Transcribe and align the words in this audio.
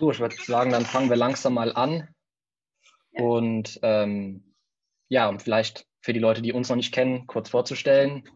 So, 0.00 0.10
ich 0.10 0.18
würde 0.18 0.34
sagen, 0.34 0.70
dann 0.70 0.86
fangen 0.86 1.10
wir 1.10 1.16
langsam 1.16 1.52
mal 1.52 1.74
an. 1.74 2.08
Ja. 3.12 3.22
Und 3.22 3.78
ähm, 3.82 4.54
ja, 5.08 5.28
um 5.28 5.38
vielleicht 5.38 5.86
für 6.00 6.14
die 6.14 6.18
Leute, 6.18 6.40
die 6.40 6.54
uns 6.54 6.70
noch 6.70 6.76
nicht 6.76 6.94
kennen, 6.94 7.26
kurz 7.26 7.50
vorzustellen. 7.50 8.26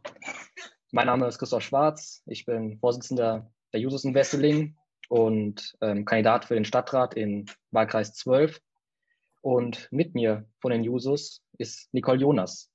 Mein 0.92 1.06
Name 1.06 1.26
ist 1.26 1.38
Christoph 1.38 1.62
Schwarz. 1.62 2.22
Ich 2.26 2.44
bin 2.44 2.78
Vorsitzender 2.80 3.50
der 3.72 3.80
Jusos 3.80 4.04
in 4.04 4.14
Wesseling 4.14 4.76
und 5.08 5.74
ähm, 5.80 6.04
Kandidat 6.04 6.44
für 6.44 6.52
den 6.52 6.66
Stadtrat 6.66 7.14
in 7.14 7.46
Wahlkreis 7.70 8.12
12. 8.12 8.60
Und 9.40 9.88
mit 9.90 10.14
mir 10.14 10.46
von 10.60 10.70
den 10.70 10.84
Jusos 10.84 11.40
ist 11.56 11.88
Nicole 11.94 12.20
Jonas. 12.20 12.70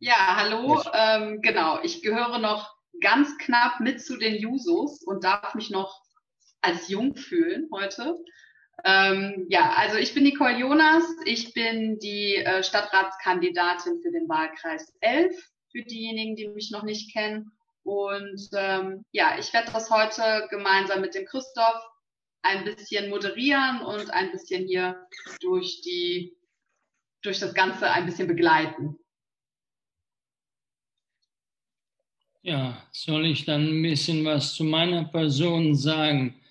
Ja, 0.00 0.34
hallo. 0.38 0.82
Ähm, 0.92 1.40
genau, 1.40 1.80
ich 1.84 2.02
gehöre 2.02 2.40
noch 2.40 2.74
ganz 3.00 3.38
knapp 3.38 3.78
mit 3.78 4.02
zu 4.02 4.16
den 4.16 4.34
Jusos 4.34 5.04
und 5.04 5.22
darf 5.22 5.54
mich 5.54 5.70
noch 5.70 6.02
als 6.62 6.88
jung 6.88 7.14
fühlen 7.16 7.68
heute. 7.72 8.16
Ähm, 8.84 9.46
ja, 9.48 9.72
also 9.76 9.96
ich 9.96 10.14
bin 10.14 10.24
Nicole 10.24 10.58
Jonas. 10.58 11.04
Ich 11.24 11.52
bin 11.52 11.98
die 11.98 12.36
äh, 12.36 12.62
Stadtratskandidatin 12.62 14.00
für 14.00 14.10
den 14.10 14.28
Wahlkreis 14.28 14.92
11, 15.00 15.36
für 15.70 15.82
diejenigen, 15.82 16.36
die 16.36 16.48
mich 16.48 16.70
noch 16.70 16.82
nicht 16.82 17.12
kennen. 17.12 17.52
Und 17.84 18.48
ähm, 18.54 19.04
ja, 19.12 19.36
ich 19.38 19.52
werde 19.52 19.72
das 19.72 19.90
heute 19.90 20.46
gemeinsam 20.50 21.00
mit 21.00 21.14
dem 21.14 21.26
Christoph 21.26 21.82
ein 22.42 22.64
bisschen 22.64 23.10
moderieren 23.10 23.82
und 23.82 24.10
ein 24.10 24.32
bisschen 24.32 24.66
hier 24.66 25.06
durch 25.40 25.80
die 25.82 26.36
durch 27.22 27.38
das 27.38 27.54
Ganze 27.54 27.88
ein 27.88 28.06
bisschen 28.06 28.26
begleiten. 28.26 28.98
Ja, 32.42 32.84
soll 32.90 33.26
ich 33.26 33.44
dann 33.44 33.68
ein 33.68 33.82
bisschen 33.82 34.24
was 34.24 34.54
zu 34.54 34.64
meiner 34.64 35.04
Person 35.04 35.76
sagen? 35.76 36.41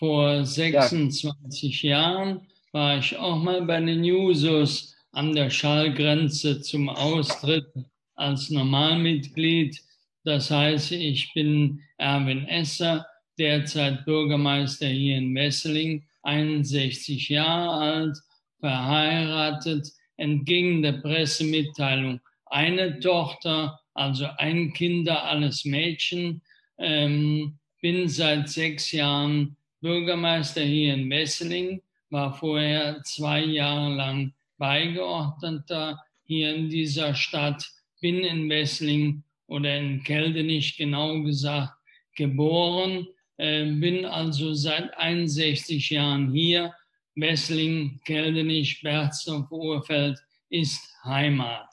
Vor 0.00 0.46
26 0.46 1.82
ja. 1.82 1.90
Jahren 1.90 2.40
war 2.72 2.96
ich 2.96 3.18
auch 3.18 3.36
mal 3.36 3.60
bei 3.60 3.78
den 3.82 4.02
Jusos 4.02 4.96
an 5.12 5.34
der 5.34 5.50
Schallgrenze 5.50 6.62
zum 6.62 6.88
Austritt 6.88 7.66
als 8.14 8.48
Normalmitglied. 8.48 9.78
Das 10.24 10.50
heißt, 10.50 10.92
ich 10.92 11.30
bin 11.34 11.82
Erwin 11.98 12.46
Esser, 12.46 13.06
derzeit 13.38 14.06
Bürgermeister 14.06 14.86
hier 14.86 15.18
in 15.18 15.34
Wesseling, 15.34 16.02
61 16.22 17.28
Jahre 17.28 17.70
alt, 17.70 18.18
verheiratet, 18.58 19.86
entgegen 20.16 20.80
der 20.80 20.92
Pressemitteilung 20.92 22.20
eine 22.46 23.00
Tochter, 23.00 23.78
also 23.92 24.28
ein 24.38 24.72
Kinder, 24.72 25.24
alles 25.24 25.66
Mädchen. 25.66 26.40
Ähm, 26.78 27.58
bin 27.82 28.08
seit 28.08 28.48
sechs 28.48 28.92
Jahren 28.92 29.56
Bürgermeister 29.80 30.62
hier 30.62 30.94
in 30.94 31.08
Wesseling, 31.10 31.82
war 32.10 32.34
vorher 32.34 33.02
zwei 33.04 33.40
Jahre 33.40 33.94
lang 33.94 34.34
Beigeordneter 34.58 36.02
hier 36.24 36.54
in 36.54 36.68
dieser 36.68 37.14
Stadt, 37.14 37.64
bin 38.00 38.20
in 38.20 38.48
Wesseling 38.48 39.22
oder 39.46 39.76
in 39.76 40.02
Keldenich 40.02 40.76
genau 40.76 41.22
gesagt 41.22 41.72
geboren, 42.14 43.06
äh, 43.38 43.64
bin 43.64 44.04
also 44.04 44.52
seit 44.54 44.96
61 44.98 45.90
Jahren 45.90 46.32
hier. 46.32 46.74
Wesseling, 47.14 48.00
Keldenich, 48.04 48.82
Berzdorf, 48.82 49.50
Urfeld 49.50 50.18
ist 50.48 50.94
Heimat. 51.04 51.68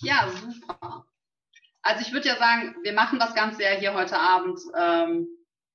Ja, 0.00 0.28
super. 0.30 1.06
Also 1.82 2.02
ich 2.06 2.12
würde 2.12 2.28
ja 2.28 2.36
sagen, 2.36 2.76
wir 2.82 2.92
machen 2.92 3.18
das 3.18 3.34
Ganze 3.34 3.62
ja 3.64 3.70
hier 3.70 3.94
heute 3.94 4.18
Abend, 4.18 4.60
ähm, 4.76 5.26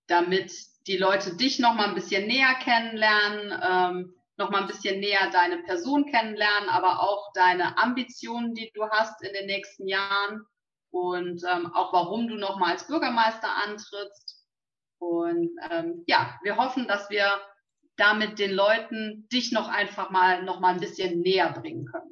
damit 0.08 0.52
die 0.88 0.98
Leute 0.98 1.36
dich 1.36 1.60
noch 1.60 1.74
mal 1.74 1.90
ein 1.90 1.96
bisschen 1.96 2.28
näher 2.28 2.56
kennenlernen, 2.64 3.62
ähm, 3.62 4.14
noch 4.38 4.50
mal 4.50 4.62
ein 4.62 4.68
bisschen 4.68 5.00
näher 5.00 5.30
deine 5.32 5.58
Person 5.64 6.06
kennenlernen, 6.06 6.70
aber 6.70 7.02
auch 7.02 7.32
deine 7.34 7.78
Ambitionen, 7.78 8.54
die 8.54 8.72
du 8.74 8.88
hast 8.90 9.22
in 9.24 9.34
den 9.34 9.48
nächsten 9.48 9.88
Jahren 9.88 10.44
und 10.92 11.44
ähm, 11.44 11.74
auch 11.74 11.92
warum 11.92 12.28
du 12.28 12.36
noch 12.36 12.58
mal 12.58 12.72
als 12.72 12.88
Bürgermeister 12.88 13.50
antrittst. 13.66 14.46
Und 15.00 15.50
ähm, 15.70 16.04
ja, 16.08 16.40
wir 16.44 16.56
hoffen, 16.56 16.88
dass 16.88 17.10
wir 17.10 17.28
damit 17.98 18.40
den 18.40 18.54
Leuten 18.54 19.28
dich 19.32 19.52
noch 19.52 19.68
einfach 19.68 20.10
mal 20.10 20.44
noch 20.44 20.60
mal 20.60 20.74
ein 20.74 20.80
bisschen 20.80 21.22
näher 21.22 21.52
bringen 21.52 21.86
können. 21.86 22.12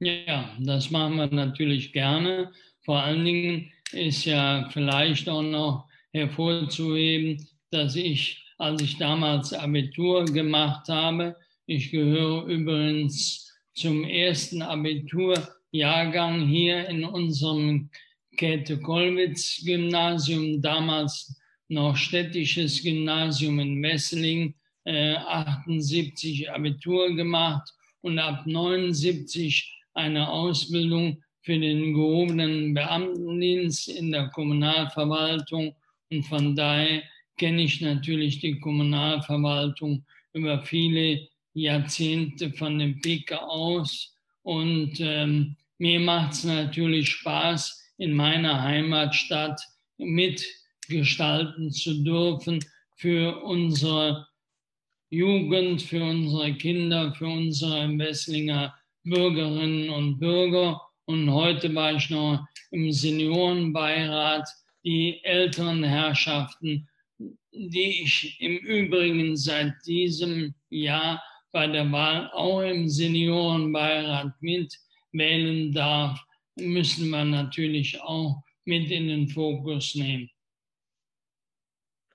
Ja, 0.00 0.50
das 0.58 0.90
machen 0.90 1.16
wir 1.16 1.26
natürlich 1.26 1.92
gerne. 1.92 2.52
Vor 2.82 3.02
allen 3.02 3.24
Dingen 3.24 3.72
ist 3.92 4.24
ja 4.24 4.68
vielleicht 4.72 5.28
auch 5.28 5.42
noch 5.42 5.88
hervorzuheben, 6.12 7.48
dass 7.70 7.96
ich, 7.96 8.46
als 8.58 8.80
ich 8.82 8.98
damals 8.98 9.52
Abitur 9.52 10.24
gemacht 10.24 10.88
habe, 10.88 11.36
ich 11.66 11.90
gehöre 11.90 12.46
übrigens 12.46 13.52
zum 13.74 14.04
ersten 14.04 14.62
Abiturjahrgang 14.62 16.46
hier 16.48 16.88
in 16.88 17.04
unserem 17.04 17.90
Käthe-Kollwitz-Gymnasium, 18.36 20.62
damals 20.62 21.36
noch 21.68 21.96
städtisches 21.96 22.82
Gymnasium 22.82 23.60
in 23.60 23.80
Wesseling, 23.82 24.54
äh, 24.84 25.14
78 25.14 26.50
Abitur 26.50 27.14
gemacht 27.14 27.72
und 28.00 28.18
ab 28.18 28.46
79 28.46 29.72
eine 29.94 30.28
Ausbildung 30.28 31.22
für 31.42 31.58
den 31.58 31.94
gehobenen 31.94 32.74
Beamtendienst 32.74 33.88
in 33.88 34.12
der 34.12 34.28
Kommunalverwaltung. 34.28 35.74
Und 36.10 36.24
von 36.24 36.54
daher 36.54 37.02
kenne 37.36 37.62
ich 37.62 37.80
natürlich 37.80 38.40
die 38.40 38.60
Kommunalverwaltung 38.60 40.04
über 40.32 40.62
viele 40.62 41.28
Jahrzehnte 41.54 42.52
von 42.52 42.78
dem 42.78 43.00
Pike 43.00 43.40
aus. 43.40 44.14
Und 44.42 45.00
ähm, 45.00 45.56
mir 45.78 46.00
macht 46.00 46.32
es 46.32 46.44
natürlich 46.44 47.08
Spaß, 47.08 47.94
in 47.96 48.14
meiner 48.14 48.62
Heimatstadt 48.62 49.60
mitgestalten 49.98 51.70
zu 51.70 52.02
dürfen 52.02 52.64
für 52.96 53.42
unsere 53.42 54.26
Jugend, 55.10 55.82
für 55.82 56.02
unsere 56.04 56.54
Kinder, 56.54 57.14
für 57.14 57.26
unsere 57.26 57.98
Wesslinger 57.98 58.74
Bürgerinnen 59.02 59.90
und 59.90 60.18
Bürger 60.18 60.80
und 61.10 61.32
heute 61.32 61.74
war 61.74 61.92
ich 61.92 62.08
noch 62.08 62.46
im 62.70 62.92
Seniorenbeirat, 62.92 64.48
die 64.84 65.22
älteren 65.24 65.82
Herrschaften, 65.82 66.88
die 67.52 68.02
ich 68.04 68.40
im 68.40 68.56
Übrigen 68.58 69.36
seit 69.36 69.74
diesem 69.84 70.54
Jahr 70.68 71.20
bei 71.50 71.66
der 71.66 71.90
Wahl 71.90 72.30
auch 72.30 72.60
im 72.60 72.88
Seniorenbeirat 72.88 74.40
mitwählen 74.40 75.72
darf, 75.72 76.24
müssen 76.54 77.10
wir 77.10 77.24
natürlich 77.24 78.00
auch 78.00 78.42
mit 78.64 78.88
in 78.92 79.08
den 79.08 79.28
Fokus 79.28 79.96
nehmen. 79.96 80.30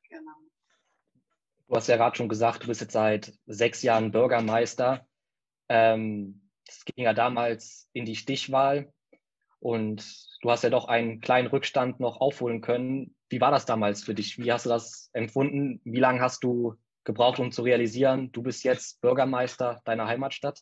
Genau. 0.09 0.31
Du 1.67 1.75
hast 1.75 1.89
ja 1.89 1.97
gerade 1.97 2.16
schon 2.16 2.29
gesagt, 2.29 2.63
du 2.63 2.67
bist 2.67 2.79
jetzt 2.79 2.94
seit 2.94 3.34
sechs 3.45 3.81
Jahren 3.81 4.11
Bürgermeister. 4.11 5.05
Ähm, 5.67 6.44
das 6.65 6.85
ging 6.85 7.03
ja 7.05 7.13
damals 7.13 7.89
in 7.93 8.05
die 8.05 8.15
Stichwahl 8.15 8.91
und 9.59 10.05
du 10.41 10.51
hast 10.51 10.63
ja 10.63 10.69
doch 10.69 10.87
einen 10.87 11.21
kleinen 11.21 11.47
Rückstand 11.47 11.99
noch 11.99 12.21
aufholen 12.21 12.61
können. 12.61 13.15
Wie 13.29 13.41
war 13.41 13.51
das 13.51 13.65
damals 13.65 14.03
für 14.03 14.13
dich? 14.13 14.37
Wie 14.37 14.51
hast 14.51 14.65
du 14.65 14.69
das 14.69 15.09
empfunden? 15.13 15.81
Wie 15.83 15.99
lange 15.99 16.21
hast 16.21 16.43
du 16.43 16.75
gebraucht, 17.03 17.39
um 17.39 17.51
zu 17.51 17.61
realisieren, 17.61 18.31
du 18.31 18.43
bist 18.43 18.63
jetzt 18.63 19.01
Bürgermeister 19.01 19.81
deiner 19.85 20.07
Heimatstadt? 20.07 20.59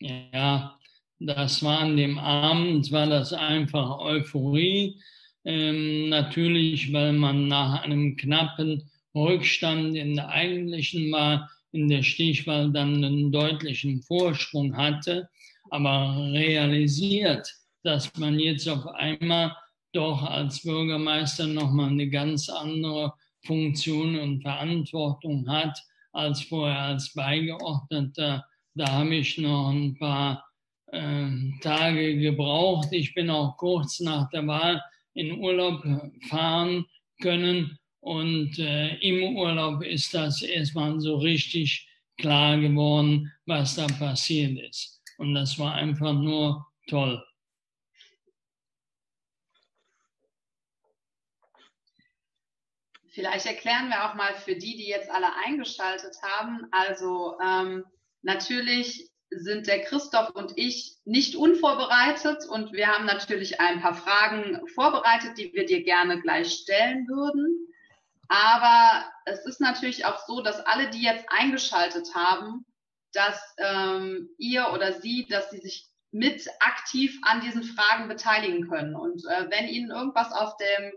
Ja, 0.00 0.78
das 1.18 1.62
war 1.62 1.80
an 1.80 1.96
dem 1.96 2.18
Abend, 2.18 2.90
war 2.92 3.06
das 3.06 3.32
einfach 3.32 3.98
Euphorie. 3.98 5.00
Ähm, 5.44 6.08
natürlich, 6.08 6.92
weil 6.92 7.12
man 7.12 7.48
nach 7.48 7.82
einem 7.82 8.16
knappen 8.16 8.90
Rückstand 9.14 9.94
in 9.94 10.14
der 10.14 10.28
eigentlichen 10.28 11.12
Wahl 11.12 11.48
in 11.74 11.88
der 11.88 12.04
Stichwahl 12.04 12.70
dann 12.70 13.04
einen 13.04 13.32
deutlichen 13.32 14.00
Vorsprung 14.02 14.76
hatte, 14.76 15.28
aber 15.70 16.30
realisiert, 16.32 17.52
dass 17.82 18.16
man 18.16 18.38
jetzt 18.38 18.68
auf 18.68 18.86
einmal 18.86 19.54
doch 19.92 20.22
als 20.22 20.62
Bürgermeister 20.62 21.48
nochmal 21.48 21.90
eine 21.90 22.08
ganz 22.08 22.48
andere 22.48 23.12
Funktion 23.44 24.16
und 24.18 24.42
Verantwortung 24.42 25.48
hat 25.48 25.76
als 26.12 26.42
vorher 26.42 26.78
als 26.78 27.12
Beigeordneter. 27.12 28.44
Da 28.74 28.86
habe 28.86 29.16
ich 29.16 29.36
noch 29.38 29.70
ein 29.70 29.96
paar 29.98 30.44
äh, 30.92 31.28
Tage 31.60 32.18
gebraucht. 32.18 32.88
Ich 32.92 33.14
bin 33.14 33.30
auch 33.30 33.56
kurz 33.56 33.98
nach 33.98 34.30
der 34.30 34.46
Wahl 34.46 34.80
in 35.14 35.38
Urlaub 35.38 35.84
fahren 36.28 36.86
können 37.20 37.78
und 38.04 38.58
äh, 38.58 38.96
im 38.96 39.34
Urlaub 39.34 39.82
ist 39.82 40.12
das 40.12 40.42
erstmal 40.42 41.00
so 41.00 41.16
richtig 41.16 41.88
klar 42.18 42.58
geworden, 42.58 43.32
was 43.46 43.76
da 43.76 43.86
passiert 43.86 44.58
ist. 44.58 45.00
Und 45.16 45.34
das 45.34 45.58
war 45.58 45.74
einfach 45.74 46.12
nur 46.12 46.66
toll. 46.86 47.24
Vielleicht 53.08 53.46
erklären 53.46 53.88
wir 53.88 54.04
auch 54.04 54.14
mal 54.16 54.34
für 54.34 54.56
die, 54.56 54.76
die 54.76 54.88
jetzt 54.88 55.10
alle 55.10 55.34
eingeschaltet 55.46 56.14
haben. 56.22 56.66
Also 56.72 57.38
ähm, 57.42 57.84
natürlich 58.20 59.10
sind 59.30 59.66
der 59.66 59.82
Christoph 59.82 60.28
und 60.34 60.52
ich 60.56 60.98
nicht 61.06 61.36
unvorbereitet 61.36 62.44
und 62.50 62.74
wir 62.74 62.86
haben 62.86 63.06
natürlich 63.06 63.60
ein 63.60 63.80
paar 63.80 63.94
Fragen 63.94 64.60
vorbereitet, 64.74 65.38
die 65.38 65.54
wir 65.54 65.64
dir 65.64 65.82
gerne 65.82 66.20
gleich 66.20 66.52
stellen 66.52 67.08
würden. 67.08 67.64
Aber 68.28 69.04
es 69.24 69.44
ist 69.46 69.60
natürlich 69.60 70.04
auch 70.04 70.18
so, 70.26 70.40
dass 70.40 70.60
alle, 70.60 70.90
die 70.90 71.02
jetzt 71.02 71.26
eingeschaltet 71.28 72.14
haben, 72.14 72.64
dass 73.12 73.54
ähm, 73.58 74.28
ihr 74.38 74.70
oder 74.72 74.92
sie, 74.92 75.26
dass 75.28 75.50
sie 75.50 75.58
sich 75.58 75.88
mit 76.10 76.46
aktiv 76.60 77.18
an 77.22 77.40
diesen 77.40 77.64
Fragen 77.64 78.08
beteiligen 78.08 78.68
können. 78.68 78.94
Und 78.94 79.24
äh, 79.26 79.50
wenn 79.50 79.66
Ihnen 79.66 79.90
irgendwas 79.90 80.32
auf 80.32 80.56
dem, 80.56 80.92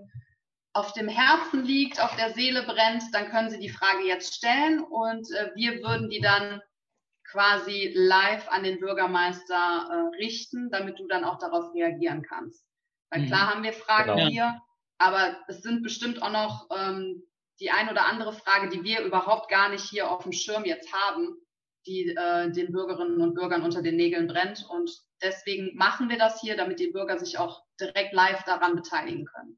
auf 0.73 0.93
dem 0.93 1.07
Herzen 1.07 1.63
liegt, 1.63 1.99
auf 1.99 2.15
der 2.17 2.33
Seele 2.33 2.63
brennt, 2.63 3.03
dann 3.13 3.29
können 3.29 3.49
Sie 3.49 3.59
die 3.59 3.69
Frage 3.69 4.05
jetzt 4.05 4.35
stellen 4.35 4.83
und 4.83 5.27
äh, 5.31 5.51
wir 5.55 5.81
würden 5.81 6.09
die 6.09 6.21
dann 6.21 6.61
quasi 7.31 7.91
live 7.95 8.47
an 8.49 8.63
den 8.63 8.79
Bürgermeister 8.79 9.89
äh, 9.89 10.17
richten, 10.17 10.69
damit 10.69 10.99
du 10.99 11.07
dann 11.07 11.23
auch 11.23 11.39
darauf 11.39 11.73
reagieren 11.73 12.21
kannst. 12.21 12.63
Weil 13.09 13.21
mhm. 13.21 13.27
klar 13.27 13.53
haben 13.53 13.63
wir 13.63 13.73
Fragen 13.73 14.15
genau. 14.15 14.29
hier, 14.29 14.61
aber 14.97 15.37
es 15.47 15.61
sind 15.61 15.83
bestimmt 15.83 16.21
auch 16.21 16.31
noch 16.31 16.67
ähm, 16.75 17.23
die 17.59 17.71
ein 17.71 17.89
oder 17.89 18.05
andere 18.05 18.33
Frage, 18.33 18.69
die 18.69 18.83
wir 18.83 19.01
überhaupt 19.01 19.49
gar 19.49 19.69
nicht 19.69 19.83
hier 19.83 20.11
auf 20.11 20.23
dem 20.23 20.31
Schirm 20.31 20.65
jetzt 20.65 20.91
haben, 20.93 21.35
die 21.85 22.09
äh, 22.09 22.51
den 22.51 22.71
Bürgerinnen 22.71 23.21
und 23.21 23.33
Bürgern 23.33 23.63
unter 23.63 23.81
den 23.81 23.95
Nägeln 23.95 24.27
brennt. 24.27 24.65
Und 24.69 24.91
deswegen 25.21 25.75
machen 25.75 26.09
wir 26.09 26.17
das 26.17 26.41
hier, 26.41 26.57
damit 26.57 26.79
die 26.79 26.91
Bürger 26.91 27.17
sich 27.17 27.37
auch 27.37 27.63
direkt 27.79 28.13
live 28.13 28.43
daran 28.43 28.75
beteiligen 28.75 29.25
können. 29.25 29.57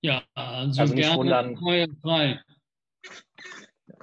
Ja, 0.00 0.22
also, 0.34 0.80
also 0.80 0.94
gerne 0.94 1.16
wundern, 1.16 1.56
frei. 1.56 2.40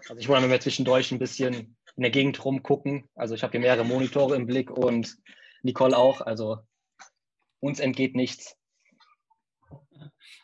Also 0.09 0.17
ich 0.17 0.27
wundere, 0.27 0.43
wenn 0.43 0.51
wir 0.51 0.59
zwischendurch 0.59 1.11
ein 1.11 1.19
bisschen 1.19 1.77
in 1.95 2.01
der 2.01 2.11
Gegend 2.11 2.43
rumgucken. 2.43 3.09
Also 3.15 3.35
ich 3.35 3.43
habe 3.43 3.51
hier 3.51 3.61
mehrere 3.61 3.85
Monitore 3.85 4.35
im 4.35 4.45
Blick 4.45 4.71
und 4.71 5.17
Nicole 5.61 5.97
auch. 5.97 6.21
Also 6.21 6.59
uns 7.59 7.79
entgeht 7.79 8.15
nichts. 8.15 8.57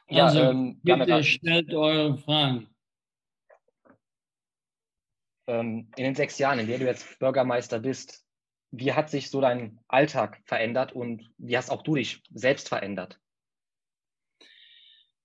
Ja, 0.09 0.25
also 0.25 0.41
ähm, 0.41 0.79
bitte 0.81 1.23
stellt 1.23 1.73
eure 1.73 2.17
Fragen. 2.17 2.67
Ähm, 5.47 5.91
in 5.95 6.03
den 6.03 6.15
sechs 6.15 6.37
Jahren, 6.39 6.59
in 6.59 6.67
denen 6.67 6.81
du 6.81 6.85
jetzt 6.85 7.19
Bürgermeister 7.19 7.79
bist, 7.79 8.25
wie 8.71 8.93
hat 8.93 9.09
sich 9.09 9.29
so 9.29 9.41
dein 9.41 9.79
Alltag 9.87 10.41
verändert 10.45 10.93
und 10.93 11.29
wie 11.37 11.57
hast 11.57 11.69
auch 11.69 11.81
du 11.81 11.95
dich 11.95 12.21
selbst 12.33 12.69
verändert? 12.69 13.19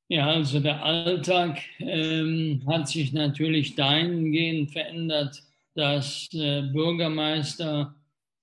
Ja, 0.09 0.29
also 0.29 0.61
der 0.61 0.83
Alltag 0.83 1.61
ähm, 1.79 2.63
hat 2.67 2.89
sich 2.89 3.13
natürlich 3.13 3.75
dahingehend 3.75 4.71
verändert, 4.71 5.43
dass 5.75 6.29
äh, 6.35 6.63
Bürgermeister 6.73 7.95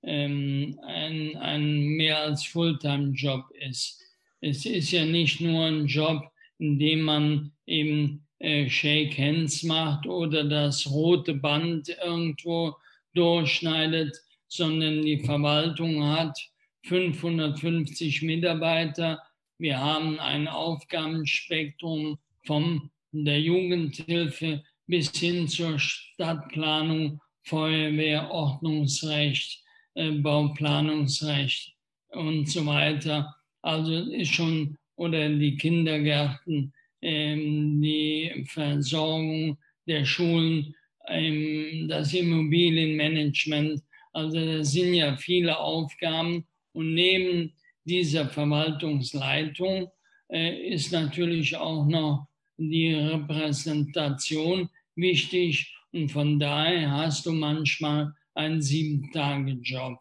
ähm, 0.04 0.80
ein, 0.84 1.38
ein 1.38 1.84
mehr 1.86 2.20
als 2.20 2.46
Fulltime-Job 2.46 3.52
ist. 3.60 4.02
Es 4.42 4.66
ist 4.66 4.92
ja 4.92 5.06
nicht 5.06 5.40
nur 5.40 5.66
ein 5.66 5.86
Job, 5.86 6.31
in 6.62 6.78
dem 6.78 7.02
man 7.02 7.52
eben 7.66 8.28
äh, 8.38 8.70
Shake 8.70 9.18
Hands 9.18 9.64
macht 9.64 10.06
oder 10.06 10.44
das 10.44 10.90
rote 10.90 11.34
Band 11.34 11.90
irgendwo 12.04 12.76
durchschneidet, 13.16 14.16
sondern 14.48 15.02
die 15.02 15.20
Verwaltung 15.26 16.04
hat 16.04 16.38
550 16.84 18.22
Mitarbeiter. 18.22 19.22
Wir 19.58 19.80
haben 19.80 20.20
ein 20.20 20.48
Aufgabenspektrum 20.48 22.20
von 22.46 22.92
der 23.12 23.42
Jugendhilfe 23.42 24.64
bis 24.86 25.12
hin 25.12 25.48
zur 25.48 25.80
Stadtplanung, 25.80 27.22
Feuerwehr, 27.44 28.30
Ordnungsrecht, 28.30 29.64
äh, 29.96 30.12
Bauplanungsrecht 30.12 31.74
und 32.10 32.48
so 32.48 32.68
weiter. 32.68 33.36
Also 33.64 33.94
ist 33.94 34.34
schon, 34.34 34.78
oder 34.96 35.30
die 35.30 35.58
Kindergärten, 35.58 36.74
ähm, 37.02 37.82
die 37.82 38.46
Versorgung 38.48 39.58
der 39.88 40.06
Schulen, 40.06 40.76
ähm, 41.08 41.88
das 41.88 42.14
Immobilienmanagement. 42.14 43.82
Also 44.14 44.46
das 44.46 44.72
sind 44.72 44.94
ja 44.94 45.16
viele 45.16 45.58
Aufgaben. 45.58 46.46
Und 46.74 46.94
neben 46.94 47.54
dieser 47.86 48.28
Verwaltungsleitung 48.28 49.90
äh, 50.30 50.74
ist 50.74 50.92
natürlich 50.92 51.56
auch 51.58 51.86
noch 51.88 52.28
die 52.58 52.94
Repräsentation 52.94 54.70
wichtig 54.96 55.76
und 55.92 56.10
von 56.10 56.40
daher 56.40 56.92
hast 56.92 57.26
du 57.26 57.32
manchmal 57.32 58.14
einen 58.34 58.62
Sieben-Tage-Job. 58.62 60.00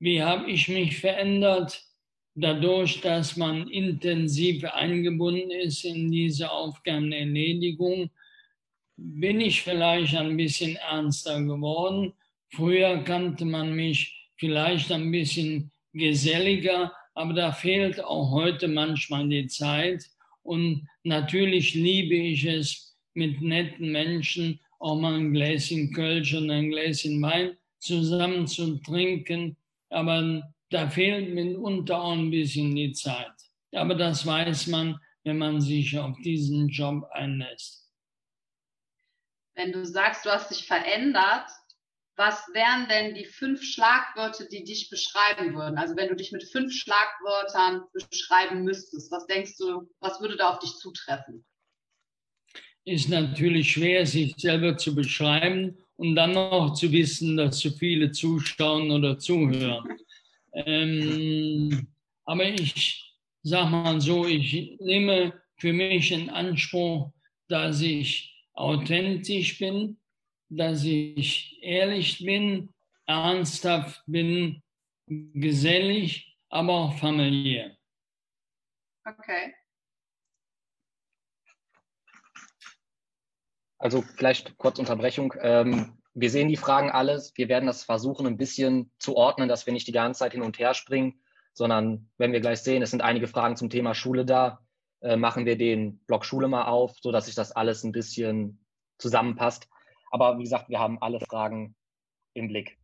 Wie 0.00 0.22
habe 0.22 0.50
ich 0.50 0.68
mich 0.68 0.98
verändert? 0.98 1.84
Dadurch, 2.40 3.00
dass 3.00 3.36
man 3.36 3.68
intensiv 3.68 4.62
eingebunden 4.62 5.50
ist 5.50 5.84
in 5.84 6.08
diese 6.08 6.48
Aufgabenerledigung, 6.48 8.10
bin 8.96 9.40
ich 9.40 9.62
vielleicht 9.62 10.14
ein 10.14 10.36
bisschen 10.36 10.76
ernster 10.76 11.42
geworden. 11.42 12.12
Früher 12.50 12.98
kannte 12.98 13.44
man 13.44 13.74
mich 13.74 14.30
vielleicht 14.36 14.92
ein 14.92 15.10
bisschen 15.10 15.72
geselliger, 15.92 16.92
aber 17.14 17.32
da 17.32 17.50
fehlt 17.50 18.04
auch 18.04 18.30
heute 18.30 18.68
manchmal 18.68 19.28
die 19.28 19.48
Zeit. 19.48 20.04
Und 20.42 20.86
natürlich 21.02 21.74
liebe 21.74 22.14
ich 22.14 22.44
es, 22.44 22.96
mit 23.14 23.40
netten 23.40 23.90
Menschen 23.90 24.60
auch 24.78 24.94
mal 24.94 25.14
ein 25.14 25.32
Gläschen 25.32 25.92
Kölsch 25.92 26.34
und 26.34 26.52
ein 26.52 26.70
Gläschen 26.70 27.20
Wein 27.20 27.56
zusammen 27.80 28.46
zu 28.46 28.76
trinken. 28.76 29.56
Aber 29.90 30.54
da 30.70 30.88
fehlt 30.88 31.34
mitunter 31.34 32.00
auch 32.00 32.12
ein 32.12 32.30
bisschen 32.30 32.74
die 32.74 32.92
Zeit. 32.92 33.32
Aber 33.72 33.94
das 33.94 34.26
weiß 34.26 34.68
man, 34.68 34.98
wenn 35.24 35.38
man 35.38 35.60
sich 35.60 35.98
auf 35.98 36.16
diesen 36.24 36.68
Job 36.68 37.04
einlässt. 37.12 37.90
Wenn 39.54 39.72
du 39.72 39.84
sagst, 39.84 40.24
du 40.24 40.30
hast 40.30 40.50
dich 40.50 40.66
verändert, 40.66 41.50
was 42.16 42.48
wären 42.52 42.88
denn 42.88 43.14
die 43.14 43.26
fünf 43.26 43.62
Schlagwörter, 43.62 44.46
die 44.46 44.64
dich 44.64 44.90
beschreiben 44.90 45.54
würden? 45.54 45.78
Also 45.78 45.96
wenn 45.96 46.08
du 46.08 46.16
dich 46.16 46.32
mit 46.32 46.44
fünf 46.44 46.72
Schlagwörtern 46.72 47.82
beschreiben 47.92 48.62
müsstest, 48.62 49.10
was 49.12 49.26
denkst 49.26 49.56
du, 49.58 49.88
was 50.00 50.20
würde 50.20 50.36
da 50.36 50.50
auf 50.50 50.58
dich 50.58 50.74
zutreffen? 50.76 51.44
ist 52.88 53.08
natürlich 53.10 53.72
schwer, 53.72 54.06
sich 54.06 54.34
selber 54.36 54.76
zu 54.76 54.94
beschreiben 54.94 55.76
und 55.96 56.14
dann 56.14 56.32
noch 56.32 56.74
zu 56.74 56.90
wissen, 56.90 57.36
dass 57.36 57.60
so 57.60 57.70
viele 57.70 58.12
zuschauen 58.12 58.90
oder 58.90 59.18
zuhören. 59.18 59.98
Ähm, 60.52 61.88
aber 62.24 62.44
ich 62.44 63.16
sage 63.42 63.70
mal 63.70 64.00
so, 64.00 64.26
ich 64.26 64.78
nehme 64.80 65.32
für 65.56 65.72
mich 65.72 66.12
in 66.12 66.30
Anspruch, 66.30 67.12
dass 67.48 67.80
ich 67.80 68.46
authentisch 68.54 69.58
bin, 69.58 69.98
dass 70.48 70.84
ich 70.84 71.58
ehrlich 71.62 72.18
bin, 72.24 72.72
ernsthaft 73.06 74.02
bin, 74.06 74.62
gesellig, 75.06 76.36
aber 76.48 76.72
auch 76.74 76.98
familiär. 76.98 77.76
Okay. 79.04 79.54
Also 83.78 84.02
vielleicht 84.02 84.56
kurz 84.58 84.78
Unterbrechung. 84.78 85.32
Ähm, 85.40 85.97
wir 86.14 86.30
sehen 86.30 86.48
die 86.48 86.56
Fragen 86.56 86.90
alles. 86.90 87.32
Wir 87.36 87.48
werden 87.48 87.66
das 87.66 87.84
versuchen, 87.84 88.26
ein 88.26 88.36
bisschen 88.36 88.90
zu 88.98 89.16
ordnen, 89.16 89.48
dass 89.48 89.66
wir 89.66 89.72
nicht 89.72 89.86
die 89.86 89.92
ganze 89.92 90.20
Zeit 90.20 90.32
hin 90.32 90.42
und 90.42 90.58
her 90.58 90.74
springen, 90.74 91.20
sondern 91.52 92.10
wenn 92.18 92.32
wir 92.32 92.40
gleich 92.40 92.60
sehen, 92.60 92.82
es 92.82 92.90
sind 92.90 93.02
einige 93.02 93.28
Fragen 93.28 93.56
zum 93.56 93.70
Thema 93.70 93.94
Schule 93.94 94.24
da, 94.24 94.60
äh, 95.00 95.16
machen 95.16 95.46
wir 95.46 95.56
den 95.56 95.98
Blog 96.06 96.24
Schule 96.24 96.48
mal 96.48 96.64
auf, 96.64 96.96
sodass 97.00 97.26
sich 97.26 97.34
das 97.34 97.52
alles 97.52 97.84
ein 97.84 97.92
bisschen 97.92 98.64
zusammenpasst. 98.98 99.68
Aber 100.10 100.38
wie 100.38 100.42
gesagt, 100.42 100.68
wir 100.68 100.78
haben 100.78 101.00
alle 101.00 101.20
Fragen 101.20 101.76
im 102.34 102.48
Blick. 102.48 102.78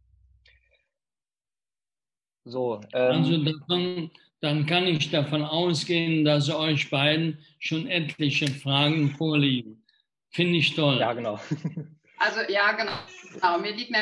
So, 2.45 2.81
ähm, 2.93 3.25
also 3.25 3.57
dann, 3.69 4.11
dann 4.41 4.67
kann 4.67 4.87
ich 4.87 5.11
davon 5.11 5.43
ausgehen, 5.43 6.25
dass 6.25 6.51
euch 6.51 6.91
beiden 6.91 7.39
schon 7.59 7.87
etliche 7.87 8.49
Fragen 8.49 9.11
vorliegen. 9.11 9.83
Finde 10.31 10.59
ich 10.59 10.75
toll. 10.75 10.99
Ja, 10.99 11.13
genau. 11.15 11.41
Also 12.19 12.41
ja, 12.49 12.73
genau. 12.73 12.99
genau. 13.33 13.59
Mir 13.59 13.73
liegen 13.73 13.97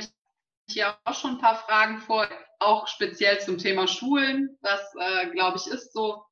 hier 0.69 0.97
auch 1.04 1.14
schon 1.14 1.33
ein 1.33 1.40
paar 1.40 1.57
Fragen 1.57 1.99
vor, 1.99 2.28
auch 2.59 2.87
speziell 2.87 3.40
zum 3.40 3.59
Thema 3.59 3.88
Schulen. 3.88 4.59
Das, 4.62 4.95
äh, 4.99 5.31
glaube 5.31 5.59
ich, 5.59 5.66
ist 5.66 5.92
so 5.92 6.25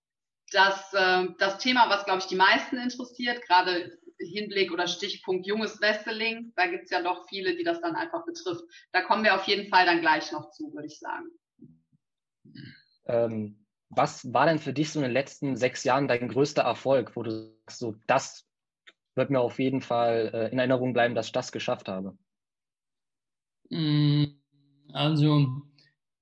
dass, 0.53 0.93
äh, 0.95 1.29
das 1.39 1.59
Thema, 1.59 1.89
was, 1.89 2.05
glaube 2.05 2.21
ich, 2.21 2.27
die 2.27 2.37
meisten 2.37 2.77
interessiert, 2.77 3.43
gerade 3.47 3.99
Hinblick 4.19 4.73
oder 4.73 4.87
Stichpunkt 4.87 5.47
junges 5.47 5.81
Wesseling. 5.81 6.53
Da 6.57 6.67
gibt 6.67 6.85
es 6.85 6.91
ja 6.91 7.03
doch 7.03 7.27
viele, 7.29 7.57
die 7.57 7.65
das 7.65 7.81
dann 7.81 7.97
einfach 7.97 8.25
betrifft. 8.27 8.65
Da 8.93 9.03
kommen 9.03 9.25
wir 9.25 9.35
auf 9.35 9.45
jeden 9.45 9.69
Fall 9.69 9.87
dann 9.87 10.01
gleich 10.01 10.31
noch 10.33 10.51
zu, 10.51 10.73
würde 10.75 10.89
ich 10.89 10.99
sagen. 10.99 11.27
Ähm, 13.07 13.67
was 13.89 14.33
war 14.33 14.47
denn 14.47 14.59
für 14.59 14.73
dich 14.73 14.93
so 14.93 14.99
in 14.99 15.05
den 15.05 15.13
letzten 15.13 15.57
sechs 15.57 15.85
Jahren 15.85 16.07
dein 16.07 16.29
größter 16.29 16.63
Erfolg, 16.63 17.17
wo 17.17 17.23
du 17.23 17.31
sagst, 17.31 17.79
so 17.79 17.95
das 18.07 18.47
wird 19.15 19.31
mir 19.31 19.41
auf 19.41 19.59
jeden 19.59 19.81
Fall 19.81 20.31
äh, 20.33 20.53
in 20.53 20.59
Erinnerung 20.59 20.93
bleiben, 20.93 21.15
dass 21.15 21.27
ich 21.27 21.33
das 21.33 21.53
geschafft 21.53 21.89
habe. 21.89 22.17
Mm, 23.71 24.25
also 24.93 25.63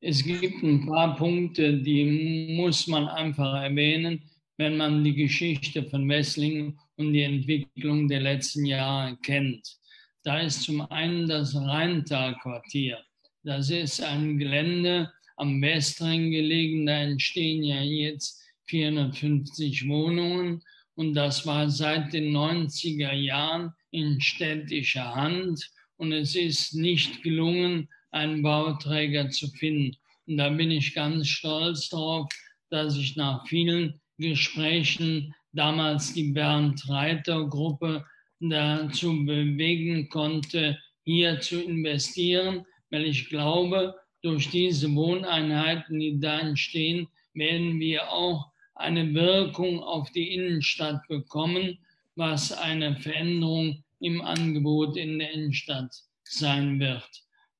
es 0.00 0.22
gibt 0.24 0.62
ein 0.62 0.86
paar 0.86 1.16
Punkte, 1.16 1.78
die 1.78 2.54
muss 2.56 2.86
man 2.86 3.08
einfach 3.08 3.62
erwähnen, 3.62 4.22
wenn 4.56 4.76
man 4.76 5.04
die 5.04 5.14
Geschichte 5.14 5.84
von 5.84 6.08
Wesslingen 6.08 6.78
und 6.96 7.12
die 7.12 7.22
Entwicklung 7.22 8.08
der 8.08 8.20
letzten 8.20 8.64
Jahre 8.64 9.16
kennt. 9.18 9.78
Da 10.22 10.40
ist 10.40 10.62
zum 10.62 10.80
einen 10.82 11.28
das 11.28 11.54
Rheintalquartier. 11.54 12.98
Das 13.44 13.70
ist 13.70 14.02
ein 14.02 14.38
Gelände 14.38 15.10
am 15.36 15.62
Westring 15.62 16.30
gelegen. 16.30 16.86
Da 16.86 17.00
entstehen 17.00 17.62
ja 17.62 17.80
jetzt 17.80 18.42
450 18.66 19.88
Wohnungen 19.88 20.62
und 20.98 21.14
das 21.14 21.46
war 21.46 21.70
seit 21.70 22.12
den 22.12 22.36
90er 22.36 23.12
Jahren 23.12 23.72
in 23.92 24.20
städtischer 24.20 25.14
Hand 25.14 25.70
und 25.96 26.10
es 26.10 26.34
ist 26.34 26.74
nicht 26.74 27.22
gelungen, 27.22 27.88
einen 28.10 28.42
Bauträger 28.42 29.30
zu 29.30 29.46
finden. 29.46 29.96
Und 30.26 30.38
da 30.38 30.48
bin 30.48 30.72
ich 30.72 30.94
ganz 30.94 31.28
stolz 31.28 31.88
darauf, 31.88 32.28
dass 32.70 32.96
ich 32.96 33.14
nach 33.14 33.46
vielen 33.46 34.00
Gesprächen 34.18 35.32
damals 35.52 36.14
die 36.14 36.32
Bernd 36.32 36.88
Reiter 36.88 37.46
Gruppe 37.46 38.04
dazu 38.40 39.24
bewegen 39.24 40.08
konnte, 40.08 40.80
hier 41.04 41.38
zu 41.38 41.62
investieren, 41.62 42.66
weil 42.90 43.04
ich 43.04 43.28
glaube, 43.28 43.94
durch 44.22 44.50
diese 44.50 44.92
Wohneinheiten, 44.92 46.00
die 46.00 46.18
da 46.18 46.40
entstehen, 46.40 47.06
werden 47.34 47.78
wir 47.78 48.10
auch 48.10 48.47
eine 48.78 49.12
Wirkung 49.14 49.82
auf 49.82 50.10
die 50.12 50.34
Innenstadt 50.34 51.06
bekommen, 51.08 51.78
was 52.14 52.52
eine 52.52 52.96
Veränderung 52.96 53.82
im 54.00 54.20
Angebot 54.22 54.96
in 54.96 55.18
der 55.18 55.32
Innenstadt 55.32 55.92
sein 56.24 56.80
wird. 56.80 57.08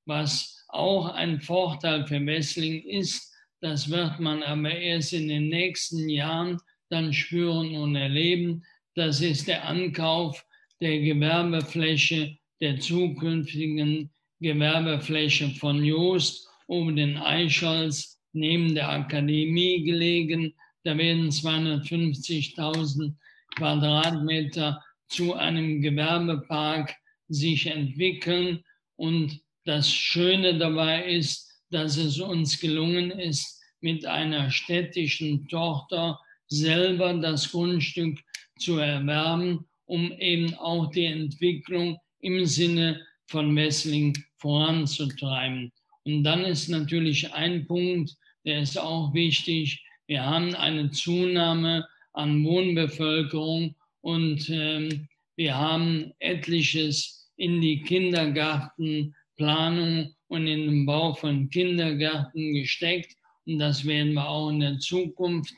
Was 0.05 0.65
auch 0.69 1.13
ein 1.13 1.41
Vorteil 1.41 2.07
für 2.07 2.19
Messling 2.19 2.81
ist, 2.83 3.33
das 3.61 3.89
wird 3.89 4.19
man 4.19 4.41
aber 4.43 4.71
erst 4.71 5.13
in 5.13 5.27
den 5.27 5.49
nächsten 5.49 6.07
Jahren 6.07 6.57
dann 6.89 7.13
spüren 7.13 7.75
und 7.75 7.95
erleben. 7.95 8.63
Das 8.95 9.21
ist 9.21 9.47
der 9.47 9.67
Ankauf 9.67 10.43
der 10.81 10.99
Gewerbefläche, 10.99 12.37
der 12.61 12.79
zukünftigen 12.79 14.11
Gewerbefläche 14.39 15.49
von 15.51 15.83
Joost 15.83 16.47
oben 16.67 16.95
den 16.95 17.17
Eichholz 17.17 18.21
neben 18.31 18.75
der 18.75 18.89
Akademie 18.89 19.83
gelegen. 19.83 20.53
Da 20.83 20.97
werden 20.97 21.29
250.000 21.29 23.13
Quadratmeter 23.55 24.83
zu 25.09 25.33
einem 25.33 25.81
Gewerbepark 25.81 26.95
sich 27.27 27.65
entwickeln. 27.65 28.63
Und 28.95 29.41
das 29.65 29.91
Schöne 29.91 30.57
dabei 30.57 31.05
ist, 31.05 31.49
dass 31.69 31.97
es 31.97 32.19
uns 32.19 32.59
gelungen 32.59 33.11
ist, 33.11 33.59
mit 33.81 34.05
einer 34.05 34.49
städtischen 34.51 35.47
Tochter 35.47 36.19
selber 36.47 37.13
das 37.13 37.51
Grundstück 37.51 38.19
zu 38.57 38.77
erwerben, 38.77 39.65
um 39.85 40.11
eben 40.13 40.53
auch 40.55 40.91
die 40.91 41.05
Entwicklung 41.05 41.97
im 42.19 42.45
Sinne 42.45 43.05
von 43.27 43.55
Wessling 43.55 44.17
voranzutreiben. 44.37 45.71
Und 46.03 46.23
dann 46.23 46.43
ist 46.43 46.67
natürlich 46.69 47.31
ein 47.33 47.67
Punkt, 47.67 48.15
der 48.45 48.61
ist 48.61 48.77
auch 48.77 49.13
wichtig. 49.13 49.83
Wir 50.09 50.25
haben 50.25 50.53
eine 50.55 50.89
Zunahme 50.89 51.87
an 52.13 52.43
Wohnbevölkerung 52.43 53.75
und 54.01 54.49
ähm, 54.49 55.07
wir 55.35 55.55
haben 55.55 56.11
etliches 56.17 57.29
in 57.35 57.61
die 57.61 57.83
Kindergartenplanung 57.83 60.15
und 60.27 60.47
in 60.47 60.65
den 60.65 60.87
Bau 60.87 61.13
von 61.13 61.51
Kindergärten 61.51 62.55
gesteckt. 62.55 63.15
Und 63.45 63.59
das 63.59 63.85
werden 63.85 64.13
wir 64.13 64.27
auch 64.27 64.49
in 64.49 64.61
der 64.61 64.79
Zukunft 64.79 65.53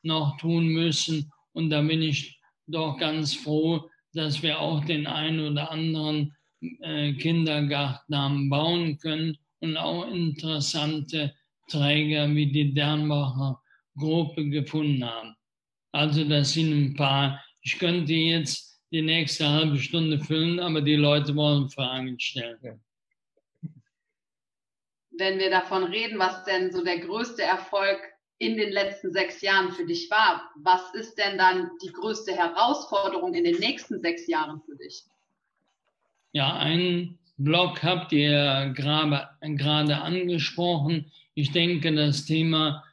noch 0.00 0.38
tun 0.38 0.68
müssen. 0.68 1.30
Und 1.52 1.68
da 1.68 1.82
bin 1.82 2.00
ich 2.00 2.40
doch 2.68 2.96
ganz 2.96 3.34
froh, 3.34 3.90
dass 4.14 4.42
wir 4.42 4.60
auch 4.60 4.82
den 4.82 5.06
einen 5.06 5.40
oder 5.40 5.70
anderen 5.70 6.34
äh, 6.80 7.12
Kindergarten 7.12 8.16
haben 8.16 8.48
bauen 8.48 8.96
können 8.96 9.36
und 9.58 9.76
auch 9.76 10.10
interessante 10.10 11.34
Träger 11.68 12.34
wie 12.34 12.50
die 12.50 12.72
Dernbacher 12.72 13.60
Gruppe 13.96 14.48
gefunden 14.48 15.04
haben. 15.04 15.34
Also 15.92 16.24
das 16.24 16.52
sind 16.52 16.72
ein 16.72 16.94
paar. 16.94 17.42
Ich 17.62 17.78
könnte 17.78 18.12
jetzt 18.12 18.80
die 18.90 19.02
nächste 19.02 19.48
halbe 19.48 19.78
Stunde 19.78 20.18
füllen, 20.18 20.58
aber 20.60 20.80
die 20.80 20.96
Leute 20.96 21.34
wollen 21.36 21.68
Fragen 21.68 22.18
stellen. 22.18 22.58
Ja. 22.62 22.74
Wenn 25.12 25.38
wir 25.38 25.50
davon 25.50 25.84
reden, 25.84 26.18
was 26.18 26.44
denn 26.44 26.72
so 26.72 26.82
der 26.82 26.98
größte 27.00 27.42
Erfolg 27.42 27.98
in 28.38 28.56
den 28.56 28.72
letzten 28.72 29.12
sechs 29.12 29.42
Jahren 29.42 29.70
für 29.72 29.84
dich 29.84 30.10
war, 30.10 30.50
was 30.56 30.94
ist 30.94 31.18
denn 31.18 31.36
dann 31.36 31.70
die 31.82 31.92
größte 31.92 32.34
Herausforderung 32.34 33.34
in 33.34 33.44
den 33.44 33.58
nächsten 33.58 34.00
sechs 34.00 34.26
Jahren 34.26 34.62
für 34.62 34.76
dich? 34.76 35.04
Ja, 36.32 36.56
ein 36.56 37.18
Blog 37.36 37.82
habt 37.82 38.12
ihr 38.12 38.72
gerade 38.74 39.96
angesprochen. 39.98 41.12
Ich 41.34 41.52
denke, 41.52 41.94
das 41.94 42.24
Thema 42.24 42.84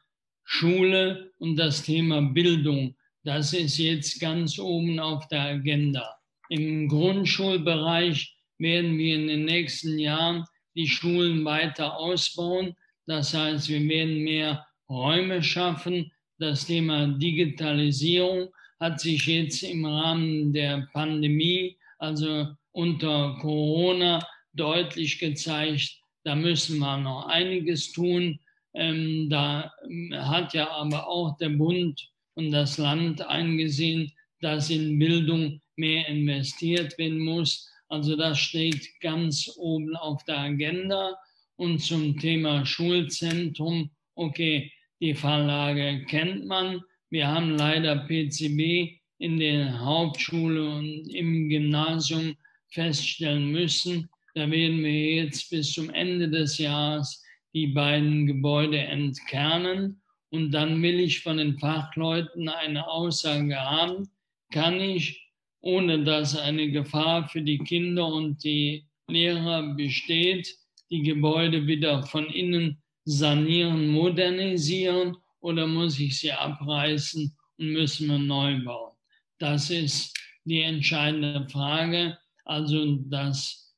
Schule 0.50 1.34
und 1.40 1.58
das 1.58 1.84
Thema 1.84 2.22
Bildung, 2.22 2.96
das 3.26 3.52
ist 3.52 3.78
jetzt 3.78 4.22
ganz 4.22 4.58
oben 4.58 4.98
auf 4.98 5.28
der 5.28 5.42
Agenda. 5.42 6.16
Im 6.48 6.88
Grundschulbereich 6.88 8.34
werden 8.58 8.98
wir 8.98 9.16
in 9.16 9.28
den 9.28 9.44
nächsten 9.44 10.00
Jahren 10.00 10.46
die 10.74 10.88
Schulen 10.88 11.44
weiter 11.44 11.98
ausbauen. 11.98 12.74
Das 13.08 13.34
heißt, 13.34 13.68
wir 13.68 13.86
werden 13.90 14.24
mehr 14.24 14.66
Räume 14.90 15.44
schaffen. 15.44 16.14
Das 16.40 16.66
Thema 16.66 17.08
Digitalisierung 17.08 18.48
hat 18.80 19.02
sich 19.02 19.26
jetzt 19.26 19.64
im 19.64 19.86
Rahmen 19.86 20.54
der 20.54 20.88
Pandemie, 20.94 21.78
also 22.00 22.48
unter 22.72 23.38
Corona, 23.42 24.26
deutlich 24.54 25.20
gezeigt, 25.20 26.00
da 26.24 26.36
müssen 26.36 26.80
wir 26.80 26.98
noch 26.98 27.28
einiges 27.28 27.92
tun. 27.92 28.40
Ähm, 28.78 29.28
da 29.30 29.74
ähm, 29.90 30.14
hat 30.14 30.54
ja 30.54 30.70
aber 30.70 31.08
auch 31.08 31.36
der 31.38 31.50
Bund 31.50 32.10
und 32.36 32.52
das 32.52 32.78
Land 32.78 33.22
eingesehen, 33.28 34.12
dass 34.42 34.70
in 34.70 35.00
Bildung 35.00 35.60
mehr 35.76 36.08
investiert 36.08 36.98
werden 36.98 37.20
muss. 37.20 37.68
Also 37.90 38.16
das 38.16 38.38
steht 38.38 38.88
ganz 39.02 39.52
oben 39.58 39.96
auf 39.96 40.24
der 40.26 40.40
Agenda. 40.40 41.18
Und 41.56 41.80
zum 41.80 42.20
Thema 42.20 42.66
Schulzentrum, 42.66 43.90
okay, 44.16 44.72
die 45.00 45.16
Verlage 45.16 46.06
kennt 46.06 46.46
man. 46.46 46.82
Wir 47.10 47.28
haben 47.28 47.58
leider 47.58 48.06
PCB 48.08 49.00
in 49.18 49.40
der 49.40 49.80
Hauptschule 49.80 50.70
und 50.70 51.08
im 51.10 51.50
Gymnasium 51.50 52.36
feststellen 52.70 53.52
müssen, 53.52 54.08
da 54.36 54.52
werden 54.52 54.84
wir 54.84 55.16
jetzt 55.16 55.50
bis 55.50 55.74
zum 55.74 55.90
Ende 55.90 56.30
des 56.30 56.60
Jahres 56.60 57.24
die 57.58 57.68
beiden 57.68 58.28
Gebäude 58.28 58.78
entkernen. 58.78 60.00
Und 60.30 60.52
dann 60.52 60.84
will 60.84 61.00
ich 61.00 61.22
von 61.22 61.38
den 61.38 61.58
Fachleuten 61.58 62.50
eine 62.50 62.88
Aussage 62.88 63.60
haben, 63.60 64.08
kann 64.52 64.80
ich, 64.80 65.32
ohne 65.62 66.04
dass 66.04 66.38
eine 66.38 66.70
Gefahr 66.70 67.28
für 67.28 67.42
die 67.42 67.58
Kinder 67.58 68.06
und 68.06 68.44
die 68.44 68.86
Lehrer 69.10 69.74
besteht, 69.74 70.56
die 70.92 71.02
Gebäude 71.02 71.66
wieder 71.66 72.04
von 72.04 72.28
innen 72.28 72.80
sanieren, 73.06 73.88
modernisieren 73.88 75.18
oder 75.40 75.66
muss 75.66 76.00
ich 76.00 76.20
sie 76.20 76.32
abreißen 76.32 77.36
und 77.58 77.74
müssen 77.74 78.08
wir 78.08 78.20
neu 78.20 78.64
bauen? 78.64 78.96
Das 79.40 79.72
ist 79.72 80.16
die 80.44 80.62
entscheidende 80.62 81.48
Frage. 81.50 82.18
Also 82.46 82.98
das 83.10 83.76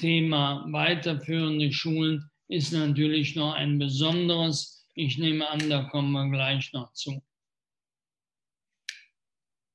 Thema 0.00 0.64
weiterführende 0.70 1.70
Schulen 1.72 2.24
ist 2.48 2.72
natürlich 2.72 3.36
noch 3.36 3.54
ein 3.54 3.78
besonderes. 3.78 4.86
Ich 4.94 5.18
nehme 5.18 5.48
an, 5.48 5.70
da 5.70 5.84
kommen 5.84 6.12
wir 6.12 6.28
gleich 6.30 6.72
noch 6.72 6.92
zu. 6.92 7.22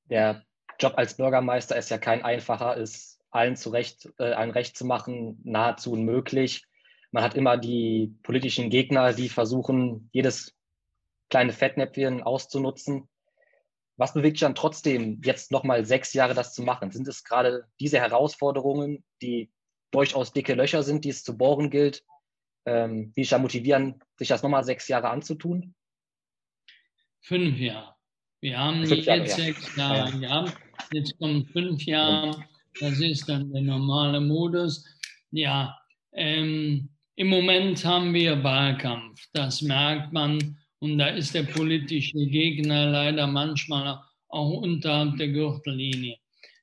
Der 0.06 0.44
Job 0.80 0.94
als 0.98 1.16
Bürgermeister 1.16 1.78
ist 1.78 1.90
ja 1.90 1.98
kein 1.98 2.24
einfacher, 2.24 2.76
ist 2.76 3.22
allen 3.32 3.56
zu 3.56 3.70
Recht, 3.70 4.10
äh, 4.18 4.34
ein 4.34 4.52
Recht 4.52 4.76
zu 4.76 4.86
machen, 4.86 5.40
nahezu 5.44 5.94
unmöglich. 5.94 6.66
Man 7.12 7.24
hat 7.24 7.36
immer 7.36 7.58
die 7.58 8.16
politischen 8.24 8.70
Gegner, 8.70 9.14
die 9.14 9.30
versuchen, 9.30 10.10
jedes 10.12 10.56
kleine 11.30 11.54
Fettnäpfchen 11.54 12.22
auszunutzen. 12.24 13.08
Was 13.98 14.14
bewegt 14.14 14.38
dich 14.38 14.42
dann 14.42 14.56
trotzdem, 14.56 15.22
jetzt 15.24 15.52
nochmal 15.52 15.86
sechs 15.86 16.14
Jahre 16.14 16.34
das 16.34 16.54
zu 16.54 16.64
machen? 16.64 16.92
Sind 16.92 17.08
es 17.08 17.24
gerade 17.24 17.68
diese 17.80 18.00
Herausforderungen, 18.00 19.04
die 19.22 19.52
durchaus 19.92 20.34
dicke 20.34 20.56
Löcher 20.56 20.82
sind, 20.82 21.06
die 21.06 21.10
es 21.10 21.24
zu 21.24 21.38
bohren 21.38 21.70
gilt. 21.70 22.04
Ähm, 22.66 23.12
wie 23.16 23.22
ich 23.22 23.30
da 23.30 23.38
motivieren, 23.38 24.02
sich 24.18 24.30
das 24.30 24.42
nochmal 24.42 24.64
sechs 24.64 24.88
Jahre 24.88 25.10
anzutun? 25.10 25.76
Fünf 27.22 27.58
Jahre. 27.58 27.96
Wir 28.42 28.58
haben 28.58 28.86
Fünf 28.86 29.06
Jahre, 29.06 29.20
jetzt 29.20 29.38
ja. 29.38 29.46
sechs 29.46 29.76
Jahre 29.76 30.12
ja. 30.12 30.18
gehabt. 30.18 30.58
Jetzt 30.92 31.18
kommt 31.18 31.50
fünf 31.52 31.84
Jahre, 31.84 32.44
das 32.80 33.00
ist 33.00 33.28
dann 33.28 33.52
der 33.52 33.62
normale 33.62 34.20
Modus. 34.20 34.86
Ja, 35.32 35.78
ähm, 36.14 36.90
im 37.16 37.28
Moment 37.28 37.84
haben 37.86 38.14
wir 38.14 38.44
Wahlkampf, 38.44 39.22
das 39.34 39.62
merkt 39.62 40.12
man. 40.14 40.58
Und 40.80 40.98
da 40.98 41.08
ist 41.08 41.34
der 41.34 41.44
politische 41.44 42.18
Gegner 42.28 42.92
leider 42.92 43.28
manchmal 43.28 44.00
auch 44.28 44.62
unterhalb 44.62 45.16
der 45.18 45.30
Gürtellinie. 45.30 46.18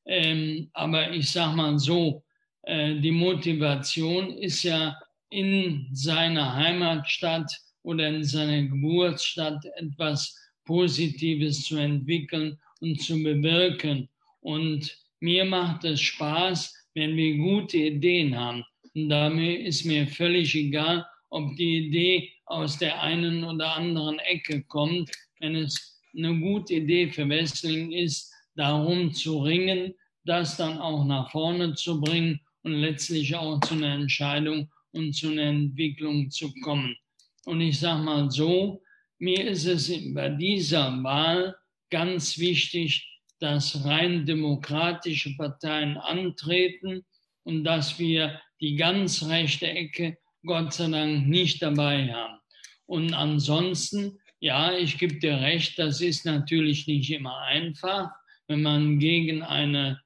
Ähm, 0.05 0.69
aber 0.75 1.11
ich 1.13 1.31
sage 1.31 1.57
mal 1.57 1.79
so, 1.79 2.23
äh, 2.63 3.01
die 3.01 3.13
Motivation 3.13 4.37
ist 4.39 4.63
ja 4.63 4.99
in 5.31 5.89
seiner 5.93 6.55
Heimatstadt 6.55 7.51
oder 7.83 8.09
in 8.09 8.25
seiner 8.25 8.63
Geburtsstadt 8.63 9.65
etwas 9.77 10.37
Positives 10.65 11.65
zu 11.65 11.77
entwickeln 11.77 12.59
und 12.81 13.01
zu 13.01 13.23
bewirken. 13.23 14.09
Und 14.41 14.97
mir 15.21 15.45
macht 15.45 15.85
es 15.85 16.01
Spaß, 16.01 16.75
wenn 16.95 17.17
wir 17.17 17.37
gute 17.37 17.79
Ideen 17.79 18.37
haben. 18.37 18.65
Und 18.95 19.09
damit 19.09 19.61
ist 19.61 19.85
mir 19.85 20.07
völlig 20.07 20.55
egal, 20.55 21.07
ob 21.31 21.57
die 21.57 21.87
Idee 21.87 22.33
aus 22.47 22.79
der 22.79 23.01
einen 23.01 23.45
oder 23.45 23.77
anderen 23.77 24.19
Ecke 24.21 24.63
kommt. 24.65 25.11
Wenn 25.39 25.55
es 25.55 26.01
eine 26.17 26.39
gute 26.41 26.75
Idee 26.75 27.09
für 27.11 27.29
Wrestling 27.29 27.93
ist, 27.93 28.33
darum 28.57 29.15
zu 29.15 29.39
ringen, 29.41 29.95
das 30.25 30.57
dann 30.57 30.79
auch 30.79 31.05
nach 31.05 31.31
vorne 31.31 31.75
zu 31.75 32.01
bringen 32.01 32.41
und 32.63 32.73
letztlich 32.73 33.35
auch 33.35 33.61
zu 33.61 33.75
einer 33.75 33.95
Entscheidung 33.95 34.69
und 34.93 35.15
zu 35.15 35.31
einer 35.31 35.43
Entwicklung 35.43 36.31
zu 36.31 36.53
kommen. 36.63 36.97
Und 37.47 37.61
ich 37.61 37.79
sage 37.79 38.03
mal 38.03 38.31
so, 38.31 38.83
mir 39.19 39.47
ist 39.51 39.67
es 39.67 39.91
bei 40.15 40.29
dieser 40.31 41.03
Wahl 41.03 41.57
ganz 41.91 42.39
wichtig, 42.39 43.07
dass 43.39 43.85
rein 43.85 44.27
demokratische 44.27 45.35
Parteien 45.37 45.97
antreten 45.97 47.05
und 47.45 47.65
dass 47.65 47.99
wir 47.99 48.41
die 48.61 48.77
ganz 48.77 49.27
rechte 49.27 49.67
Ecke 49.67 50.19
Gott 50.45 50.73
sei 50.73 50.89
Dank 50.89 51.27
nicht 51.27 51.63
dabei 51.63 52.13
haben. 52.13 52.39
Und 52.87 53.15
ansonsten, 53.15 54.19
ja, 54.41 54.77
ich 54.77 54.99
gebe 54.99 55.19
dir 55.19 55.41
recht, 55.41 55.79
das 55.79 56.01
ist 56.01 56.25
natürlich 56.27 56.87
nicht 56.87 57.11
immer 57.11 57.39
einfach, 57.43 58.11
wenn 58.49 58.63
man 58.63 58.99
gegen 58.99 59.43
eine 59.43 60.01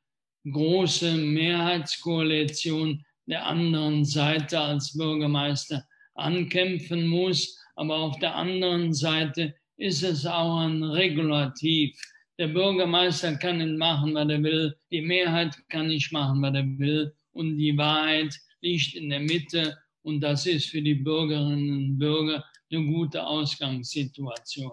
große 0.45 1.15
Mehrheitskoalition 1.15 3.05
der 3.27 3.47
anderen 3.47 4.05
Seite 4.05 4.61
als 4.61 4.97
Bürgermeister 4.97 5.85
ankämpfen 6.15 7.07
muss. 7.07 7.59
Aber 7.77 7.97
auf 7.97 8.19
der 8.19 8.35
anderen 8.35 8.93
Seite 8.93 9.55
ist 9.77 10.03
es 10.03 10.27
auch 10.27 10.61
ein 10.61 10.83
Regulativ. 10.83 11.99
Der 12.39 12.49
Bürgermeister 12.49 13.37
kann 13.37 13.59
nicht 13.59 13.79
machen, 13.79 14.15
was 14.15 14.29
er 14.29 14.43
will. 14.43 14.77
Die 14.91 15.03
Mehrheit 15.03 15.57
kann 15.69 15.89
nicht 15.89 16.13
machen, 16.13 16.43
was 16.43 16.55
er 16.55 16.67
will. 16.79 17.15
Und 17.33 17.59
die 17.59 17.77
Wahrheit 17.77 18.39
liegt 18.61 18.95
in 18.95 19.11
der 19.11 19.21
Mitte. 19.21 19.79
Und 20.03 20.21
das 20.21 20.47
ist 20.47 20.71
für 20.71 20.83
die 20.83 20.95
Bürgerinnen 20.95 21.71
und 21.71 21.99
Bürger 21.99 22.45
eine 22.71 22.85
gute 22.87 23.25
Ausgangssituation. 23.25 24.73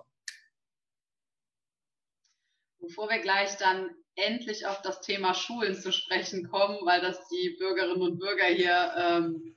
Bevor 2.79 3.09
wir 3.09 3.19
gleich 3.19 3.55
dann 3.57 3.89
endlich 4.15 4.65
auf 4.65 4.81
das 4.81 5.01
Thema 5.01 5.33
Schulen 5.33 5.75
zu 5.75 5.91
sprechen 5.91 6.49
kommen, 6.49 6.79
weil 6.83 7.01
das 7.01 7.27
die 7.29 7.55
Bürgerinnen 7.57 8.01
und 8.01 8.19
Bürger 8.19 8.45
hier 8.45 8.93
ähm, 8.97 9.55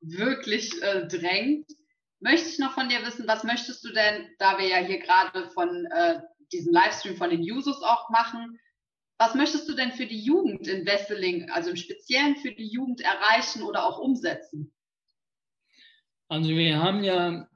wirklich 0.00 0.80
äh, 0.82 1.06
drängt. 1.06 1.70
Möchte 2.20 2.48
ich 2.48 2.58
noch 2.58 2.72
von 2.72 2.88
dir 2.88 3.04
wissen, 3.04 3.28
was 3.28 3.44
möchtest 3.44 3.84
du 3.84 3.92
denn, 3.92 4.28
da 4.38 4.58
wir 4.58 4.66
ja 4.66 4.78
hier 4.78 4.98
gerade 4.98 5.48
von 5.50 5.86
äh, 5.86 6.20
diesem 6.52 6.72
Livestream 6.72 7.16
von 7.16 7.30
den 7.30 7.40
Users 7.40 7.82
auch 7.82 8.10
machen, 8.10 8.58
was 9.18 9.34
möchtest 9.34 9.68
du 9.68 9.74
denn 9.74 9.92
für 9.92 10.06
die 10.06 10.20
Jugend 10.20 10.66
in 10.68 10.86
Wesseling, 10.86 11.50
also 11.50 11.70
im 11.70 11.76
Speziellen 11.76 12.36
für 12.36 12.52
die 12.52 12.68
Jugend 12.68 13.00
erreichen 13.00 13.62
oder 13.62 13.84
auch 13.84 13.98
umsetzen? 13.98 14.72
Also 16.28 16.50
wir 16.50 16.80
haben 16.80 17.02
ja 17.02 17.48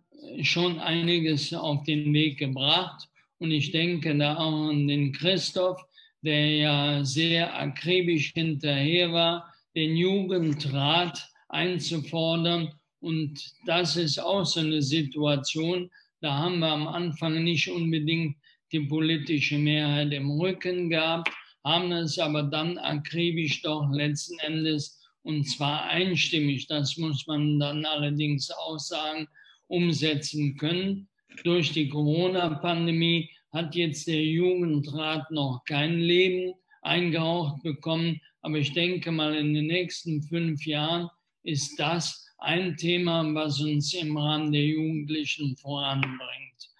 schon 0.43 0.81
einiges 0.81 1.53
auf 1.55 1.85
den 1.85 2.13
Weg 2.13 2.39
gebracht 2.39 3.09
und 3.39 3.51
ich 3.53 3.71
denke 3.71 4.17
da 4.17 4.37
auch 4.37 4.71
an 4.71 4.89
den 4.89 5.13
Christoph, 5.13 5.85
der 6.23 6.51
ja 6.51 7.05
sehr 7.05 7.59
akribisch 7.59 8.33
hinterher 8.35 9.13
war, 9.13 9.53
den 9.75 9.97
Jugendrat 9.97 11.29
einzufordern. 11.49 12.73
Und 13.01 13.53
das 13.67 13.97
ist 13.97 14.19
auch 14.19 14.45
so 14.45 14.61
eine 14.61 14.83
Situation, 14.83 15.91
da 16.21 16.35
haben 16.35 16.61
wir 16.61 16.69
am 16.69 16.87
Anfang 16.87 17.43
nicht 17.43 17.69
unbedingt 17.69 18.37
die 18.71 18.81
politische 18.81 19.59
Mehrheit 19.59 20.13
im 20.13 20.31
Rücken 20.31 20.89
gehabt, 20.89 21.31
haben 21.65 21.93
es 21.93 22.19
aber 22.19 22.45
dann 22.45 22.79
akribisch 22.79 23.63
doch 23.63 23.91
letzten 23.93 24.39
Endes 24.39 24.99
und 25.23 25.45
zwar 25.45 25.85
einstimmig, 25.85 26.67
das 26.67 26.97
muss 26.97 27.27
man 27.27 27.59
dann 27.61 27.85
allerdings 27.85 28.51
auch 28.51 28.79
sagen, 28.79 29.29
umsetzen 29.69 30.57
können. 30.57 31.09
Durch 31.45 31.73
die 31.73 31.89
Corona-Pandemie 31.89 33.31
hat 33.53 33.75
jetzt 33.75 34.07
der 34.07 34.23
Jugendrat 34.23 35.31
noch 35.31 35.63
kein 35.67 35.99
Leben 35.99 36.55
eingehaucht 36.81 37.63
bekommen. 37.63 38.21
Aber 38.41 38.57
ich 38.57 38.73
denke 38.73 39.13
mal, 39.13 39.35
in 39.35 39.55
den 39.55 39.67
nächsten 39.67 40.23
fünf 40.23 40.67
Jahren 40.67 41.09
ist 41.43 41.79
das 41.79 42.27
ein 42.39 42.77
Thema, 42.77 43.23
was 43.35 43.61
uns 43.61 43.95
im 43.95 44.17
Rahmen 44.17 44.53
der 44.53 44.65
Jugendlichen 44.65 45.57
voranbringt. 45.57 46.71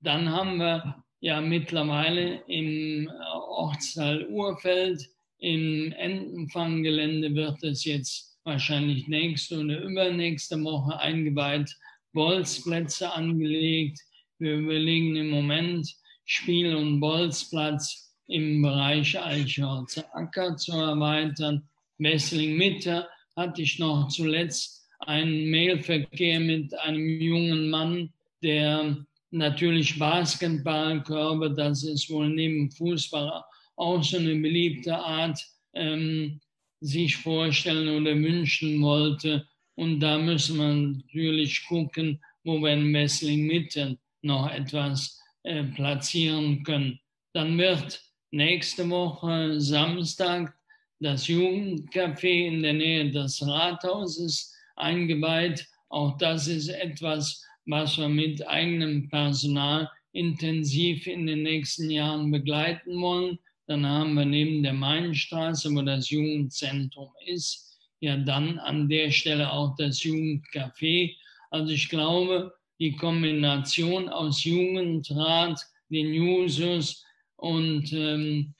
Dann 0.00 0.30
haben 0.30 0.58
wir 0.58 1.02
ja 1.20 1.40
mittlerweile 1.40 2.42
im 2.46 3.10
Ortsteil 3.48 4.26
Urfeld, 4.28 5.02
im 5.38 5.92
Entenfanggelände 5.92 7.34
wird 7.34 7.62
es 7.64 7.84
jetzt 7.84 8.38
wahrscheinlich 8.44 9.08
nächste 9.08 9.60
oder 9.60 9.80
übernächste 9.82 10.62
Woche 10.62 10.98
eingeweiht, 10.98 11.76
Bolzplätze 12.12 13.12
angelegt. 13.12 14.00
Wir 14.38 14.56
überlegen 14.56 15.16
im 15.16 15.30
Moment, 15.30 15.92
Spiel- 16.30 16.76
und 16.76 17.00
Bolzplatz 17.00 18.14
im 18.26 18.60
Bereich 18.60 19.18
Eichhorzer 19.18 20.04
Acker 20.14 20.58
zu 20.58 20.72
erweitern. 20.72 21.66
Wessling 21.96 22.54
Mitte 22.54 23.08
hatte 23.34 23.62
ich 23.62 23.78
noch 23.78 24.08
zuletzt 24.08 24.86
einen 25.00 25.50
Mailverkehr 25.50 26.38
mit 26.38 26.78
einem 26.80 27.08
jungen 27.18 27.70
Mann, 27.70 28.12
der 28.42 28.98
natürlich 29.30 29.98
Basketballkörbe, 29.98 31.54
das 31.54 31.82
ist 31.82 32.10
wohl 32.10 32.28
neben 32.28 32.70
Fußball 32.72 33.42
auch 33.76 34.02
so 34.02 34.18
eine 34.18 34.34
beliebte 34.34 34.94
Art, 34.98 35.42
ähm, 35.72 36.40
sich 36.80 37.16
vorstellen 37.16 37.88
oder 37.88 38.14
wünschen 38.14 38.82
wollte. 38.82 39.48
Und 39.76 40.00
da 40.00 40.18
müssen 40.18 40.58
wir 40.58 40.74
natürlich 40.74 41.64
gucken, 41.66 42.22
wo 42.44 42.60
wir 42.60 42.74
in 42.74 42.92
Wessling 42.92 43.46
Mitte 43.46 43.96
noch 44.20 44.50
etwas 44.50 45.18
äh, 45.48 45.64
platzieren 45.64 46.62
können. 46.62 47.00
Dann 47.32 47.56
wird 47.56 48.02
nächste 48.32 48.86
Woche 48.90 49.58
Samstag 49.58 50.54
das 51.00 51.26
Jugendcafé 51.26 52.48
in 52.48 52.62
der 52.62 52.74
Nähe 52.74 53.10
des 53.10 53.40
Rathauses 53.40 54.54
eingeweiht. 54.76 55.66
Auch 55.88 56.18
das 56.18 56.48
ist 56.48 56.68
etwas, 56.68 57.42
was 57.64 57.96
wir 57.96 58.10
mit 58.10 58.46
eigenem 58.46 59.08
Personal 59.08 59.90
intensiv 60.12 61.06
in 61.06 61.26
den 61.26 61.44
nächsten 61.44 61.90
Jahren 61.90 62.30
begleiten 62.30 63.00
wollen. 63.00 63.38
Dann 63.68 63.86
haben 63.86 64.12
wir 64.14 64.26
neben 64.26 64.62
der 64.62 64.74
Mainstraße, 64.74 65.74
wo 65.74 65.80
das 65.80 66.10
Jugendzentrum 66.10 67.10
ist, 67.24 67.78
ja 68.00 68.18
dann 68.18 68.58
an 68.58 68.86
der 68.90 69.10
Stelle 69.10 69.50
auch 69.50 69.76
das 69.76 70.00
Jugendcafé. 70.00 71.16
Also 71.50 71.72
ich 71.72 71.88
glaube, 71.88 72.52
die 72.78 72.96
Kombination 72.96 74.08
aus 74.08 74.44
Jugendrat, 74.44 75.64
den 75.90 76.12
Jusos 76.12 77.04
und 77.36 77.92
ähm, 77.92 78.54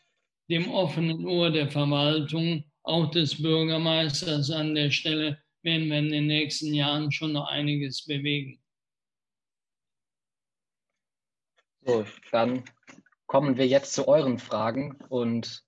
dem 0.49 0.71
offenen 0.71 1.27
Ohr 1.27 1.51
der 1.51 1.71
Verwaltung, 1.71 2.65
auch 2.83 3.11
des 3.11 3.41
Bürgermeisters 3.41 4.51
an 4.51 4.75
der 4.75 4.91
Stelle, 4.91 5.39
werden 5.63 5.89
wir 5.89 5.99
in 5.99 6.11
den 6.11 6.27
nächsten 6.27 6.73
Jahren 6.73 7.13
schon 7.13 7.33
noch 7.33 7.49
einiges 7.49 8.05
bewegen. 8.07 8.61
So, 11.85 12.07
dann 12.33 12.65
kommen 13.27 13.57
wir 13.57 13.67
jetzt 13.67 13.95
zu 13.95 14.09
euren 14.09 14.39
Fragen 14.39 14.97
und 15.09 15.65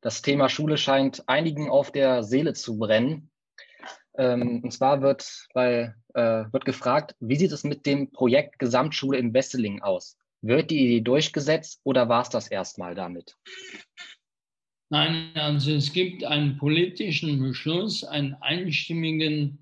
das 0.00 0.22
Thema 0.22 0.48
Schule 0.48 0.76
scheint 0.76 1.28
einigen 1.28 1.70
auf 1.70 1.90
der 1.90 2.22
Seele 2.22 2.54
zu 2.54 2.78
brennen. 2.78 3.30
Ähm, 4.16 4.60
und 4.62 4.72
zwar 4.72 5.02
wird, 5.02 5.48
weil, 5.54 5.96
äh, 6.14 6.44
wird 6.52 6.64
gefragt, 6.64 7.16
wie 7.20 7.36
sieht 7.36 7.52
es 7.52 7.64
mit 7.64 7.86
dem 7.86 8.10
Projekt 8.12 8.58
Gesamtschule 8.58 9.18
in 9.18 9.34
Wesseling 9.34 9.82
aus? 9.82 10.16
Wird 10.42 10.70
die 10.70 10.78
Idee 10.84 11.00
durchgesetzt 11.00 11.80
oder 11.84 12.08
war 12.08 12.22
es 12.22 12.28
das 12.28 12.48
erstmal 12.48 12.94
damit? 12.94 13.36
Nein, 14.90 15.32
also 15.34 15.72
es 15.72 15.92
gibt 15.92 16.24
einen 16.24 16.58
politischen 16.58 17.40
Beschluss, 17.40 18.04
einen 18.04 18.34
einstimmigen 18.34 19.58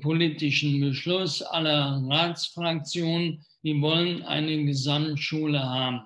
politischen 0.00 0.80
Beschluss 0.80 1.42
aller 1.42 2.02
Ratsfraktionen, 2.08 3.44
die 3.62 3.80
wollen 3.80 4.22
eine 4.22 4.64
Gesamtschule 4.64 5.62
haben. 5.62 6.02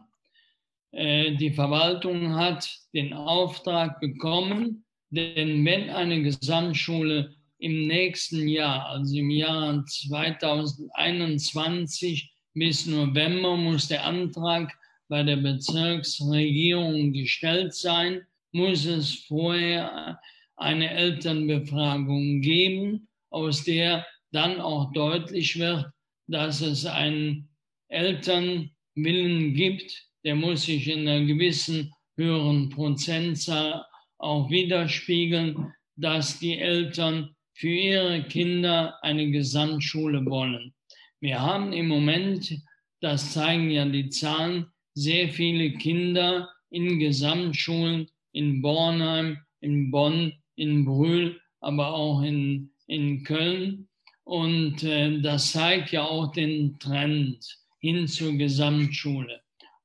äh, 0.92 1.36
die 1.36 1.52
Verwaltung 1.52 2.34
hat 2.34 2.68
den 2.94 3.12
Auftrag 3.12 4.00
bekommen, 4.00 4.84
denn 5.10 5.64
wenn 5.64 5.90
eine 5.90 6.22
Gesamtschule 6.22 7.36
im 7.58 7.86
nächsten 7.86 8.48
Jahr, 8.48 8.86
also 8.86 9.16
im 9.16 9.30
Jahr 9.30 9.84
2021 9.84 12.30
bis 12.54 12.86
November, 12.86 13.56
muss 13.56 13.88
der 13.88 14.04
Antrag 14.04 14.72
bei 15.08 15.22
der 15.22 15.36
Bezirksregierung 15.36 17.12
gestellt 17.12 17.74
sein, 17.74 18.22
muss 18.52 18.86
es 18.86 19.24
vorher 19.26 20.18
eine 20.56 20.90
Elternbefragung 20.90 22.40
geben, 22.40 23.08
aus 23.30 23.64
der 23.64 24.06
dann 24.32 24.60
auch 24.60 24.92
deutlich 24.92 25.58
wird, 25.58 25.86
dass 26.26 26.60
es 26.60 26.86
einen 26.86 27.48
Elternwillen 27.88 29.54
gibt, 29.54 30.06
der 30.24 30.34
muss 30.34 30.64
sich 30.64 30.88
in 30.88 31.06
einer 31.06 31.24
gewissen 31.24 31.92
höheren 32.16 32.70
Prozentzahl 32.70 33.84
auch 34.18 34.50
widerspiegeln, 34.50 35.72
dass 35.94 36.38
die 36.38 36.58
Eltern 36.58 37.36
für 37.56 37.70
ihre 37.70 38.22
Kinder 38.24 39.02
eine 39.02 39.30
Gesamtschule 39.30 40.26
wollen. 40.26 40.74
Wir 41.20 41.40
haben 41.40 41.72
im 41.72 41.88
Moment, 41.88 42.54
das 43.00 43.32
zeigen 43.32 43.70
ja 43.70 43.86
die 43.86 44.10
Zahlen, 44.10 44.66
sehr 44.92 45.30
viele 45.30 45.72
Kinder 45.72 46.50
in 46.68 46.98
Gesamtschulen 46.98 48.08
in 48.32 48.60
Bornheim, 48.60 49.38
in 49.60 49.90
Bonn, 49.90 50.34
in 50.56 50.84
Brühl, 50.84 51.40
aber 51.60 51.94
auch 51.94 52.20
in, 52.20 52.70
in 52.88 53.24
Köln. 53.24 53.88
Und 54.24 54.82
äh, 54.82 55.18
das 55.22 55.52
zeigt 55.52 55.92
ja 55.92 56.04
auch 56.04 56.32
den 56.32 56.78
Trend 56.78 57.38
hin 57.78 58.06
zur 58.06 58.32
Gesamtschule. 58.34 59.40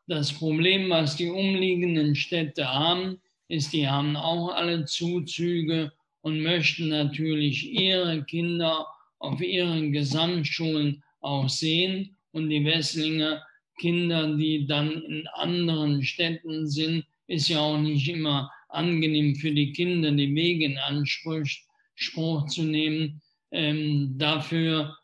Das 0.08 0.34
Problem, 0.34 0.90
was 0.90 1.16
die 1.16 1.30
umliegenden 1.30 2.16
Städte 2.16 2.68
haben, 2.68 3.22
ist, 3.48 3.72
die 3.72 3.88
haben 3.88 4.18
auch 4.18 4.50
alle 4.50 4.84
Zuzüge 4.84 5.94
und 6.22 6.42
möchten 6.42 6.90
natürlich 6.90 7.72
ihre 7.72 8.24
Kinder 8.24 8.86
auf 9.20 9.42
ihren 9.42 9.92
Gesamtschulen 9.92 11.04
auch 11.20 11.50
sehen 11.50 12.16
und 12.32 12.50
die 12.50 12.64
Wesslinger 12.66 13.44
Kinder, 13.80 14.36
die 14.36 14.68
dann 14.68 14.92
in 14.92 15.28
anderen 15.34 16.04
Städten 16.04 16.68
sind, 16.68 17.04
ist 17.28 17.50
ja 17.50 17.60
auch 17.60 17.80
nicht 17.80 18.08
immer 18.08 18.52
angenehm 18.70 19.36
für 19.36 19.52
die 19.52 19.74
Kinder, 19.74 20.12
die 20.12 20.34
Wege 20.36 20.66
in 20.66 20.78
Anspruch 20.78 22.46
zu 22.48 22.64
nehmen. 22.64 23.22
Ähm, 23.52 24.16
dafür 24.18 24.96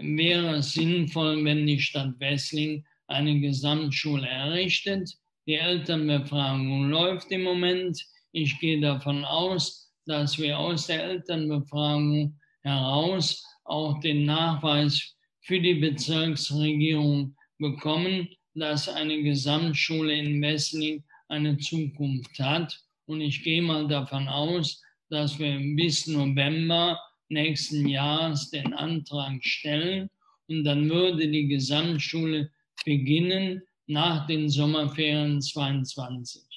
wäre 0.00 0.56
es 0.56 0.72
sinnvoll, 0.72 1.44
wenn 1.44 1.66
die 1.66 1.80
Stadt 1.80 2.18
Wessling 2.18 2.84
eine 3.06 3.38
Gesamtschule 3.38 4.26
errichtet. 4.26 5.10
Die 5.46 5.54
Elternbefragung 5.54 6.88
läuft 6.88 7.30
im 7.30 7.42
Moment. 7.42 8.02
Ich 8.32 8.58
gehe 8.60 8.80
davon 8.80 9.24
aus, 9.24 9.91
dass 10.06 10.38
wir 10.38 10.58
aus 10.58 10.86
der 10.86 11.04
Elternbefragung 11.04 12.38
heraus 12.62 13.44
auch 13.64 14.00
den 14.00 14.24
Nachweis 14.24 15.14
für 15.40 15.60
die 15.60 15.74
Bezirksregierung 15.74 17.36
bekommen, 17.58 18.28
dass 18.54 18.88
eine 18.88 19.22
Gesamtschule 19.22 20.14
in 20.14 20.42
Wessling 20.42 21.02
eine 21.28 21.56
Zukunft 21.58 22.38
hat. 22.38 22.78
Und 23.06 23.20
ich 23.20 23.42
gehe 23.42 23.62
mal 23.62 23.88
davon 23.88 24.28
aus, 24.28 24.82
dass 25.08 25.38
wir 25.38 25.58
bis 25.76 26.06
November 26.06 26.98
nächsten 27.28 27.88
Jahres 27.88 28.50
den 28.50 28.72
Antrag 28.74 29.42
stellen 29.44 30.10
und 30.48 30.64
dann 30.64 30.88
würde 30.88 31.28
die 31.28 31.48
Gesamtschule 31.48 32.50
beginnen 32.84 33.62
nach 33.86 34.26
den 34.26 34.48
Sommerferien 34.48 35.40
22. 35.40 36.51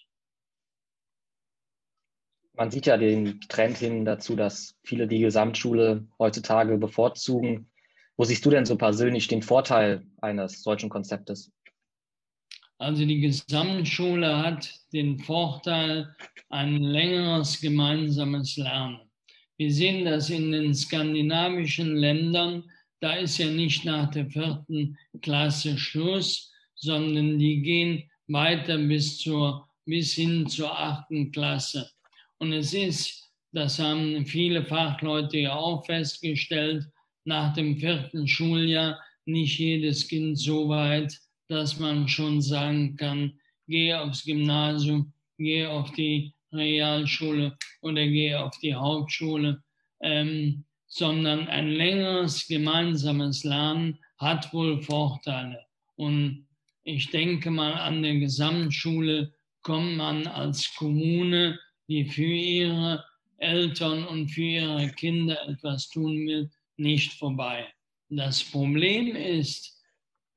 Man 2.57 2.71
sieht 2.71 2.85
ja 2.85 2.97
den 2.97 3.41
Trend 3.41 3.77
hin 3.77 4.05
dazu, 4.05 4.35
dass 4.35 4.75
viele 4.83 5.07
die 5.07 5.19
Gesamtschule 5.19 6.07
heutzutage 6.19 6.77
bevorzugen. 6.77 7.69
Wo 8.17 8.23
siehst 8.23 8.45
du 8.45 8.49
denn 8.49 8.65
so 8.65 8.77
persönlich 8.77 9.27
den 9.27 9.41
Vorteil 9.41 10.05
eines 10.21 10.63
solchen 10.63 10.89
Konzeptes? 10.89 11.51
Also 12.77 13.05
die 13.05 13.19
Gesamtschule 13.19 14.37
hat 14.37 14.73
den 14.93 15.19
Vorteil, 15.19 16.13
ein 16.49 16.77
längeres 16.81 17.59
gemeinsames 17.59 18.57
Lernen. 18.57 18.99
Wir 19.57 19.71
sehen 19.71 20.05
das 20.05 20.29
in 20.29 20.51
den 20.51 20.73
skandinavischen 20.73 21.95
Ländern, 21.95 22.69
da 22.99 23.13
ist 23.13 23.37
ja 23.37 23.47
nicht 23.47 23.85
nach 23.85 24.11
der 24.11 24.29
vierten 24.29 24.97
Klasse 25.21 25.77
Schluss, 25.77 26.51
sondern 26.75 27.39
die 27.39 27.61
gehen 27.61 28.09
weiter 28.27 28.77
bis, 28.77 29.19
zur, 29.19 29.69
bis 29.85 30.13
hin 30.13 30.47
zur 30.47 30.77
achten 30.77 31.31
Klasse. 31.31 31.89
Und 32.39 32.53
es 32.53 32.73
ist, 32.73 33.31
das 33.51 33.79
haben 33.79 34.25
viele 34.25 34.65
Fachleute 34.65 35.37
ja 35.39 35.55
auch 35.55 35.85
festgestellt, 35.85 36.85
nach 37.23 37.53
dem 37.53 37.77
vierten 37.77 38.27
Schuljahr 38.27 38.99
nicht 39.25 39.57
jedes 39.57 40.07
Kind 40.07 40.37
so 40.37 40.69
weit, 40.69 41.17
dass 41.47 41.79
man 41.79 42.07
schon 42.07 42.41
sagen 42.41 42.95
kann, 42.97 43.39
gehe 43.67 43.99
aufs 43.99 44.23
Gymnasium, 44.23 45.13
gehe 45.37 45.69
auf 45.69 45.91
die 45.93 46.33
Realschule 46.51 47.57
oder 47.81 48.05
gehe 48.05 48.39
auf 48.39 48.57
die 48.59 48.75
Hauptschule. 48.75 49.63
Ähm, 50.01 50.65
sondern 50.95 51.47
ein 51.49 51.67
längeres 51.71 52.47
gemeinsames 52.47 53.43
Lernen 53.43 53.99
hat 54.17 54.53
wohl 54.53 54.81
Vorteile. 54.81 55.65
Und 55.97 56.47
ich 56.83 57.09
denke 57.09 57.51
mal, 57.51 57.73
an 57.73 58.01
der 58.01 58.15
Gesamtschule 58.15 59.33
kommt 59.61 59.97
man 59.97 60.25
als 60.27 60.73
Kommune, 60.75 61.59
die 61.87 62.05
für 62.05 62.23
ihre 62.23 63.05
Eltern 63.37 64.05
und 64.05 64.29
für 64.29 64.41
ihre 64.41 64.89
Kinder 64.91 65.37
etwas 65.47 65.89
tun 65.89 66.27
will, 66.27 66.49
nicht 66.77 67.13
vorbei. 67.13 67.67
Das 68.09 68.43
Problem 68.43 69.15
ist, 69.15 69.81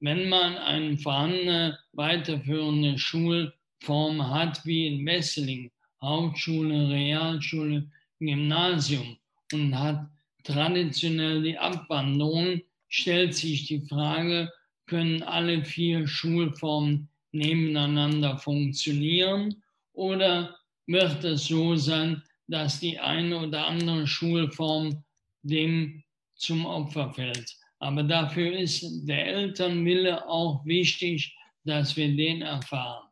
wenn 0.00 0.28
man 0.28 0.56
eine 0.56 0.96
vorhandene 0.96 1.78
weiterführende 1.92 2.98
Schulform 2.98 4.30
hat, 4.30 4.64
wie 4.64 4.87
in 4.87 5.06
Wesseling, 5.06 5.70
Hauptschule, 6.00 6.88
Realschule, 6.88 7.90
Gymnasium, 8.20 9.16
und 9.52 9.78
hat 9.78 10.06
traditionell 10.44 11.42
die 11.42 11.58
Abwanderung, 11.58 12.62
stellt 12.88 13.34
sich 13.34 13.66
die 13.66 13.80
Frage, 13.80 14.52
können 14.87 15.22
alle 15.22 15.64
vier 15.64 16.06
Schulformen 16.06 17.08
nebeneinander 17.32 18.38
funktionieren 18.38 19.62
oder 19.92 20.58
wird 20.88 21.22
es 21.22 21.46
so 21.46 21.77
sein, 21.77 22.22
dass 22.48 22.81
die 22.81 22.98
eine 22.98 23.38
oder 23.38 23.66
andere 23.66 24.07
Schulform 24.07 25.05
dem 25.42 26.03
zum 26.35 26.66
Opfer 26.66 27.12
fällt. 27.12 27.57
Aber 27.79 28.03
dafür 28.03 28.59
ist 28.59 28.83
der 29.07 29.27
Elternwille 29.27 30.27
auch 30.27 30.64
wichtig, 30.64 31.37
dass 31.64 31.96
wir 31.96 32.09
den 32.16 32.42
erfahren. 32.42 33.07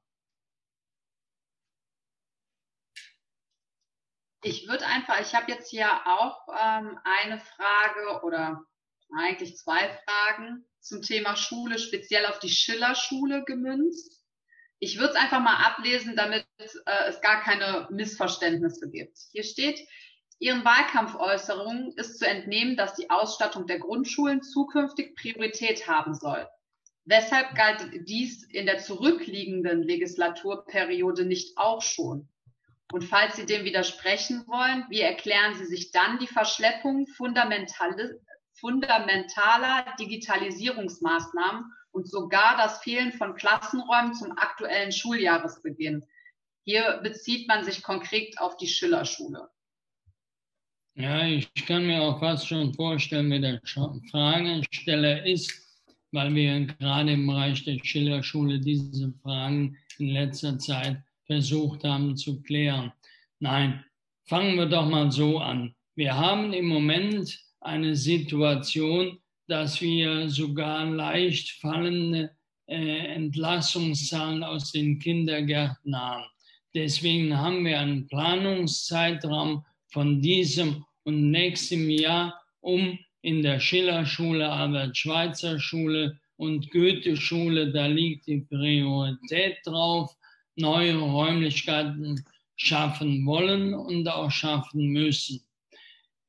Ich 4.42 4.66
würde 4.68 4.86
einfach, 4.86 5.20
ich 5.20 5.34
habe 5.34 5.50
jetzt 5.52 5.70
hier 5.70 5.88
auch 6.06 6.46
ähm, 6.48 6.98
eine 7.04 7.40
Frage 7.40 8.24
oder 8.24 8.64
eigentlich 9.16 9.56
zwei 9.56 9.88
Fragen 10.04 10.64
zum 10.80 11.02
Thema 11.02 11.36
Schule, 11.36 11.78
speziell 11.78 12.26
auf 12.26 12.38
die 12.38 12.48
Schillerschule 12.48 13.44
gemünzt. 13.44 14.15
Ich 14.78 14.98
würde 14.98 15.14
es 15.14 15.16
einfach 15.16 15.40
mal 15.40 15.56
ablesen, 15.64 16.16
damit 16.16 16.46
äh, 16.58 17.08
es 17.08 17.20
gar 17.20 17.42
keine 17.42 17.88
Missverständnisse 17.90 18.90
gibt. 18.90 19.16
Hier 19.32 19.44
steht, 19.44 19.80
Ihren 20.38 20.64
Wahlkampfäußerungen 20.66 21.92
ist 21.96 22.18
zu 22.18 22.26
entnehmen, 22.26 22.76
dass 22.76 22.94
die 22.94 23.08
Ausstattung 23.08 23.66
der 23.66 23.78
Grundschulen 23.78 24.42
zukünftig 24.42 25.16
Priorität 25.16 25.88
haben 25.88 26.12
soll. 26.12 26.46
Weshalb 27.06 27.54
galt 27.54 27.88
dies 28.06 28.42
in 28.42 28.66
der 28.66 28.78
zurückliegenden 28.78 29.82
Legislaturperiode 29.82 31.24
nicht 31.24 31.56
auch 31.56 31.80
schon? 31.80 32.28
Und 32.92 33.04
falls 33.04 33.36
Sie 33.36 33.46
dem 33.46 33.64
widersprechen 33.64 34.46
wollen, 34.46 34.84
wie 34.90 35.00
erklären 35.00 35.54
Sie 35.54 35.64
sich 35.64 35.90
dann 35.90 36.18
die 36.18 36.26
Verschleppung 36.26 37.06
fundamentaler 37.06 38.26
Digitalisierungsmaßnahmen 39.98 41.64
und 41.96 42.06
sogar 42.06 42.58
das 42.58 42.78
Fehlen 42.82 43.12
von 43.12 43.34
Klassenräumen 43.34 44.12
zum 44.12 44.32
aktuellen 44.32 44.92
Schuljahresbeginn? 44.92 46.04
Hier 46.64 47.00
bezieht 47.02 47.48
man 47.48 47.64
sich 47.64 47.82
konkret 47.82 48.38
auf 48.38 48.58
die 48.58 48.68
Schillerschule. 48.68 49.48
Ja, 50.94 51.26
ich 51.26 51.52
kann 51.66 51.86
mir 51.86 52.02
auch 52.02 52.20
fast 52.20 52.48
schon 52.48 52.74
vorstellen, 52.74 53.30
wer 53.30 53.38
der 53.38 53.60
Fragesteller 54.10 55.24
ist, 55.24 55.50
weil 56.12 56.34
wir 56.34 56.66
gerade 56.66 57.12
im 57.12 57.26
Bereich 57.26 57.64
der 57.64 57.78
Schillerschule 57.82 58.60
diese 58.60 59.12
Fragen 59.22 59.78
in 59.98 60.08
letzter 60.08 60.58
Zeit 60.58 61.02
versucht 61.24 61.82
haben 61.84 62.16
zu 62.16 62.42
klären. 62.42 62.92
Nein, 63.38 63.84
fangen 64.26 64.56
wir 64.56 64.66
doch 64.66 64.86
mal 64.86 65.10
so 65.10 65.38
an. 65.38 65.74
Wir 65.94 66.14
haben 66.16 66.52
im 66.52 66.66
Moment 66.66 67.38
eine 67.60 67.96
Situation, 67.96 69.18
dass 69.48 69.80
wir 69.80 70.28
sogar 70.28 70.84
leicht 70.86 71.50
fallende 71.60 72.30
äh, 72.66 73.14
Entlassungszahlen 73.14 74.42
aus 74.42 74.72
den 74.72 74.98
Kindergärten 74.98 75.96
haben. 75.96 76.24
Deswegen 76.74 77.36
haben 77.36 77.64
wir 77.64 77.78
einen 77.78 78.06
Planungszeitraum 78.08 79.64
von 79.92 80.20
diesem 80.20 80.84
und 81.04 81.30
nächstem 81.30 81.88
Jahr, 81.88 82.40
um 82.60 82.98
in 83.22 83.42
der 83.42 83.60
Schillerschule, 83.60 84.50
Albert-Schweitzer-Schule 84.50 86.18
und 86.36 86.70
Goethe-Schule, 86.70 87.72
da 87.72 87.86
liegt 87.86 88.26
die 88.26 88.40
Priorität 88.40 89.58
drauf, 89.64 90.14
neue 90.56 90.96
Räumlichkeiten 90.96 92.24
schaffen 92.56 93.24
wollen 93.26 93.74
und 93.74 94.08
auch 94.08 94.30
schaffen 94.30 94.88
müssen. 94.88 95.40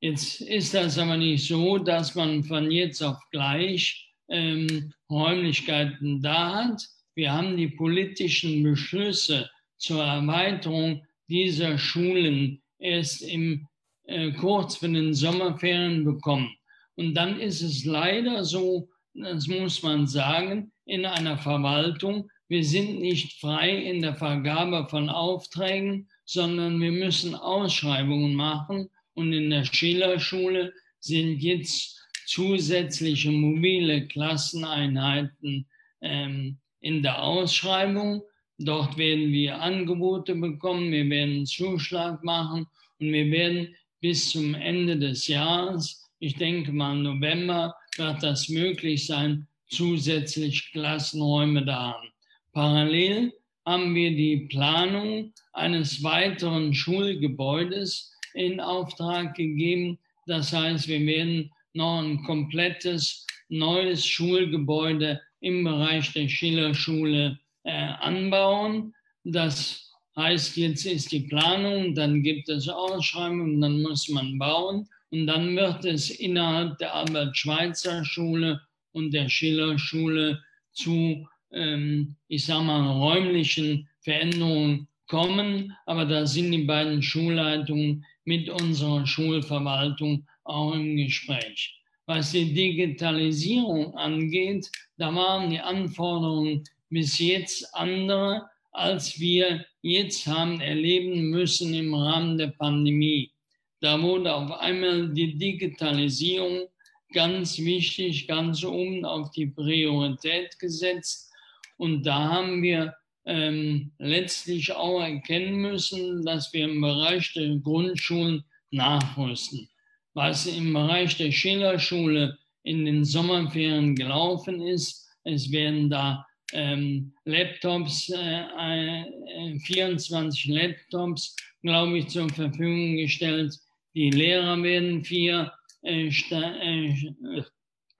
Jetzt 0.00 0.40
ist 0.40 0.74
das 0.74 0.96
aber 0.98 1.16
nicht 1.16 1.46
so, 1.46 1.78
dass 1.78 2.14
man 2.14 2.44
von 2.44 2.70
jetzt 2.70 3.02
auf 3.02 3.18
gleich 3.30 4.12
ähm, 4.28 4.92
Räumlichkeiten 5.10 6.22
da 6.22 6.54
hat. 6.54 6.82
Wir 7.14 7.32
haben 7.32 7.56
die 7.56 7.68
politischen 7.68 8.62
Beschlüsse 8.62 9.50
zur 9.76 10.04
Erweiterung 10.04 11.04
dieser 11.28 11.78
Schulen 11.78 12.62
erst 12.78 13.22
im, 13.22 13.66
äh, 14.04 14.30
kurz 14.32 14.76
vor 14.76 14.88
den 14.88 15.14
Sommerferien 15.14 16.04
bekommen. 16.04 16.54
Und 16.94 17.14
dann 17.14 17.40
ist 17.40 17.62
es 17.62 17.84
leider 17.84 18.44
so, 18.44 18.88
das 19.14 19.48
muss 19.48 19.82
man 19.82 20.06
sagen, 20.06 20.72
in 20.84 21.06
einer 21.06 21.38
Verwaltung, 21.38 22.30
wir 22.48 22.64
sind 22.64 23.00
nicht 23.00 23.40
frei 23.40 23.76
in 23.76 24.00
der 24.00 24.14
Vergabe 24.14 24.88
von 24.88 25.10
Aufträgen, 25.10 26.08
sondern 26.24 26.80
wir 26.80 26.92
müssen 26.92 27.34
Ausschreibungen 27.34 28.34
machen. 28.34 28.88
Und 29.18 29.32
in 29.32 29.50
der 29.50 29.64
Schillerschule 29.64 30.72
sind 31.00 31.42
jetzt 31.42 32.00
zusätzliche 32.26 33.32
mobile 33.32 34.06
Klasseneinheiten 34.06 35.66
ähm, 36.00 36.58
in 36.78 37.02
der 37.02 37.20
Ausschreibung. 37.20 38.22
Dort 38.58 38.96
werden 38.96 39.32
wir 39.32 39.60
Angebote 39.60 40.36
bekommen, 40.36 40.92
wir 40.92 41.10
werden 41.10 41.34
einen 41.38 41.46
Zuschlag 41.46 42.22
machen 42.22 42.68
und 43.00 43.12
wir 43.12 43.28
werden 43.32 43.74
bis 44.00 44.30
zum 44.30 44.54
Ende 44.54 44.96
des 44.96 45.26
Jahres, 45.26 46.08
ich 46.20 46.36
denke 46.36 46.70
mal 46.70 46.94
November, 46.94 47.74
wird 47.96 48.22
das 48.22 48.48
möglich 48.48 49.06
sein, 49.06 49.48
zusätzlich 49.68 50.70
Klassenräume 50.70 51.64
da 51.64 51.94
haben. 51.94 52.08
Parallel 52.52 53.32
haben 53.66 53.96
wir 53.96 54.12
die 54.12 54.46
Planung 54.48 55.32
eines 55.52 56.04
weiteren 56.04 56.72
Schulgebäudes 56.72 58.14
in 58.38 58.60
Auftrag 58.60 59.34
gegeben. 59.34 59.98
Das 60.26 60.52
heißt, 60.52 60.88
wir 60.88 61.00
werden 61.06 61.50
noch 61.72 62.02
ein 62.02 62.22
komplettes 62.22 63.26
neues 63.48 64.06
Schulgebäude 64.06 65.20
im 65.40 65.64
Bereich 65.64 66.12
der 66.12 66.28
Schillerschule 66.28 67.38
äh, 67.64 67.70
anbauen. 68.00 68.94
Das 69.24 69.92
heißt, 70.16 70.56
jetzt 70.56 70.84
ist 70.84 71.12
die 71.12 71.20
Planung, 71.20 71.94
dann 71.94 72.22
gibt 72.22 72.48
es 72.48 72.68
Ausschreibungen, 72.68 73.60
dann 73.60 73.82
muss 73.82 74.08
man 74.08 74.38
bauen 74.38 74.88
und 75.10 75.26
dann 75.26 75.56
wird 75.56 75.84
es 75.84 76.10
innerhalb 76.10 76.78
der 76.78 76.94
Albert-Schweitzer-Schule 76.94 78.60
und 78.92 79.12
der 79.12 79.28
Schillerschule 79.28 80.42
zu, 80.72 81.26
ähm, 81.52 82.16
ich 82.28 82.46
sag 82.46 82.62
mal, 82.62 82.90
räumlichen 82.90 83.88
Veränderungen 84.00 84.88
kommen. 85.06 85.74
Aber 85.86 86.04
da 86.04 86.26
sind 86.26 86.52
die 86.52 86.64
beiden 86.64 87.02
Schulleitungen 87.02 88.04
mit 88.28 88.50
unserer 88.50 89.06
Schulverwaltung 89.06 90.26
auch 90.44 90.74
im 90.74 90.98
Gespräch. 90.98 91.80
Was 92.04 92.32
die 92.32 92.52
Digitalisierung 92.52 93.94
angeht, 93.94 94.70
da 94.98 95.14
waren 95.14 95.48
die 95.48 95.60
Anforderungen 95.60 96.62
bis 96.90 97.18
jetzt 97.18 97.74
andere, 97.74 98.42
als 98.70 99.18
wir 99.18 99.64
jetzt 99.80 100.26
haben 100.26 100.60
erleben 100.60 101.30
müssen 101.30 101.72
im 101.72 101.94
Rahmen 101.94 102.36
der 102.36 102.48
Pandemie. 102.48 103.32
Da 103.80 103.98
wurde 104.02 104.34
auf 104.34 104.50
einmal 104.60 105.08
die 105.14 105.38
Digitalisierung 105.38 106.66
ganz 107.14 107.58
wichtig, 107.58 108.28
ganz 108.28 108.62
oben 108.62 109.06
auf 109.06 109.30
die 109.30 109.46
Priorität 109.46 110.58
gesetzt. 110.58 111.32
Und 111.78 112.02
da 112.04 112.30
haben 112.32 112.60
wir 112.60 112.94
ähm, 113.28 113.92
letztlich 113.98 114.72
auch 114.72 115.00
erkennen 115.00 115.56
müssen, 115.56 116.24
dass 116.24 116.52
wir 116.52 116.64
im 116.64 116.80
Bereich 116.80 117.32
der 117.34 117.56
Grundschulen 117.56 118.42
nachrüsten. 118.70 119.68
Was 120.14 120.46
im 120.46 120.72
Bereich 120.72 121.16
der 121.18 121.30
Schillerschule 121.30 122.38
in 122.62 122.86
den 122.86 123.04
Sommerferien 123.04 123.94
gelaufen 123.94 124.62
ist, 124.62 125.06
es 125.24 125.52
werden 125.52 125.90
da 125.90 126.26
ähm, 126.52 127.12
Laptops, 127.24 128.08
äh, 128.08 129.04
äh, 129.04 129.58
24 129.58 130.46
Laptops, 130.46 131.36
glaube 131.62 131.98
ich, 131.98 132.08
zur 132.08 132.30
Verfügung 132.30 132.96
gestellt. 132.96 133.54
Die 133.94 134.10
Lehrer 134.10 134.62
werden 134.62 135.04
vier 135.04 135.52
äh, 135.82 136.08
äh, 136.08 137.42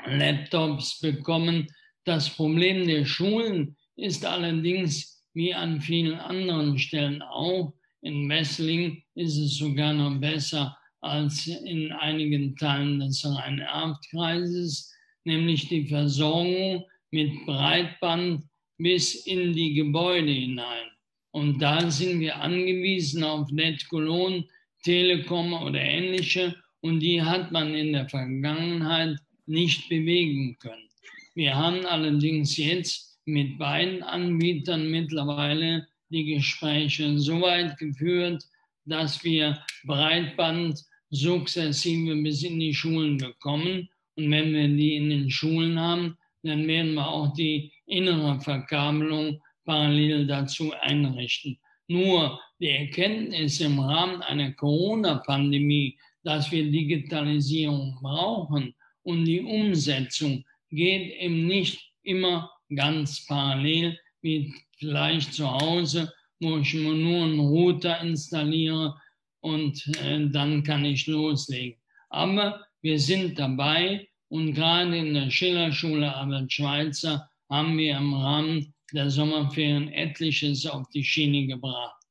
Laptops 0.07 1.01
bekommen. 1.01 1.67
Das 2.05 2.31
Problem 2.31 2.87
der 2.87 3.05
Schulen 3.05 3.77
ist 3.97 4.25
allerdings, 4.25 5.18
wie 5.35 5.55
an 5.55 5.81
vielen 5.81 6.19
anderen 6.19 6.79
Stellen 6.79 7.23
auch, 7.23 7.75
in 8.01 8.27
Messling 8.27 9.03
ist 9.15 9.39
es 9.39 9.57
sogar 9.57 9.93
noch 9.93 10.19
besser 10.21 10.77
als 11.01 11.47
in 11.47 11.93
einigen 11.93 12.57
Teilen 12.57 13.01
des 13.01 13.25
Rhein-Erft-Kreises, 13.25 14.93
nämlich 15.25 15.69
die 15.69 15.87
Versorgung 15.87 16.85
mit 17.11 17.33
Breitband 17.47 18.45
bis 18.79 19.27
in 19.27 19.53
die 19.53 19.75
Gebäude 19.75 20.31
hinein. 20.31 20.89
Und 21.33 21.61
da 21.61 21.91
sind 21.91 22.21
wir 22.21 22.37
angewiesen 22.37 23.25
auf 23.25 23.51
NetCologne, 23.51 24.45
Telekom 24.83 25.53
oder 25.53 25.81
ähnliche 25.81 26.57
und 26.81 27.01
die 27.01 27.23
hat 27.23 27.51
man 27.53 27.75
in 27.75 27.93
der 27.93 28.09
Vergangenheit 28.09 29.19
nicht 29.47 29.89
bewegen 29.89 30.57
können. 30.59 30.89
Wir 31.35 31.55
haben 31.55 31.85
allerdings 31.85 32.57
jetzt 32.57 33.08
mit 33.29 33.59
beiden 33.59 34.03
Anbietern 34.03 34.91
mittlerweile 34.91 35.87
die 36.09 36.25
Gespräche 36.25 37.19
so 37.19 37.43
weit 37.43 37.77
geführt, 37.77 38.43
dass 38.87 39.23
wir 39.23 39.63
Breitband 39.85 40.83
sukzessive 41.11 42.17
bis 42.23 42.43
in 42.43 42.59
die 42.59 42.75
Schulen 42.75 43.19
bekommen. 43.19 43.91
Und 44.17 44.31
wenn 44.31 44.55
wir 44.55 44.69
die 44.69 44.97
in 44.97 45.11
den 45.11 45.31
Schulen 45.31 45.79
haben, 45.79 46.17
dann 46.43 46.67
werden 46.67 46.95
wir 46.95 47.07
auch 47.07 47.35
die 47.35 47.71
innere 47.85 48.41
Verkabelung 48.41 49.43
parallel 49.67 50.27
dazu 50.27 50.73
einrichten. 50.81 51.59
Nur 51.87 52.41
die 52.59 52.71
Erkenntnis 52.71 53.61
im 53.61 53.79
Rahmen 53.79 54.23
einer 54.23 54.53
Corona-Pandemie, 54.53 55.99
dass 56.25 56.51
wir 56.51 56.71
Digitalisierung 56.71 57.99
brauchen 58.01 58.75
und 59.03 59.27
die 59.27 59.41
Umsetzung 59.41 60.45
geht 60.71 61.15
eben 61.21 61.47
nicht 61.47 61.93
immer 62.03 62.51
ganz 62.75 63.25
parallel 63.27 63.99
wie 64.23 64.55
vielleicht 64.77 65.35
zu 65.35 65.51
Hause, 65.51 66.13
wo 66.41 66.59
ich 66.59 66.75
nur 66.75 66.93
einen 67.25 67.41
Router 67.41 68.01
installiere 68.01 68.95
und 69.41 69.87
äh, 70.03 70.29
dann 70.31 70.63
kann 70.63 70.85
ich 70.85 71.07
loslegen. 71.07 71.81
Aber 72.11 72.65
wir 72.81 72.99
sind 72.99 73.39
dabei 73.39 74.09
und 74.29 74.55
gerade 74.55 74.97
in 74.97 75.15
der 75.15 75.31
Schillerschule 75.31 76.15
Albert 76.15 76.53
Schweitzer 76.53 77.29
haben 77.51 77.77
wir 77.79 77.97
im 77.97 78.15
Rahmen 78.15 78.75
der 78.93 79.11
Sommerferien 79.11 79.89
etliches 79.93 80.67
auf 80.67 80.89
die 80.91 81.05
Schiene 81.05 81.47
gebracht. 81.47 82.03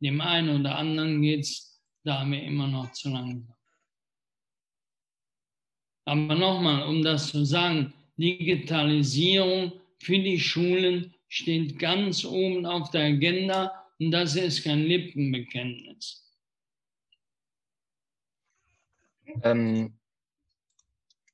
Dem 0.00 0.20
einen 0.20 0.60
oder 0.60 0.76
anderen 0.76 1.22
geht 1.22 1.40
es 1.40 1.80
da 2.04 2.24
mir 2.24 2.42
immer 2.42 2.66
noch 2.66 2.90
zu 2.92 3.10
langsam. 3.10 3.54
Aber 6.04 6.34
nochmal, 6.34 6.82
um 6.88 7.02
das 7.02 7.28
zu 7.28 7.44
sagen, 7.44 7.92
Digitalisierung 8.16 9.72
für 10.02 10.18
die 10.18 10.40
Schulen 10.40 11.14
steht 11.28 11.78
ganz 11.78 12.24
oben 12.24 12.66
auf 12.66 12.90
der 12.90 13.04
Agenda 13.04 13.86
und 13.98 14.10
das 14.10 14.34
ist 14.34 14.64
kein 14.64 14.80
Lippenbekenntnis. 14.80 16.28
Ähm, 19.42 19.96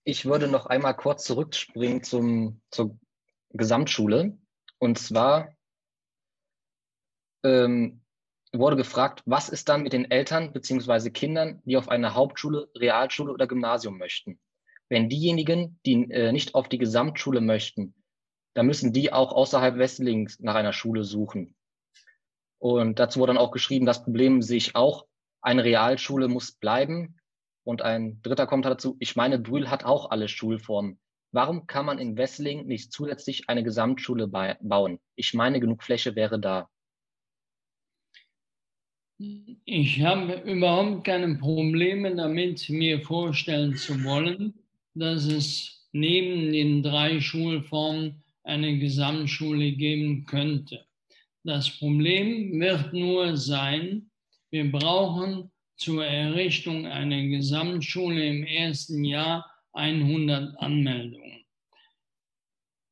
ich 0.05 0.25
würde 0.27 0.49
noch 0.49 0.67
einmal 0.67 0.95
kurz 0.95 1.25
zurückspringen 1.25 2.03
zum, 2.03 2.61
zur 2.71 2.99
Gesamtschule. 3.51 4.39
Und 4.79 4.99
zwar 4.99 5.57
ähm, 7.43 8.03
wurde 8.53 8.77
gefragt, 8.77 9.23
was 9.27 9.49
ist 9.49 9.69
dann 9.69 9.83
mit 9.83 9.93
den 9.93 10.11
Eltern 10.11 10.53
bzw. 10.53 11.11
Kindern, 11.11 11.63
die 11.65 11.77
auf 11.77 11.89
eine 11.89 12.15
Hauptschule, 12.15 12.71
Realschule 12.77 13.33
oder 13.33 13.47
Gymnasium 13.47 13.99
möchten? 13.99 14.39
Wenn 14.89 15.09
diejenigen, 15.09 15.79
die 15.85 16.11
äh, 16.11 16.33
nicht 16.33 16.55
auf 16.55 16.69
die 16.69 16.79
Gesamtschule 16.79 17.41
möchten, 17.41 17.95
dann 18.59 18.67
müssen 18.67 18.93
die 18.93 19.13
auch 19.13 19.31
außerhalb 19.31 19.79
Westlings 19.79 20.41
nach 20.41 20.57
einer 20.57 20.73
Schule 20.73 21.05
suchen. 21.05 21.55
Und 22.61 22.99
dazu 22.99 23.21
wurde 23.21 23.35
dann 23.35 23.41
auch 23.41 23.53
geschrieben, 23.53 23.87
das 23.87 24.03
Problem 24.03 24.43
sehe 24.43 24.57
ich 24.57 24.75
auch. 24.75 25.07
Eine 25.41 25.63
Realschule 25.63 26.27
muss 26.27 26.51
bleiben. 26.51 27.21
Und 27.63 27.83
ein 27.83 28.21
dritter 28.23 28.49
kommt 28.49 28.65
dazu, 28.65 28.97
ich 28.99 29.15
meine, 29.15 29.39
Brühl 29.39 29.71
hat 29.71 29.85
auch 29.85 30.11
alle 30.11 30.27
Schulformen. 30.27 30.99
warum 31.31 31.69
kann 31.69 31.87
man 31.87 32.01
in 32.01 32.17
Wessling 32.17 32.67
nicht 32.67 32.93
zusätzlich 32.93 33.49
eine 33.49 33.63
Gesamtschule 33.63 34.27
bauen? 34.27 34.99
Ich 35.15 35.35
meine, 35.35 35.61
genug 35.61 35.85
Fläche 35.85 36.17
wäre 36.17 36.41
da. 36.41 36.69
Ich 39.19 40.03
habe 40.03 40.43
überhaupt 40.51 41.05
keine 41.05 41.37
Probleme 41.37 42.17
damit, 42.17 42.69
mir 42.71 43.03
vorstellen 43.03 43.77
zu 43.77 44.03
wollen, 44.03 44.55
dass 44.95 45.27
es 45.27 45.89
neben 45.93 46.51
den 46.51 46.83
drei 46.83 47.21
Schulformen 47.21 48.25
eine 48.49 48.79
Gesamtschule 48.79 49.73
geben 49.73 50.25
könnte. 50.25 50.85
Das 51.45 51.79
Problem 51.79 52.59
wird 52.59 52.93
nur 52.93 53.37
sein, 53.37 54.11
wir 54.51 54.71
brauchen 54.73 55.51
zur 55.77 56.05
Errichtung 56.05 56.87
einer 56.87 57.23
Gesamtschule 57.29 58.27
im 58.27 58.45
ersten 58.45 59.05
Jahr 59.05 59.47
100 59.75 60.59
Anmeldungen. 60.59 61.45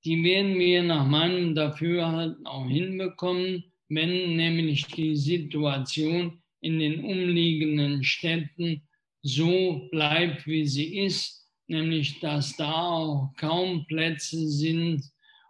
Die 0.04 0.22
werden 0.22 0.58
wir 0.58 0.82
nach 0.82 1.06
meinem 1.06 1.54
Dafürhalten 1.54 2.46
auch 2.46 2.68
hinbekommen, 2.68 3.64
wenn 3.88 4.36
nämlich 4.36 4.86
die 4.86 5.16
Situation 5.16 6.42
in 6.60 6.78
den 6.78 7.02
umliegenden 7.02 8.04
Städten 8.04 8.86
so 9.22 9.88
bleibt, 9.90 10.46
wie 10.46 10.66
sie 10.66 10.98
ist, 10.98 11.48
nämlich 11.66 12.20
dass 12.20 12.56
da 12.56 12.72
auch 12.72 13.32
kaum 13.36 13.86
Plätze 13.86 14.46
sind 14.46 15.02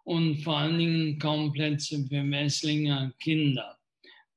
und 0.06 0.36
vor 0.36 0.58
allen 0.58 0.78
Dingen 0.78 1.18
kaum 1.18 1.52
Plätze 1.52 2.06
für 2.06 2.22
Messlinger 2.22 3.12
Kinder. 3.18 3.76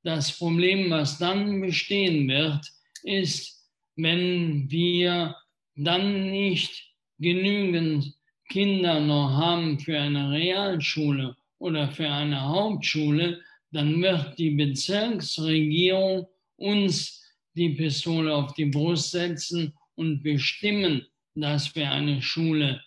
Das 0.04 0.36
Problem, 0.36 0.90
was 0.90 1.20
dann 1.20 1.62
bestehen 1.62 2.28
wird, 2.28 2.66
ist, 3.04 3.70
wenn 3.96 4.70
wir 4.72 5.36
dann 5.76 6.32
nicht 6.32 6.92
genügend 7.20 8.16
Kinder 8.50 9.00
noch 9.00 9.30
haben 9.30 9.78
für 9.80 10.00
eine 10.00 10.32
Realschule 10.32 11.36
oder 11.60 11.88
für 11.92 12.10
eine 12.10 12.42
Hauptschule, 12.42 13.40
dann 13.72 14.02
wird 14.02 14.40
die 14.40 14.52
Bezirksregierung 14.52 16.28
uns 16.56 17.24
die 17.54 17.70
Pistole 17.70 18.34
auf 18.34 18.56
die 18.56 18.66
Brust 18.66 19.12
setzen 19.12 19.78
und 19.94 20.24
bestimmen, 20.24 21.06
dass 21.36 21.76
wir 21.76 21.92
eine 21.92 22.24
Schule 22.24 22.82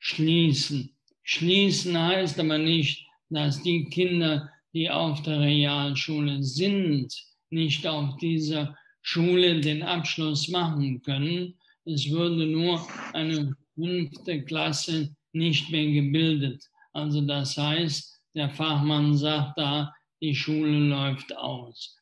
schließen. 0.00 0.93
Schließen 1.24 1.98
heißt 2.00 2.38
aber 2.38 2.58
nicht, 2.58 3.06
dass 3.30 3.62
die 3.62 3.86
Kinder, 3.86 4.50
die 4.74 4.90
auf 4.90 5.22
der 5.22 5.40
Realschule 5.40 6.42
sind, 6.42 7.12
nicht 7.50 7.86
auf 7.86 8.16
dieser 8.18 8.76
Schule 9.00 9.60
den 9.60 9.82
Abschluss 9.82 10.48
machen 10.48 11.02
können. 11.02 11.54
Es 11.86 12.10
würde 12.10 12.46
nur 12.46 12.86
eine 13.12 13.56
fünfte 13.74 14.44
Klasse 14.44 15.14
nicht 15.32 15.70
mehr 15.70 15.90
gebildet. 15.90 16.62
Also 16.92 17.22
das 17.22 17.56
heißt, 17.56 18.20
der 18.34 18.50
Fachmann 18.50 19.16
sagt 19.16 19.58
da, 19.58 19.94
die 20.20 20.34
Schule 20.34 20.78
läuft 20.88 21.34
aus. 21.36 21.96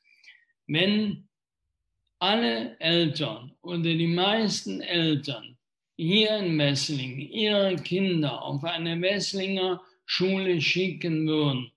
Wenn 0.66 1.28
alle 2.18 2.78
Eltern 2.80 3.52
oder 3.62 3.82
die 3.82 4.06
meisten 4.06 4.80
Eltern 4.80 5.51
hier 6.02 6.36
in 6.38 6.58
Wessling 6.58 7.18
ihre 7.18 7.76
Kinder 7.76 8.42
auf 8.42 8.64
eine 8.64 9.00
Wesslinger 9.00 9.80
Schule 10.04 10.60
schicken 10.60 11.26
würden, 11.26 11.70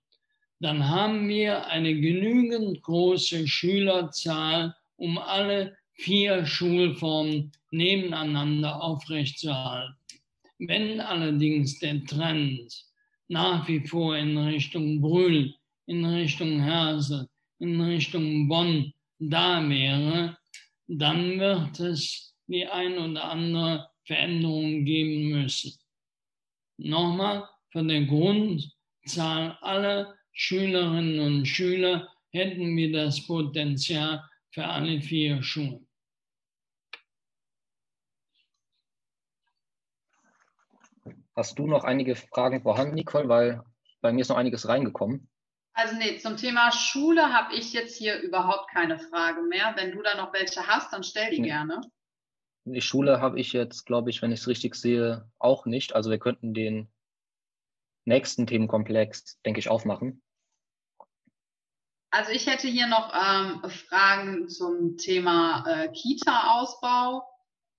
dann 0.60 0.88
haben 0.90 1.28
wir 1.28 1.68
eine 1.68 1.94
genügend 1.94 2.82
große 2.82 3.48
Schülerzahl, 3.48 4.76
um 4.96 5.18
alle 5.18 5.78
vier 5.94 6.46
Schulformen 6.46 7.52
nebeneinander 7.72 8.82
aufrechtzuerhalten. 8.82 9.96
Wenn 10.58 11.00
allerdings 11.02 11.80
der 11.80 12.04
Trend 12.06 12.74
nach 13.28 13.68
wie 13.68 13.86
vor 13.86 14.18
in 14.18 14.38
Richtung 14.38 15.02
Brühl 15.02 15.54
in 15.88 16.04
Richtung 16.04 16.62
Hersel, 16.62 17.28
in 17.60 17.80
Richtung 17.80 18.48
Bonn 18.48 18.92
da 19.20 19.68
wäre, 19.70 20.38
dann 20.88 21.40
wird 21.40 21.80
es 21.80 22.34
die 22.48 22.66
ein 22.66 22.98
oder 22.98 23.24
andere 23.26 23.90
Veränderung 24.06 24.86
geben 24.86 25.30
müssen. 25.30 25.78
Nochmal, 26.78 27.48
von 27.72 27.88
der 27.88 28.04
Grundzahl 28.06 29.58
aller 29.62 30.16
Schülerinnen 30.32 31.20
und 31.20 31.46
Schüler 31.46 32.10
hätten 32.32 32.76
wir 32.76 32.92
das 32.92 33.26
Potenzial 33.26 34.24
für 34.52 34.66
alle 34.66 35.02
vier 35.02 35.42
Schulen. 35.42 35.88
Hast 41.36 41.60
du 41.60 41.68
noch 41.68 41.84
einige 41.84 42.16
Fragen 42.16 42.62
vorhanden, 42.62 42.96
Nicole? 42.96 43.28
Weil 43.28 43.64
bei 44.02 44.14
mir 44.14 44.22
ist 44.22 44.30
noch 44.30 44.38
einiges 44.38 44.68
reingekommen. 44.68 45.30
Also 45.74 45.98
nee, 45.98 46.18
zum 46.18 46.38
Thema 46.38 46.72
Schule 46.72 47.34
habe 47.34 47.54
ich 47.54 47.74
jetzt 47.74 47.98
hier 47.98 48.22
überhaupt 48.22 48.72
keine 48.72 48.98
Frage 48.98 49.42
mehr. 49.42 49.74
Wenn 49.76 49.92
du 49.92 50.02
da 50.02 50.16
noch 50.16 50.32
welche 50.32 50.66
hast, 50.66 50.94
dann 50.94 51.04
stell 51.04 51.32
die 51.32 51.42
nee. 51.42 51.48
gerne. 51.50 51.82
Die 52.66 52.82
Schule 52.82 53.22
habe 53.22 53.40
ich 53.40 53.54
jetzt, 53.54 53.86
glaube 53.86 54.10
ich, 54.10 54.22
wenn 54.22 54.32
ich 54.32 54.42
es 54.42 54.48
richtig 54.48 54.76
sehe, 54.76 55.30
auch 55.38 55.66
nicht. 55.66 55.94
Also 55.94 56.10
wir 56.10 56.18
könnten 56.18 56.54
den 56.54 56.92
nächsten 58.06 58.48
Themenkomplex, 58.48 59.40
denke 59.44 59.60
ich, 59.60 59.70
aufmachen. 59.70 60.24
Also 62.10 62.32
ich 62.32 62.48
hätte 62.48 62.68
hier 62.68 62.88
noch 62.88 63.14
ähm, 63.14 63.70
Fragen 63.70 64.48
zum 64.50 64.98
Thema 64.98 65.66
äh, 65.68 65.92
Kita-Ausbau, 65.92 67.28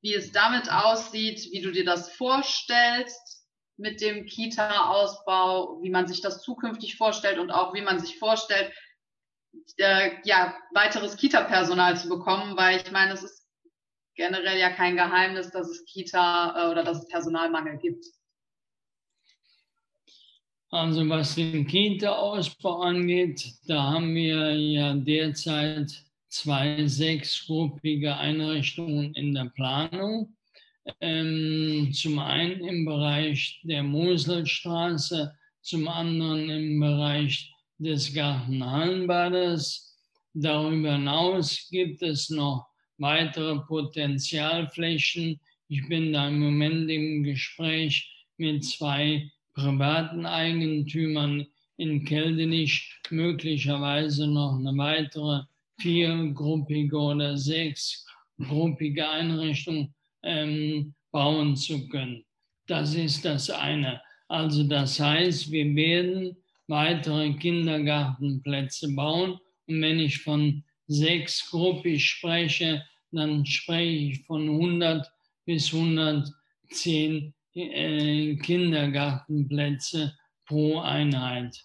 wie 0.02 0.14
es 0.14 0.30
damit 0.30 0.70
aussieht, 0.70 1.48
wie 1.52 1.62
du 1.62 1.72
dir 1.72 1.84
das 1.84 2.12
vorstellst 2.12 3.44
mit 3.78 4.00
dem 4.00 4.26
Kita-Ausbau, 4.26 5.82
wie 5.82 5.90
man 5.90 6.06
sich 6.06 6.20
das 6.20 6.42
zukünftig 6.42 6.96
vorstellt 6.96 7.38
und 7.38 7.50
auch 7.50 7.74
wie 7.74 7.82
man 7.82 7.98
sich 7.98 8.18
vorstellt, 8.18 8.72
äh, 9.78 10.10
ja, 10.24 10.54
weiteres 10.74 11.16
Kita-Personal 11.16 11.96
zu 11.96 12.08
bekommen, 12.08 12.56
weil 12.56 12.80
ich 12.80 12.92
meine, 12.92 13.14
es 13.14 13.22
ist 13.22 13.45
generell 14.16 14.58
ja 14.58 14.70
kein 14.70 14.96
Geheimnis, 14.96 15.50
dass 15.50 15.68
es 15.68 15.84
Kita 15.84 16.54
äh, 16.56 16.70
oder 16.70 16.82
dass 16.82 16.98
es 16.98 17.08
Personalmangel 17.08 17.78
gibt. 17.78 18.04
Also 20.70 21.08
was 21.08 21.36
den 21.36 21.66
Kita-Ausbau 21.66 22.80
angeht, 22.80 23.52
da 23.66 23.82
haben 23.92 24.14
wir 24.14 24.52
ja 24.56 24.94
derzeit 24.94 25.92
zwei 26.28 26.86
sechsgruppige 26.86 28.16
Einrichtungen 28.16 29.14
in 29.14 29.32
der 29.34 29.50
Planung. 29.54 30.36
Ähm, 31.00 31.90
zum 31.92 32.18
einen 32.18 32.64
im 32.64 32.84
Bereich 32.84 33.60
der 33.64 33.82
Moselstraße, 33.82 35.34
zum 35.62 35.88
anderen 35.88 36.50
im 36.50 36.80
Bereich 36.80 37.52
des 37.78 38.12
Gartenhallenbades. 38.12 39.96
Darüber 40.34 40.92
hinaus 40.92 41.68
gibt 41.70 42.02
es 42.02 42.28
noch 42.28 42.66
weitere 42.98 43.58
Potenzialflächen. 43.60 45.40
Ich 45.68 45.88
bin 45.88 46.12
da 46.12 46.28
im 46.28 46.40
Moment 46.40 46.90
im 46.90 47.22
Gespräch 47.22 48.26
mit 48.36 48.64
zwei 48.64 49.30
privaten 49.54 50.26
Eigentümern 50.26 51.46
in 51.76 52.04
Keldenich, 52.04 52.94
möglicherweise 53.10 54.26
noch 54.26 54.58
eine 54.58 54.76
weitere 54.76 55.42
viergruppige 55.80 56.96
oder 56.96 57.36
sechsgruppige 57.36 59.08
Einrichtung 59.08 59.94
ähm, 60.22 60.94
bauen 61.10 61.56
zu 61.56 61.88
können. 61.88 62.24
Das 62.66 62.94
ist 62.94 63.24
das 63.24 63.50
eine. 63.50 64.00
Also 64.28 64.64
das 64.64 64.98
heißt, 64.98 65.50
wir 65.50 65.74
werden 65.76 66.36
weitere 66.66 67.34
Kindergartenplätze 67.34 68.94
bauen. 68.94 69.38
Und 69.66 69.82
wenn 69.82 70.00
ich 70.00 70.22
von 70.22 70.64
sechs 70.86 71.50
Gruppen 71.50 71.98
spreche, 71.98 72.84
dann 73.12 73.44
spreche 73.46 74.12
ich 74.12 74.24
von 74.24 74.48
100 74.48 75.10
bis 75.44 75.72
110 75.72 77.34
äh, 77.54 78.36
Kindergartenplätze 78.36 80.14
pro 80.46 80.80
Einheit. 80.80 81.56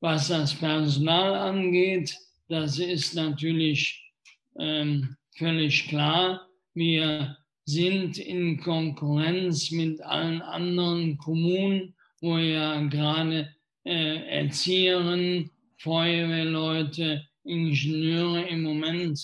Was 0.00 0.28
das 0.28 0.54
Personal 0.54 1.34
angeht, 1.34 2.16
das 2.48 2.78
ist 2.78 3.14
natürlich 3.14 4.12
ähm, 4.58 5.16
völlig 5.36 5.88
klar. 5.88 6.48
Wir 6.74 7.36
sind 7.64 8.18
in 8.18 8.60
Konkurrenz 8.60 9.70
mit 9.70 10.00
allen 10.00 10.40
anderen 10.42 11.18
Kommunen, 11.18 11.94
wo 12.20 12.38
ja 12.38 12.80
gerade 12.82 13.54
äh, 13.84 14.40
Erzieherinnen, 14.40 15.50
Feuerwehrleute, 15.78 17.26
Ingenieure 17.46 18.46
im 18.48 18.62
Moment 18.62 19.20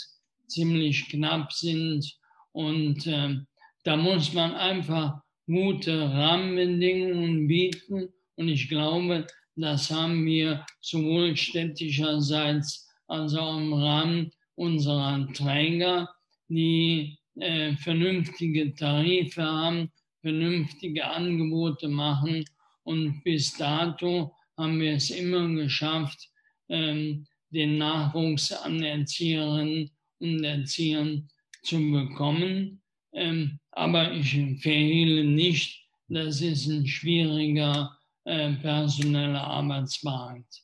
ziemlich 0.47 1.09
knapp 1.09 1.53
sind. 1.53 2.17
Und 2.53 3.07
äh, 3.07 3.37
da 3.85 3.97
muss 3.97 4.33
man 4.33 4.55
einfach 4.55 5.21
gute 5.47 6.11
Rahmenbedingungen 6.11 7.47
bieten. 7.47 8.09
Und 8.37 8.49
ich 8.49 8.69
glaube, 8.69 9.27
das 9.57 9.91
haben 9.91 10.25
wir 10.25 10.65
sowohl 10.81 11.37
städtischerseits 11.37 12.89
als 13.07 13.35
auch 13.35 13.59
im 13.59 13.73
Rahmen 13.73 14.31
unserer 14.55 15.29
Träger, 15.33 16.09
die 16.49 17.19
äh, 17.37 17.75
vernünftige 17.77 18.75
Tarife 18.75 19.43
haben, 19.43 19.91
vernünftige 20.21 21.07
Angebote 21.07 21.89
machen. 21.89 22.45
Und 22.85 23.23
bis 23.25 23.57
dato 23.57 24.35
haben 24.57 24.81
wir 24.81 24.95
es 24.95 25.11
immer 25.11 25.49
geschafft, 25.49 26.29
ähm, 26.69 27.27
den 27.53 27.79
Nachwuchs 27.79 28.53
an 28.53 28.83
Erzieherinnen 28.83 29.91
und 30.19 30.45
Erziehern 30.45 31.29
zu 31.63 31.79
bekommen. 31.79 32.83
Ähm, 33.13 33.59
aber 33.71 34.13
ich 34.13 34.33
verhehle 34.61 35.25
nicht, 35.25 35.87
das 36.09 36.41
ist 36.41 36.67
ein 36.67 36.87
schwieriger 36.87 37.97
äh, 38.25 38.53
personeller 38.55 39.45
Arbeitsmarkt. 39.45 40.63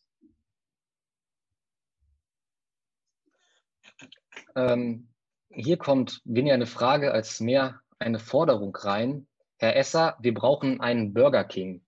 Ähm, 4.56 5.08
hier 5.50 5.76
kommt 5.76 6.20
weniger 6.24 6.54
eine 6.54 6.66
Frage 6.66 7.12
als 7.12 7.40
mehr 7.40 7.80
eine 7.98 8.18
Forderung 8.18 8.74
rein. 8.76 9.26
Herr 9.58 9.76
Esser, 9.76 10.16
wir 10.20 10.34
brauchen 10.34 10.80
einen 10.80 11.12
Burger 11.12 11.44
King. 11.44 11.84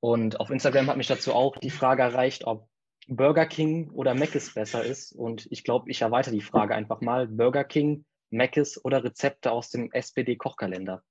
Und 0.00 0.40
auf 0.40 0.50
Instagram 0.50 0.86
hat 0.86 0.96
mich 0.96 1.06
dazu 1.06 1.34
auch 1.34 1.56
die 1.58 1.70
Frage 1.70 2.02
erreicht, 2.02 2.44
ob 2.44 2.69
Burger 3.08 3.46
King 3.46 3.90
oder 3.90 4.14
Mc's 4.14 4.54
besser 4.54 4.84
ist. 4.84 5.12
Und 5.12 5.46
ich 5.50 5.64
glaube, 5.64 5.90
ich 5.90 6.02
erweitere 6.02 6.34
die 6.34 6.40
Frage 6.40 6.74
einfach 6.74 7.00
mal. 7.00 7.26
Burger 7.26 7.64
King, 7.64 8.04
Mc's 8.30 8.82
oder 8.84 9.02
Rezepte 9.02 9.50
aus 9.50 9.70
dem 9.70 9.90
SPD-Kochkalender? 9.92 11.02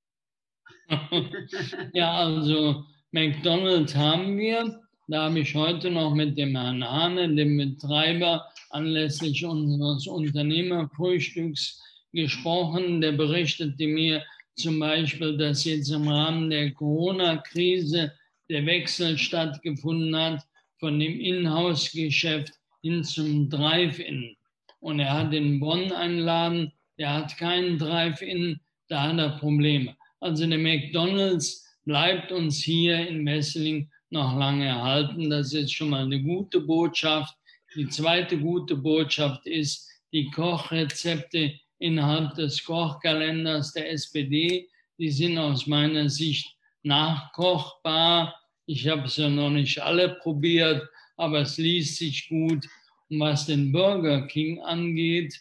ja, 1.93 2.13
also 2.13 2.83
McDonald's 3.11 3.95
haben 3.95 4.37
wir. 4.37 4.81
Da 5.07 5.23
habe 5.23 5.39
ich 5.39 5.55
heute 5.55 5.89
noch 5.89 6.13
mit 6.13 6.37
dem 6.37 6.55
Herrn 6.55 6.83
Hane, 6.83 7.33
dem 7.33 7.57
Betreiber, 7.57 8.45
anlässlich 8.69 9.43
unseres 9.43 10.05
Unternehmerfrühstücks 10.05 11.81
gesprochen. 12.13 13.01
Der 13.01 13.13
berichtete 13.13 13.87
mir 13.87 14.23
zum 14.55 14.79
Beispiel, 14.79 15.37
dass 15.37 15.65
jetzt 15.65 15.89
im 15.89 16.07
Rahmen 16.07 16.49
der 16.51 16.71
Corona-Krise 16.73 18.13
der 18.49 18.65
Wechsel 18.65 19.17
stattgefunden 19.17 20.15
hat 20.15 20.45
von 20.79 20.99
dem 20.99 21.19
Inhouse-Geschäft 21.19 22.53
hin 22.81 23.03
zum 23.03 23.49
Drive-In. 23.49 24.35
Und 24.79 24.99
er 24.99 25.13
hat 25.13 25.33
in 25.33 25.59
Bonn 25.59 25.91
einen 25.91 26.19
Laden, 26.19 26.71
der 26.97 27.13
hat 27.13 27.37
keinen 27.37 27.77
Drive-In, 27.77 28.59
da 28.87 29.03
hat 29.03 29.17
er 29.17 29.37
Probleme. 29.37 29.95
Also 30.19 30.47
der 30.47 30.57
McDonald's 30.57 31.65
bleibt 31.85 32.31
uns 32.31 32.63
hier 32.63 33.07
in 33.07 33.25
Wesseling 33.25 33.89
noch 34.09 34.37
lange 34.37 34.67
erhalten. 34.67 35.29
Das 35.29 35.53
ist 35.53 35.73
schon 35.73 35.89
mal 35.89 36.03
eine 36.03 36.21
gute 36.21 36.61
Botschaft. 36.61 37.35
Die 37.75 37.87
zweite 37.87 38.37
gute 38.37 38.75
Botschaft 38.75 39.45
ist, 39.45 39.87
die 40.11 40.29
Kochrezepte 40.31 41.53
innerhalb 41.77 42.35
des 42.35 42.63
Kochkalenders 42.63 43.73
der 43.73 43.91
SPD, 43.91 44.67
die 44.97 45.11
sind 45.11 45.37
aus 45.37 45.67
meiner 45.67 46.09
Sicht 46.09 46.55
nachkochbar. 46.83 48.35
Ich 48.71 48.87
habe 48.87 49.05
es 49.05 49.17
ja 49.17 49.27
noch 49.29 49.49
nicht 49.49 49.81
alle 49.81 50.09
probiert, 50.21 50.87
aber 51.17 51.39
es 51.39 51.57
liest 51.57 51.97
sich 51.97 52.29
gut. 52.29 52.67
Und 53.09 53.19
was 53.19 53.47
den 53.47 53.71
Burger 53.71 54.27
King 54.27 54.61
angeht, 54.61 55.33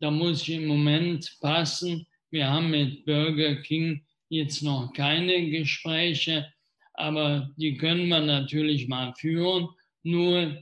da 0.00 0.10
muss 0.10 0.42
ich 0.42 0.56
im 0.56 0.66
Moment 0.66 1.36
passen. 1.40 2.04
Wir 2.30 2.50
haben 2.50 2.72
mit 2.72 3.04
Burger 3.04 3.62
King 3.62 4.04
jetzt 4.28 4.60
noch 4.64 4.92
keine 4.92 5.50
Gespräche, 5.50 6.52
aber 6.94 7.48
die 7.58 7.76
können 7.76 8.08
wir 8.08 8.18
natürlich 8.18 8.88
mal 8.88 9.14
führen. 9.14 9.68
Nur 10.02 10.60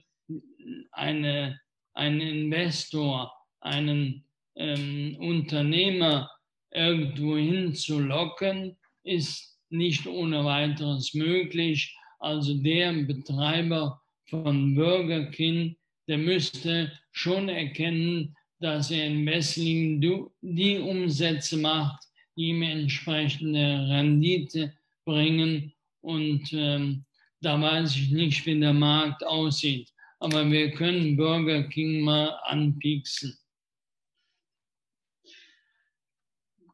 eine, 0.90 1.62
einen 1.94 2.20
Investor, 2.20 3.32
einen 3.62 4.22
ähm, 4.56 5.16
Unternehmer 5.18 6.30
irgendwo 6.72 7.38
hinzulocken, 7.38 8.76
ist 9.02 9.58
nicht 9.70 10.06
ohne 10.06 10.44
weiteres 10.44 11.14
möglich. 11.14 11.96
Also 12.22 12.54
der 12.54 12.92
Betreiber 12.92 14.00
von 14.30 14.76
Burger 14.76 15.26
King, 15.32 15.76
der 16.06 16.18
müsste 16.18 16.92
schon 17.10 17.48
erkennen, 17.48 18.36
dass 18.60 18.92
er 18.92 19.06
in 19.06 19.26
Wesslingen 19.26 20.00
die 20.40 20.78
Umsätze 20.78 21.56
macht, 21.56 22.04
die 22.36 22.50
ihm 22.50 22.62
entsprechende 22.62 23.88
Rendite 23.90 24.72
bringen. 25.04 25.72
Und 26.00 26.52
ähm, 26.52 27.04
da 27.40 27.60
weiß 27.60 27.96
ich 27.96 28.12
nicht, 28.12 28.46
wie 28.46 28.60
der 28.60 28.72
Markt 28.72 29.24
aussieht. 29.24 29.90
Aber 30.20 30.48
wir 30.48 30.70
können 30.70 31.16
Burger 31.16 31.64
King 31.64 32.02
mal 32.02 32.38
anpieksen. 32.44 33.36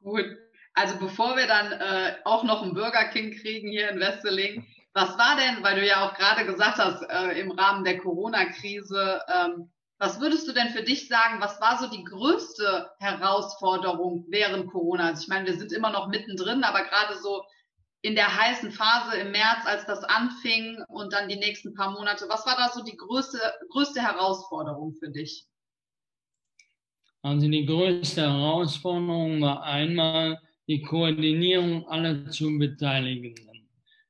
Gut. 0.03 0.26
Also 0.74 0.99
bevor 0.99 1.36
wir 1.36 1.46
dann 1.46 1.72
äh, 1.72 2.16
auch 2.24 2.44
noch 2.44 2.62
einen 2.62 2.74
Burger 2.74 3.09
King 3.09 3.32
kriegen 3.32 3.70
hier 3.70 3.90
in 3.90 3.99
Wesseling, 3.99 4.66
was 4.99 5.16
war 5.16 5.36
denn, 5.36 5.62
weil 5.62 5.76
du 5.76 5.86
ja 5.86 6.05
auch 6.05 6.14
gerade 6.14 6.44
gesagt 6.44 6.78
hast, 6.78 7.03
äh, 7.03 7.38
im 7.40 7.53
Rahmen 7.53 7.84
der 7.84 7.99
Corona-Krise, 7.99 9.20
ähm, 9.32 9.70
was 9.99 10.20
würdest 10.20 10.49
du 10.49 10.53
denn 10.53 10.70
für 10.70 10.82
dich 10.82 11.07
sagen, 11.09 11.40
was 11.40 11.61
war 11.61 11.78
so 11.78 11.88
die 11.88 12.03
größte 12.03 12.90
Herausforderung 12.99 14.26
während 14.28 14.70
Corona? 14.70 15.07
Also 15.07 15.22
ich 15.22 15.28
meine, 15.28 15.46
wir 15.46 15.57
sind 15.57 15.72
immer 15.72 15.90
noch 15.90 16.09
mittendrin, 16.09 16.64
aber 16.64 16.82
gerade 16.82 17.16
so 17.20 17.44
in 18.03 18.16
der 18.16 18.36
heißen 18.36 18.72
Phase 18.72 19.16
im 19.18 19.30
März, 19.30 19.66
als 19.66 19.86
das 19.86 20.03
anfing 20.03 20.82
und 20.88 21.12
dann 21.12 21.28
die 21.28 21.36
nächsten 21.36 21.74
paar 21.74 21.92
Monate, 21.92 22.26
was 22.28 22.44
war 22.46 22.57
da 22.57 22.68
so 22.72 22.82
die 22.82 22.96
größte, 22.96 23.38
größte 23.70 24.01
Herausforderung 24.01 24.94
für 24.94 25.11
dich? 25.11 25.46
Also 27.22 27.49
die 27.49 27.66
größte 27.66 28.22
Herausforderung 28.22 29.40
war 29.42 29.62
einmal 29.62 30.40
die 30.68 30.82
Koordinierung 30.82 31.86
aller 31.88 32.30
zu 32.30 32.59
Beteiligenden. 32.59 33.47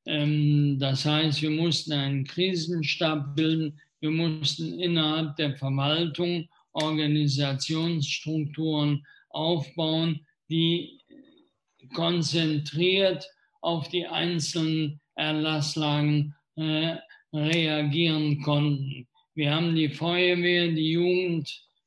Ähm, 0.09 0.79
das 0.81 1.05
heißt, 1.05 1.43
wir 1.43 1.51
mussten 1.51 1.93
einen 1.93 2.25
Krisenstab 2.25 3.37
bilden, 3.37 3.79
wir 4.01 4.11
mussten 4.11 4.81
innerhalb 4.81 5.37
der 5.37 5.55
Verwaltung 5.57 6.49
Organisationsstrukturen 6.73 9.07
aufbauen, 9.29 10.27
die 10.49 11.03
konzentriert 11.93 13.29
auf 13.61 13.89
die 13.89 14.07
einzelnen 14.07 14.99
Erlasslagen 15.15 16.35
äh, 16.57 16.97
reagieren 17.35 18.41
konnten. 18.41 19.07
Wir 19.35 19.55
haben 19.55 19.75
die 19.75 19.91
Feuerwehr, 19.91 20.69
die 20.69 20.93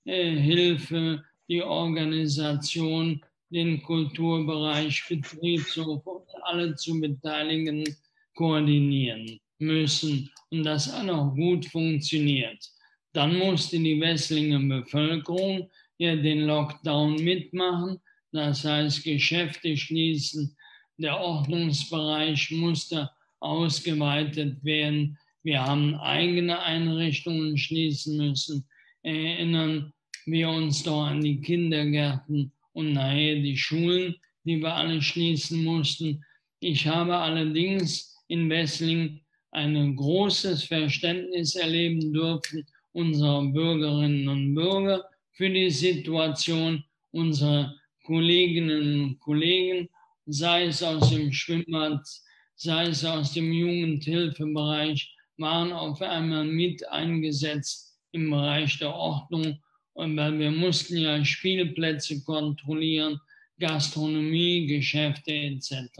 Jugendhilfe, 0.05 1.23
die 1.47 1.63
Organisation, 1.63 3.19
den 3.49 3.81
Kulturbereich, 3.81 5.03
Betriebshof 5.09 6.05
und 6.05 6.27
alle 6.43 6.75
zu 6.75 6.99
beteiligen 6.99 7.83
koordinieren 8.41 9.39
müssen 9.59 10.31
und 10.49 10.63
das 10.63 10.91
hat 10.91 11.07
auch 11.09 11.35
gut 11.35 11.67
funktioniert. 11.67 12.57
Dann 13.13 13.37
musste 13.37 13.77
die 13.77 14.01
Wesslinger 14.01 14.59
Bevölkerung 14.59 15.69
ja 15.99 16.15
den 16.15 16.47
Lockdown 16.47 17.23
mitmachen, 17.23 17.99
das 18.31 18.65
heißt 18.65 19.03
Geschäfte 19.03 19.77
schließen, 19.77 20.55
der 20.97 21.19
Ordnungsbereich 21.19 22.49
musste 22.51 23.11
ausgeweitet 23.39 24.63
werden. 24.63 25.19
Wir 25.43 25.63
haben 25.63 25.93
eigene 25.95 26.59
Einrichtungen 26.59 27.57
schließen 27.59 28.17
müssen. 28.17 28.65
Erinnern 29.03 29.93
wir 30.25 30.49
uns 30.49 30.81
doch 30.81 31.03
an 31.03 31.21
die 31.21 31.41
Kindergärten 31.41 32.51
und 32.73 32.93
nachher 32.93 33.35
die 33.35 33.57
Schulen, 33.57 34.15
die 34.45 34.57
wir 34.57 34.73
alle 34.73 35.01
schließen 35.01 35.63
mussten. 35.63 36.23
Ich 36.59 36.87
habe 36.87 37.15
allerdings 37.17 38.10
in 38.31 38.49
Wessling 38.49 39.19
ein 39.51 39.95
großes 39.95 40.63
Verständnis 40.63 41.55
erleben 41.55 42.13
dürfen 42.13 42.65
unserer 42.93 43.43
Bürgerinnen 43.43 44.27
und 44.29 44.55
Bürger 44.55 45.03
für 45.33 45.49
die 45.49 45.69
Situation 45.69 46.83
unserer 47.11 47.75
Kolleginnen 48.05 49.01
und 49.01 49.19
Kollegen, 49.19 49.89
sei 50.25 50.67
es 50.67 50.81
aus 50.81 51.09
dem 51.09 51.33
Schwimmbad, 51.33 52.01
sei 52.55 52.87
es 52.87 53.03
aus 53.03 53.33
dem 53.33 53.51
Jugendhilfebereich, 53.51 55.13
waren 55.37 55.73
auf 55.73 56.01
einmal 56.01 56.45
mit 56.45 56.87
eingesetzt 56.89 57.97
im 58.13 58.29
Bereich 58.29 58.79
der 58.79 58.93
Ordnung, 58.93 59.59
und 59.93 60.15
weil 60.15 60.39
wir 60.39 60.51
mussten 60.51 60.97
ja 60.97 61.23
Spielplätze 61.25 62.23
kontrollieren, 62.23 63.19
Gastronomie, 63.59 64.67
Geschäfte 64.67 65.33
etc. 65.33 65.99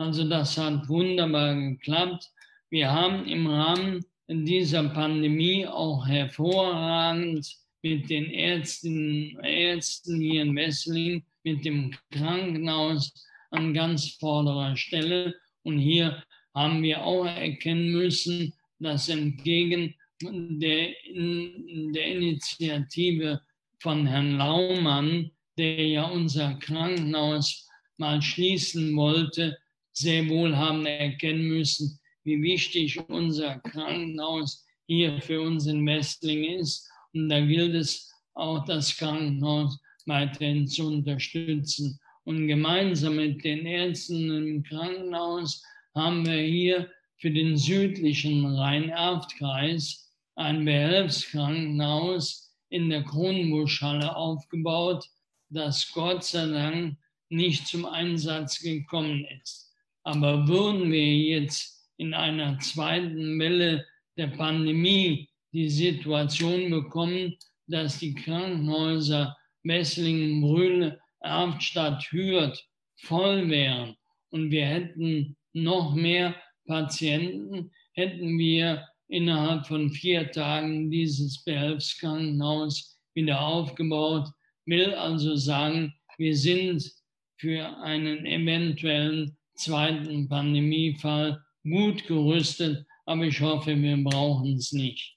Also 0.00 0.26
das 0.26 0.56
hat 0.56 0.88
wunderbar 0.88 1.54
geklappt. 1.54 2.24
Wir 2.70 2.90
haben 2.90 3.26
im 3.26 3.46
Rahmen 3.46 4.02
dieser 4.28 4.88
Pandemie 4.88 5.66
auch 5.66 6.06
hervorragend 6.08 7.46
mit 7.82 8.08
den 8.08 8.30
Ärztinnen 8.30 9.38
Ärzten 9.40 10.18
hier 10.18 10.40
in 10.40 10.56
Wesseling, 10.56 11.22
mit 11.44 11.66
dem 11.66 11.94
Krankenhaus 12.12 13.12
an 13.50 13.74
ganz 13.74 14.12
vorderer 14.12 14.74
Stelle. 14.74 15.34
Und 15.64 15.78
hier 15.78 16.24
haben 16.54 16.82
wir 16.82 17.04
auch 17.04 17.26
erkennen 17.26 17.92
müssen, 17.92 18.54
dass 18.78 19.10
entgegen 19.10 19.94
der, 20.22 20.94
der 21.12 22.06
Initiative 22.06 23.42
von 23.80 24.06
Herrn 24.06 24.38
Laumann, 24.38 25.30
der 25.58 25.86
ja 25.86 26.04
unser 26.04 26.54
Krankenhaus 26.54 27.68
mal 27.98 28.22
schließen 28.22 28.96
wollte, 28.96 29.58
sehr 30.00 30.28
wohl 30.28 30.56
haben 30.56 30.86
erkennen 30.86 31.48
müssen, 31.48 31.98
wie 32.24 32.42
wichtig 32.42 32.98
unser 33.08 33.58
Krankenhaus 33.60 34.66
hier 34.86 35.20
für 35.20 35.40
uns 35.40 35.66
in 35.66 35.86
Westling 35.86 36.44
ist. 36.44 36.88
Und 37.12 37.28
da 37.28 37.40
gilt 37.40 37.74
es 37.74 38.12
auch, 38.34 38.64
das 38.64 38.96
Krankenhaus 38.96 39.78
weiterhin 40.06 40.66
zu 40.66 40.86
unterstützen. 40.86 41.98
Und 42.24 42.46
gemeinsam 42.46 43.16
mit 43.16 43.44
den 43.44 43.66
Ärzten 43.66 44.30
im 44.30 44.62
Krankenhaus 44.62 45.62
haben 45.94 46.26
wir 46.26 46.40
hier 46.42 46.90
für 47.18 47.30
den 47.30 47.56
südlichen 47.56 48.46
Rhein-Erft-Kreis 48.46 50.10
ein 50.36 50.64
Behelfskrankenhaus 50.64 52.54
in 52.70 52.88
der 52.88 53.02
Kronbuschhalle 53.04 54.14
aufgebaut, 54.14 55.04
das 55.50 55.90
Gott 55.92 56.24
sei 56.24 56.46
Dank 56.46 56.96
nicht 57.28 57.66
zum 57.66 57.84
Einsatz 57.84 58.60
gekommen 58.60 59.26
ist. 59.40 59.69
Aber 60.02 60.48
würden 60.48 60.90
wir 60.90 61.16
jetzt 61.16 61.90
in 61.96 62.14
einer 62.14 62.58
zweiten 62.58 63.38
Welle 63.38 63.86
der 64.16 64.28
Pandemie 64.28 65.28
die 65.52 65.68
Situation 65.68 66.70
bekommen, 66.70 67.36
dass 67.66 67.98
die 67.98 68.14
Krankenhäuser 68.14 69.36
Messlingen, 69.62 70.40
Brühl, 70.40 70.98
Erftstadt, 71.20 72.02
Hürth 72.10 72.58
voll 72.96 73.48
wären 73.50 73.96
und 74.30 74.50
wir 74.50 74.64
hätten 74.64 75.36
noch 75.52 75.94
mehr 75.94 76.34
Patienten, 76.66 77.70
hätten 77.92 78.38
wir 78.38 78.86
innerhalb 79.08 79.66
von 79.66 79.90
vier 79.90 80.30
Tagen 80.30 80.90
dieses 80.90 81.42
Behelfskrankenhaus 81.44 82.98
wieder 83.14 83.40
aufgebaut. 83.40 84.28
Will 84.66 84.94
also 84.94 85.34
sagen, 85.34 85.94
wir 86.16 86.36
sind 86.36 86.90
für 87.36 87.66
einen 87.78 88.24
eventuellen 88.24 89.36
zweiten 89.60 90.28
Pandemiefall 90.28 91.44
gut 91.62 92.06
gerüstet, 92.06 92.86
aber 93.04 93.24
ich 93.24 93.40
hoffe, 93.40 93.76
wir 93.76 94.02
brauchen 94.02 94.54
es 94.54 94.72
nicht. 94.72 95.16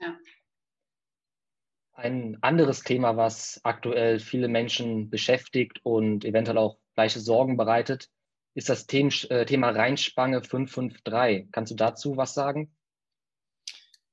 Ja. 0.00 0.16
Ein 1.94 2.38
anderes 2.42 2.82
Thema, 2.82 3.16
was 3.16 3.60
aktuell 3.64 4.20
viele 4.20 4.48
Menschen 4.48 5.10
beschäftigt 5.10 5.80
und 5.82 6.24
eventuell 6.24 6.58
auch 6.58 6.78
gleiche 6.94 7.20
Sorgen 7.20 7.56
bereitet, 7.56 8.08
ist 8.54 8.68
das 8.68 8.86
äh, 8.88 9.44
Thema 9.46 9.70
Rheinspange 9.70 10.42
553. 10.42 11.48
Kannst 11.52 11.72
du 11.72 11.76
dazu 11.76 12.16
was 12.16 12.34
sagen? 12.34 12.74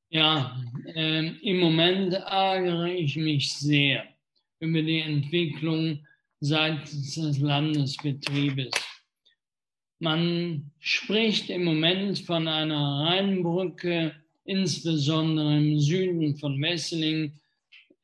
Ja, 0.10 0.56
äh, 0.86 1.28
im 1.42 1.60
Moment 1.60 2.14
ärgere 2.14 2.88
ich 2.88 3.16
mich 3.16 3.54
sehr 3.54 4.04
über 4.60 4.82
die 4.82 5.00
Entwicklung 5.00 6.06
seitens 6.40 7.16
des 7.16 7.40
Landesbetriebes. 7.40 8.72
Man 10.04 10.70
spricht 10.82 11.50
im 11.50 11.64
Moment 11.64 12.20
von 12.20 12.46
einer 12.50 13.06
Rheinbrücke, 13.06 14.14
insbesondere 14.44 15.56
im 15.56 15.80
Süden 15.80 16.36
von 16.36 16.58
Messling, 16.58 17.40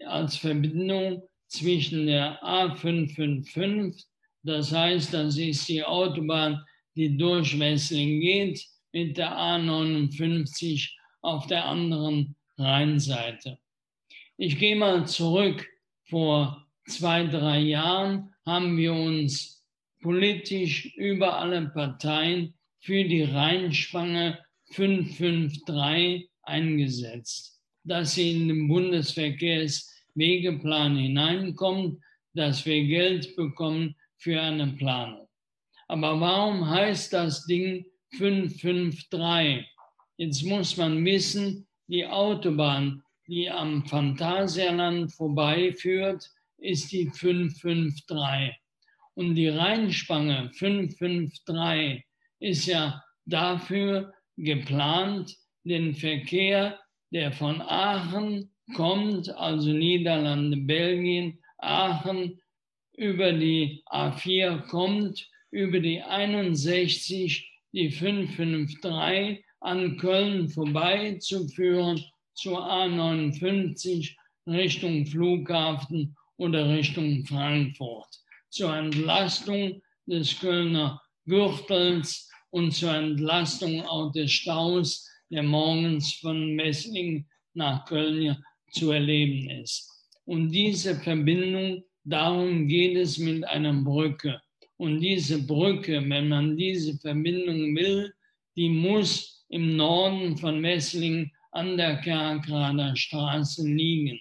als 0.06 0.38
Verbindung 0.38 1.22
zwischen 1.47 2.08
der 2.08 2.41
A555, 2.41 4.06
das 4.43 4.72
heißt, 4.72 5.14
das 5.14 5.36
ist 5.36 5.68
die 5.68 5.84
Autobahn, 5.84 6.64
die 6.95 7.18
durch 7.18 7.54
Messling 7.58 8.22
geht, 8.22 8.66
mit 8.93 9.18
der 9.18 9.38
A59 9.38 10.89
auf 11.20 11.47
der 11.47 11.66
anderen 11.66 12.34
Rheinseite. 12.58 13.58
Ich 14.38 14.58
gehe 14.58 14.78
mal 14.78 15.06
zurück. 15.06 15.68
Vor 16.06 16.66
zwei, 16.88 17.26
drei 17.26 17.60
Jahren 17.60 18.34
haben 18.45 18.78
wir 18.78 18.93
uns 18.93 19.59
politisch 20.02 20.93
über 20.95 21.39
alle 21.39 21.70
Parteien 21.70 22.54
für 22.80 23.04
die 23.04 23.24
Rheinspange 23.24 24.39
553 24.72 26.30
eingesetzt, 26.43 27.60
dass 27.84 28.14
sie 28.16 28.32
in 28.32 28.47
den 28.47 28.68
Bundesverkehrswegeplan 28.68 30.97
hineinkommt, 30.97 32.02
dass 32.34 32.66
wir 32.66 32.84
Geld 32.86 33.36
bekommen 33.36 33.95
für 34.18 34.41
eine 34.41 34.68
Planung. 34.68 35.28
Aber 35.88 36.20
warum 36.22 36.70
heißt 36.70 37.14
das 37.14 37.45
Ding 37.45 37.86
553? 38.18 39.66
Jetzt 40.18 40.43
muss 40.43 40.76
man 40.78 41.04
wissen, 41.04 41.66
die 41.88 42.06
Autobahn, 42.06 43.02
die 43.28 43.50
am 43.50 43.84
Phantasialand 43.86 45.12
vorbeiführt, 45.14 46.30
ist 46.58 46.91
die 46.91 47.10
553. 47.10 48.54
Und 49.20 49.36
die 49.36 49.49
Rheinspange 49.49 50.49
553 50.53 52.05
ist 52.39 52.67
ja 52.67 53.03
dafür 53.26 54.13
geplant, 54.38 55.36
den 55.65 55.93
Verkehr, 55.93 56.80
der 57.11 57.34
von 57.34 57.61
Aachen 57.61 58.49
kommt, 58.78 59.28
also 59.36 59.74
Niederlande, 59.74 60.55
Belgien, 60.55 61.38
Aachen, 61.57 62.39
über 62.95 63.34
die 63.34 63.84
A4 63.88 64.61
kommt, 64.70 65.30
über 65.51 65.82
die 65.82 66.01
61, 66.01 67.45
die 67.74 67.91
553 67.91 69.43
an 69.59 69.97
Köln 69.97 70.47
vorbeizuführen 70.47 72.01
zur 72.36 72.65
A59 72.65 74.15
Richtung 74.47 75.05
Flughafen 75.05 76.15
oder 76.38 76.70
Richtung 76.70 77.26
Frankfurt 77.26 78.07
zur 78.50 78.76
Entlastung 78.76 79.82
des 80.06 80.39
Kölner 80.39 81.02
Gürtels 81.26 82.30
und 82.50 82.74
zur 82.74 82.93
Entlastung 82.93 83.84
auch 83.84 84.12
des 84.12 84.32
Staus, 84.32 85.08
der 85.30 85.43
morgens 85.43 86.14
von 86.14 86.56
Messling 86.56 87.28
nach 87.54 87.86
Köln 87.86 88.43
zu 88.72 88.91
erleben 88.91 89.50
ist. 89.62 89.88
Und 90.26 90.52
diese 90.52 90.95
Verbindung, 90.95 91.84
darum 92.04 92.68
geht 92.68 92.97
es 92.97 93.18
mit 93.18 93.43
einer 93.45 93.74
Brücke. 93.74 94.41
Und 94.78 95.02
diese 95.02 95.45
Brücke, 95.45 96.04
wenn 96.08 96.30
man 96.30 96.56
diese 96.56 96.97
Verbindung 96.97 97.76
will, 97.76 98.14
die 98.56 98.70
muss 98.70 99.45
im 99.50 99.76
Norden 99.76 100.38
von 100.38 100.60
Messling 100.60 101.32
an 101.52 101.78
der 101.78 101.97
Kerkrader 101.97 102.95
Straße 102.95 103.68
liegen. 103.68 104.20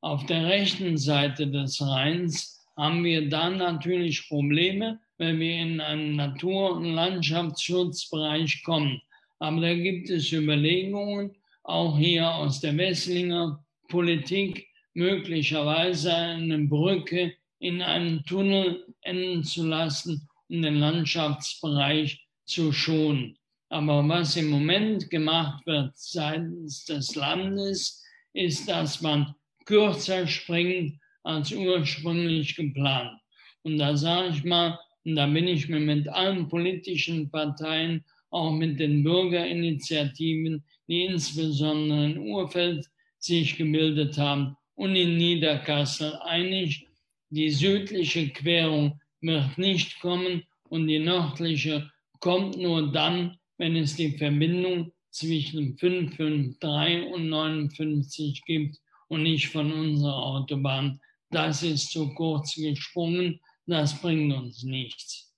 Auf 0.00 0.26
der 0.26 0.46
rechten 0.46 0.96
Seite 0.96 1.48
des 1.48 1.80
Rheins 1.80 2.59
haben 2.80 3.04
wir 3.04 3.28
dann 3.28 3.58
natürlich 3.58 4.26
Probleme, 4.26 5.00
wenn 5.18 5.38
wir 5.38 5.54
in 5.54 5.82
einen 5.82 6.16
Natur- 6.16 6.76
und 6.76 6.94
Landschaftsschutzbereich 6.94 8.62
kommen. 8.64 9.02
Aber 9.38 9.60
da 9.60 9.74
gibt 9.74 10.08
es 10.08 10.32
Überlegungen, 10.32 11.36
auch 11.62 11.98
hier 11.98 12.26
aus 12.26 12.60
der 12.60 12.74
Wesslinger 12.78 13.62
Politik, 13.88 14.66
möglicherweise 14.94 16.14
eine 16.14 16.58
Brücke 16.60 17.34
in 17.58 17.82
einen 17.82 18.24
Tunnel 18.24 18.86
enden 19.02 19.44
zu 19.44 19.66
lassen, 19.66 20.26
um 20.48 20.62
den 20.62 20.76
Landschaftsbereich 20.76 22.26
zu 22.46 22.72
schonen. 22.72 23.36
Aber 23.68 24.08
was 24.08 24.36
im 24.36 24.48
Moment 24.48 25.10
gemacht 25.10 25.66
wird 25.66 25.92
seitens 25.98 26.86
des 26.86 27.14
Landes, 27.14 28.02
ist, 28.32 28.70
dass 28.70 29.02
man 29.02 29.34
kürzer 29.66 30.26
springt 30.26 30.98
als 31.22 31.52
ursprünglich 31.52 32.56
geplant. 32.56 33.18
Und 33.62 33.78
da 33.78 33.96
sage 33.96 34.34
ich 34.34 34.44
mal, 34.44 34.78
und 35.04 35.16
da 35.16 35.26
bin 35.26 35.48
ich 35.48 35.68
mir 35.68 35.80
mit 35.80 36.08
allen 36.08 36.48
politischen 36.48 37.30
Parteien, 37.30 38.04
auch 38.30 38.52
mit 38.52 38.78
den 38.78 39.02
Bürgerinitiativen, 39.02 40.62
die 40.88 41.04
insbesondere 41.04 42.04
in 42.06 42.18
Urfeld 42.18 42.86
sich 43.18 43.56
gebildet 43.56 44.16
haben 44.18 44.56
und 44.74 44.94
in 44.96 45.16
Niederkassel 45.16 46.14
einig, 46.24 46.86
die 47.30 47.50
südliche 47.50 48.28
Querung 48.30 49.00
wird 49.20 49.58
nicht 49.58 50.00
kommen 50.00 50.42
und 50.64 50.86
die 50.86 50.98
nördliche 50.98 51.90
kommt 52.20 52.56
nur 52.56 52.90
dann, 52.92 53.36
wenn 53.58 53.76
es 53.76 53.96
die 53.96 54.16
Verbindung 54.16 54.92
zwischen 55.10 55.76
553 55.76 57.12
und 57.12 57.28
59 57.28 58.44
gibt 58.44 58.78
und 59.08 59.24
nicht 59.24 59.48
von 59.48 59.72
unserer 59.72 60.16
Autobahn 60.16 61.00
das 61.30 61.62
ist 61.62 61.90
zu 61.90 62.12
kurz 62.14 62.54
gesprungen, 62.54 63.40
das 63.66 64.00
bringt 64.00 64.32
uns 64.32 64.62
nichts. 64.62 65.32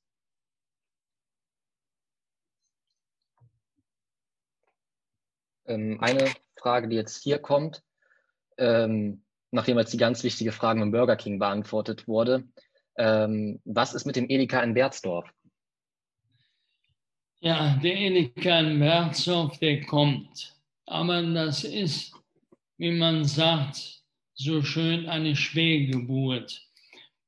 Ähm, 5.66 5.99
eine 6.01 6.32
Frage, 6.57 6.88
die 6.88 6.97
jetzt 6.97 7.22
hier 7.22 7.38
kommt, 7.38 7.82
ähm, 8.59 9.24
nachdem 9.51 9.78
jetzt 9.78 9.93
die 9.93 9.99
ganz 9.99 10.24
wichtige 10.24 10.53
Frage 10.53 10.82
im 10.82 10.90
Burger 10.90 11.16
King 11.16 11.38
beantwortet 11.38 12.09
wurde. 12.09 12.45
Ähm, 12.97 13.61
was 13.64 13.95
ist 13.95 14.07
mit 14.07 14.16
dem 14.16 14.28
Edeka 14.28 14.62
in 14.62 14.74
Berzdorf? 14.74 15.30
Ja, 17.40 17.76
der 17.82 17.97
Edeka 17.97 18.61
in 18.61 18.78
Berzdorf, 18.78 19.59
der 19.59 19.84
kommt. 19.84 20.57
Aber 20.86 21.22
das 21.22 21.64
ist, 21.64 22.12
wie 22.76 22.93
man 22.93 23.24
sagt, 23.24 24.01
so 24.34 24.62
schön 24.62 25.06
eine 25.06 25.36
Schwergeburt, 25.36 26.60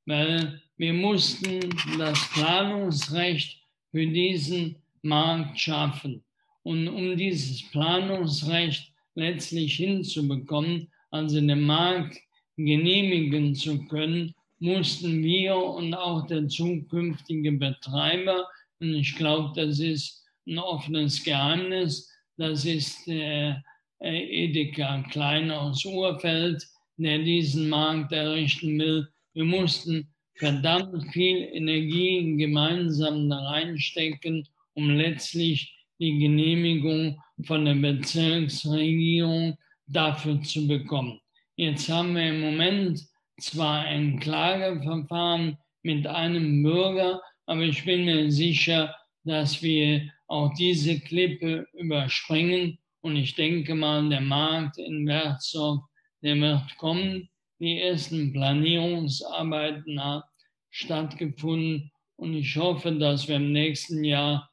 weil 0.06 0.60
wir 0.76 0.92
mussten 0.92 1.60
das 1.98 2.18
Planungsrecht 2.32 3.62
für 3.90 4.06
diesen 4.06 4.76
Markt 5.02 5.60
schaffen. 5.60 6.24
Und 6.62 6.88
um 6.88 7.16
dieses 7.16 7.70
Planungsrecht 7.70 8.90
letztlich 9.14 9.76
hinzubekommen, 9.76 10.90
also 11.10 11.40
den 11.40 11.60
Markt 11.60 12.18
genehmigen 12.56 13.54
zu 13.54 13.84
können, 13.86 14.34
mussten 14.58 15.22
wir 15.22 15.56
und 15.56 15.94
auch 15.94 16.26
der 16.26 16.48
zukünftige 16.48 17.52
Betreiber, 17.52 18.48
und 18.80 18.94
ich 18.94 19.14
glaube, 19.14 19.52
das 19.54 19.78
ist 19.78 20.24
ein 20.46 20.58
offenes 20.58 21.22
Geheimnis, 21.22 22.10
das 22.36 22.64
ist 22.64 23.06
der 23.06 23.62
Edeka 24.00 25.02
Klein 25.10 25.50
aus 25.50 25.84
Urfeld, 25.84 26.66
der 26.96 27.18
diesen 27.18 27.68
Markt 27.68 28.12
errichten 28.12 28.78
will. 28.78 29.08
Wir 29.32 29.44
mussten 29.44 30.08
verdammt 30.36 31.12
viel 31.12 31.48
Energie 31.52 32.36
gemeinsam 32.36 33.28
da 33.28 33.38
reinstecken, 33.38 34.46
um 34.74 34.90
letztlich 34.90 35.74
die 35.98 36.18
Genehmigung 36.18 37.18
von 37.44 37.64
der 37.64 37.74
Bezirksregierung 37.74 39.56
dafür 39.86 40.40
zu 40.42 40.66
bekommen. 40.66 41.20
Jetzt 41.56 41.88
haben 41.88 42.14
wir 42.16 42.28
im 42.28 42.40
Moment 42.40 43.00
zwar 43.40 43.84
ein 43.84 44.18
Klageverfahren 44.18 45.56
mit 45.82 46.06
einem 46.06 46.62
Bürger, 46.62 47.20
aber 47.46 47.62
ich 47.62 47.84
bin 47.84 48.04
mir 48.04 48.30
sicher, 48.30 48.94
dass 49.24 49.62
wir 49.62 50.10
auch 50.26 50.52
diese 50.54 50.98
Klippe 51.00 51.66
überspringen. 51.74 52.78
Und 53.02 53.16
ich 53.16 53.34
denke 53.34 53.74
mal, 53.74 54.08
der 54.08 54.20
Markt 54.20 54.78
in 54.78 55.06
Werzow, 55.06 55.82
wird 56.24 56.76
kommen. 56.78 57.28
Die 57.60 57.80
ersten 57.80 58.32
Planierungsarbeiten 58.32 60.02
haben 60.02 60.24
stattgefunden. 60.70 61.90
Und 62.16 62.34
ich 62.34 62.56
hoffe, 62.56 62.92
dass 62.92 63.28
wir 63.28 63.36
im 63.36 63.52
nächsten 63.52 64.04
Jahr 64.04 64.50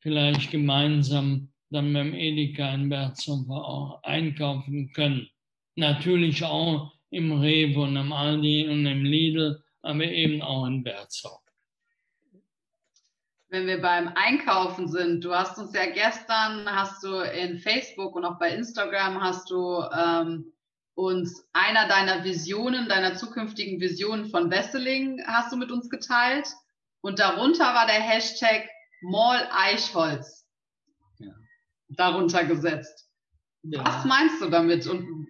vielleicht 0.00 0.50
gemeinsam 0.50 1.52
dann 1.70 1.92
beim 1.92 2.14
Edeka 2.14 2.72
in 2.74 2.90
Werzow 2.90 3.48
auch 3.50 4.02
einkaufen 4.02 4.92
können. 4.92 5.28
Natürlich 5.74 6.44
auch 6.44 6.92
im 7.10 7.32
Rewe 7.32 7.80
und 7.82 7.96
im 7.96 8.12
Aldi 8.12 8.68
und 8.68 8.86
im 8.86 9.04
Lidl, 9.04 9.62
aber 9.82 10.04
eben 10.04 10.42
auch 10.42 10.66
in 10.66 10.82
Berzow. 10.82 11.40
Wenn 13.50 13.66
wir 13.66 13.80
beim 13.80 14.08
Einkaufen 14.14 14.88
sind, 14.88 15.24
du 15.24 15.34
hast 15.34 15.58
uns 15.58 15.72
ja 15.72 15.86
gestern, 15.86 16.66
hast 16.66 17.02
du 17.02 17.20
in 17.20 17.58
Facebook 17.58 18.14
und 18.14 18.24
auch 18.24 18.38
bei 18.38 18.50
Instagram 18.50 19.20
hast 19.22 19.50
du 19.50 19.82
ähm, 19.96 20.52
uns 20.98 21.48
einer 21.52 21.86
deiner 21.86 22.24
Visionen, 22.24 22.88
deiner 22.88 23.14
zukünftigen 23.14 23.80
Visionen 23.80 24.26
von 24.30 24.50
Wesseling 24.50 25.22
hast 25.26 25.52
du 25.52 25.56
mit 25.56 25.70
uns 25.70 25.88
geteilt. 25.88 26.48
Und 27.02 27.20
darunter 27.20 27.66
war 27.72 27.86
der 27.86 28.00
Hashtag 28.00 28.68
Mall 29.02 29.48
Eichholz 29.52 30.44
ja. 31.20 31.32
darunter 31.90 32.44
gesetzt. 32.44 33.08
Ja. 33.62 33.84
Was 33.84 34.04
meinst 34.06 34.42
du 34.42 34.50
damit? 34.50 34.88
Und 34.88 35.28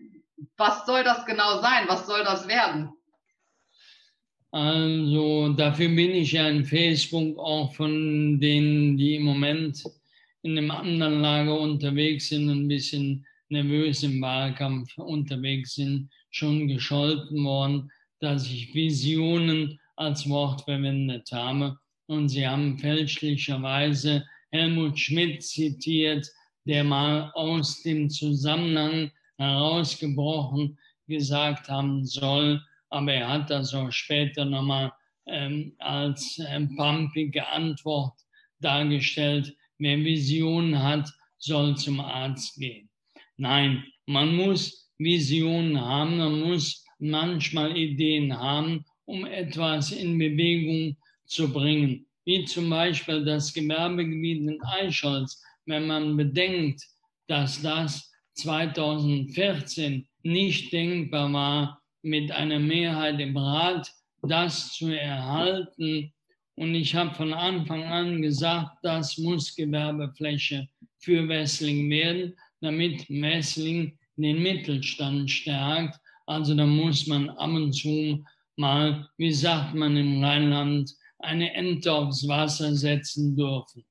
was 0.57 0.87
soll 0.87 1.05
das 1.05 1.27
genau 1.27 1.61
sein? 1.61 1.85
Was 1.87 2.07
soll 2.07 2.25
das 2.25 2.49
werden? 2.49 2.91
Also 4.51 5.53
dafür 5.53 5.89
bin 5.89 6.13
ich 6.13 6.33
ja 6.33 6.49
in 6.49 6.65
Facebook 6.65 7.39
auch 7.39 7.75
von 7.75 8.41
denen, 8.41 8.97
die 8.97 9.17
im 9.17 9.25
Moment 9.25 9.85
in 10.41 10.57
einem 10.57 10.71
anderen 10.71 11.21
Lager 11.21 11.61
unterwegs 11.61 12.31
sind, 12.31 12.49
ein 12.49 12.69
bisschen 12.69 13.27
nervös 13.51 14.03
im 14.03 14.21
Wahlkampf 14.21 14.97
unterwegs 14.99 15.75
sind, 15.75 16.11
schon 16.31 16.69
gescholten 16.69 17.45
worden, 17.45 17.91
dass 18.21 18.47
ich 18.47 18.75
Visionen 18.75 19.79
als 19.97 20.29
Wort 20.29 20.63
verwendet 20.63 21.31
habe. 21.33 21.79
Und 22.07 22.29
sie 22.29 22.47
haben 22.47 22.79
fälschlicherweise 22.79 24.25
Helmut 24.51 24.99
Schmidt 24.99 25.43
zitiert, 25.43 26.27
der 26.65 26.85
mal 26.85 27.31
aus 27.35 27.83
dem 27.83 28.09
Zusammenhang 28.11 29.11
herausgebrochen 29.37 30.79
gesagt 31.07 31.69
haben 31.69 32.05
soll, 32.05 32.63
aber 32.91 33.13
er 33.13 33.29
hat 33.29 33.51
das 33.51 33.75
auch 33.75 33.91
später 33.91 34.45
nochmal 34.45 34.93
ähm, 35.27 35.75
als 35.79 36.41
ähm, 36.49 36.75
pumpige 36.77 37.47
Antwort 37.49 38.19
dargestellt, 38.61 39.55
wer 39.79 39.99
Visionen 39.99 40.83
hat, 40.83 41.11
soll 41.39 41.77
zum 41.77 42.01
Arzt 42.01 42.59
gehen. 42.59 42.88
Nein, 43.39 43.85
man 44.07 44.35
muss 44.35 44.91
Visionen 44.99 45.81
haben, 45.81 46.19
man 46.19 46.41
muss 46.41 46.85
manchmal 46.99 47.77
Ideen 47.77 48.37
haben, 48.37 48.85
um 49.05 49.25
etwas 49.25 49.93
in 49.93 50.19
Bewegung 50.19 50.97
zu 51.25 51.53
bringen. 51.53 52.05
Wie 52.25 52.45
zum 52.45 52.69
Beispiel 52.69 53.25
das 53.25 53.55
Gewerbegebiet 53.55 54.41
in 54.41 54.61
Eichholz. 54.63 55.41
Wenn 55.67 55.87
man 55.87 56.17
bedenkt, 56.17 56.83
dass 57.29 57.63
das 57.63 58.13
2014 58.35 60.09
nicht 60.25 60.73
denkbar 60.73 61.33
war, 61.33 61.83
mit 62.03 62.33
einer 62.33 62.59
Mehrheit 62.59 63.21
im 63.21 63.37
Rat 63.37 63.89
das 64.23 64.73
zu 64.73 64.89
erhalten. 64.89 66.13
Und 66.57 66.75
ich 66.75 66.93
habe 66.97 67.15
von 67.15 67.33
Anfang 67.33 67.85
an 67.85 68.21
gesagt, 68.21 68.79
das 68.83 69.17
muss 69.17 69.55
Gewerbefläche 69.55 70.69
für 70.99 71.29
Wessling 71.29 71.89
werden, 71.89 72.35
damit 72.61 73.09
Wessling 73.09 73.99
den 74.17 74.43
Mittelstand 74.43 75.31
stärkt. 75.31 75.99
Also 76.27 76.55
da 76.55 76.67
muss 76.67 77.07
man 77.07 77.31
ab 77.31 77.51
und 77.51 77.73
zu 77.73 78.25
mal, 78.57 79.09
wie 79.17 79.33
sagt 79.33 79.75
man 79.75 79.97
im 79.97 80.23
Rheinland, 80.23 80.93
eine 81.21 81.53
Ente 81.55 81.93
aufs 81.93 82.27
Wasser 82.29 82.75
setzen 82.75 83.37
dürfen. 83.37 83.85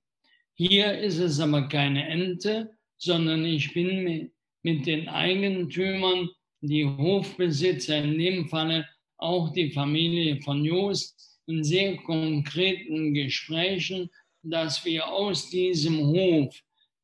Hier 0.55 0.97
ist 0.97 1.19
es 1.19 1.39
aber 1.39 1.67
keine 1.67 2.07
Ente, 2.07 2.71
sondern 2.97 3.45
ich 3.45 3.73
bin 3.73 4.31
mit 4.63 4.85
den 4.85 5.07
Eigentümern, 5.07 6.29
die 6.61 6.85
Hofbesitzer, 6.85 8.03
in 8.03 8.17
dem 8.17 8.49
Falle 8.49 8.87
auch 9.17 9.51
die 9.53 9.71
Familie 9.71 10.41
von 10.41 10.65
Jost, 10.65 11.39
in 11.47 11.63
sehr 11.63 11.97
konkreten 11.97 13.13
Gesprächen, 13.13 14.09
dass 14.43 14.83
wir 14.83 15.07
aus 15.07 15.49
diesem 15.49 16.07
Hof, 16.07 16.55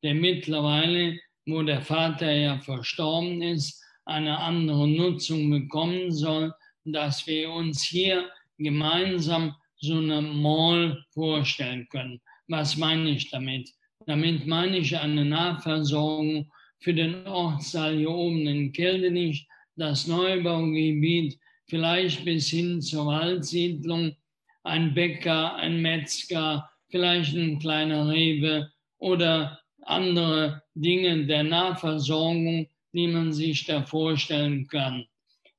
der 0.02 0.14
mittlerweile, 0.14 1.18
wo 1.46 1.62
der 1.62 1.82
Vater 1.82 2.32
ja 2.32 2.58
verstorben 2.58 3.42
ist, 3.42 3.82
eine 4.04 4.38
andere 4.38 4.88
Nutzung 4.88 5.50
bekommen 5.50 6.12
soll, 6.12 6.52
dass 6.84 7.26
wir 7.26 7.50
uns 7.50 7.82
hier 7.82 8.30
gemeinsam 8.58 9.54
so 9.76 9.96
eine 9.96 10.20
Mall 10.22 11.04
vorstellen 11.10 11.86
können. 11.90 12.20
Was 12.48 12.76
meine 12.76 13.10
ich 13.10 13.30
damit? 13.30 13.70
Damit 14.06 14.46
meine 14.46 14.78
ich 14.78 14.96
eine 14.96 15.24
Nahversorgung 15.24 16.50
für 16.80 16.92
den 16.94 17.26
Ortsteil 17.26 17.98
hier 17.98 18.10
oben 18.10 18.46
in 18.46 18.72
Keldenich, 18.72 19.48
das 19.76 20.06
Neubaugebiet, 20.06 21.38
vielleicht 21.66 22.24
bis 22.24 22.48
hin 22.48 22.82
zur 22.82 23.06
Waldsiedlung, 23.06 24.14
ein 24.62 24.94
Bäcker, 24.94 25.56
ein 25.56 25.80
Metzger, 25.80 26.68
vielleicht 26.90 27.34
ein 27.34 27.58
kleiner 27.58 28.08
Rewe 28.08 28.70
oder 28.98 29.60
andere 29.82 30.62
Dinge 30.74 31.26
der 31.26 31.44
Nahversorgung, 31.44 32.68
die 32.92 33.06
man 33.06 33.32
sich 33.32 33.64
da 33.64 33.82
vorstellen 33.82 34.66
kann. 34.66 35.06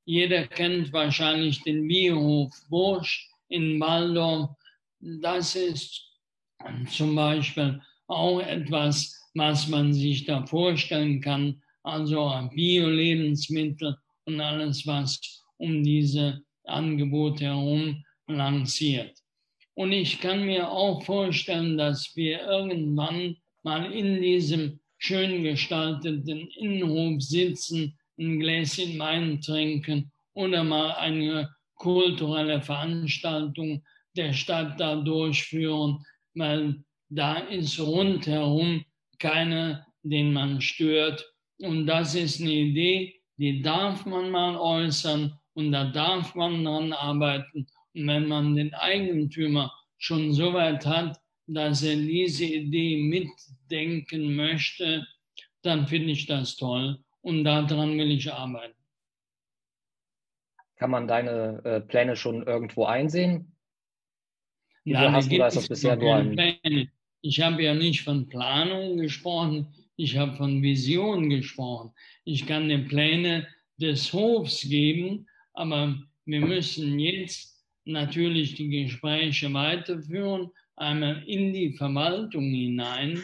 Jeder 0.05 0.47
kennt 0.47 0.93
wahrscheinlich 0.93 1.63
den 1.63 1.87
Bierhof 1.87 2.53
Bursch 2.69 3.29
in 3.49 3.79
Waldorf. 3.79 4.51
Das 4.99 5.55
ist 5.55 6.05
zum 6.91 7.15
Beispiel 7.15 7.81
auch 8.07 8.39
etwas, 8.39 9.19
was 9.33 9.67
man 9.67 9.93
sich 9.93 10.25
da 10.25 10.45
vorstellen 10.45 11.21
kann, 11.21 11.61
also 11.83 12.31
Bio-Lebensmittel 12.53 13.97
und 14.25 14.39
alles, 14.39 14.85
was 14.85 15.43
um 15.57 15.83
diese 15.83 16.41
Angebote 16.63 17.45
herum 17.45 18.03
lanciert. 18.27 19.17
Und 19.73 19.91
ich 19.91 20.19
kann 20.19 20.45
mir 20.45 20.69
auch 20.69 21.03
vorstellen, 21.03 21.77
dass 21.77 22.15
wir 22.15 22.41
irgendwann 22.41 23.37
mal 23.63 23.91
in 23.91 24.21
diesem 24.21 24.79
schön 24.97 25.43
gestalteten 25.43 26.47
Innenhof 26.59 27.21
sitzen, 27.21 27.97
ein 28.17 28.39
Gläschen 28.39 28.97
Wein 28.99 29.41
trinken 29.41 30.11
oder 30.33 30.63
mal 30.63 30.91
eine 30.91 31.49
kulturelle 31.75 32.61
Veranstaltung 32.61 33.83
der 34.15 34.33
Stadt 34.33 34.79
da 34.79 34.95
durchführen, 34.95 36.05
weil 36.33 36.83
da 37.09 37.37
ist 37.37 37.79
rundherum 37.79 38.85
keiner, 39.19 39.85
den 40.03 40.33
man 40.33 40.61
stört. 40.61 41.25
Und 41.59 41.87
das 41.87 42.15
ist 42.15 42.41
eine 42.41 42.51
Idee, 42.51 43.15
die 43.37 43.61
darf 43.61 44.05
man 44.05 44.31
mal 44.31 44.55
äußern 44.57 45.37
und 45.53 45.71
da 45.71 45.85
darf 45.91 46.35
man 46.35 46.63
dran 46.63 46.93
arbeiten. 46.93 47.67
Und 47.93 48.07
wenn 48.07 48.27
man 48.27 48.55
den 48.55 48.73
Eigentümer 48.73 49.71
schon 49.97 50.33
so 50.33 50.53
weit 50.53 50.85
hat, 50.85 51.19
dass 51.47 51.83
er 51.83 51.95
diese 51.95 52.45
Idee 52.45 52.97
mitdenken 53.65 54.35
möchte, 54.35 55.07
dann 55.61 55.87
finde 55.87 56.11
ich 56.11 56.25
das 56.25 56.55
toll 56.55 56.99
und 57.21 57.43
daran 57.43 57.97
will 57.97 58.11
ich 58.11 58.31
arbeiten. 58.31 58.75
Kann 60.77 60.91
man 60.91 61.07
deine 61.07 61.61
äh, 61.63 61.81
Pläne 61.81 62.15
schon 62.15 62.45
irgendwo 62.45 62.85
einsehen? 62.85 63.53
Wieso 64.83 65.11
hast 65.11 65.31
du 65.31 65.37
das 65.37 65.67
bisher 65.67 65.95
nur 65.95 66.15
ein... 66.15 66.91
Ich 67.21 67.41
habe 67.41 67.63
ja 67.63 67.73
nicht 67.73 68.03
von 68.03 68.27
Planung 68.29 68.97
gesprochen, 68.97 69.73
ich 69.95 70.15
habe 70.15 70.35
von 70.35 70.61
Vision 70.61 71.29
gesprochen. 71.29 71.91
Ich 72.23 72.45
kann 72.45 72.69
die 72.69 72.77
Pläne 72.77 73.47
des 73.77 74.13
Hofs 74.13 74.61
geben, 74.61 75.27
aber 75.53 75.95
wir 76.25 76.41
müssen 76.41 76.99
jetzt 76.99 77.65
natürlich 77.85 78.53
die 78.55 78.69
Gespräche 78.69 79.51
weiterführen, 79.51 80.51
einmal 80.75 81.23
in 81.27 81.51
die 81.53 81.73
Verwaltung 81.73 82.43
hinein, 82.43 83.23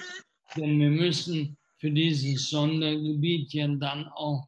denn 0.56 0.80
wir 0.80 0.90
müssen 0.90 1.58
für 1.78 1.92
dieses 1.92 2.50
Sondergebiet 2.50 3.54
ja 3.54 3.68
dann 3.68 4.08
auch 4.10 4.48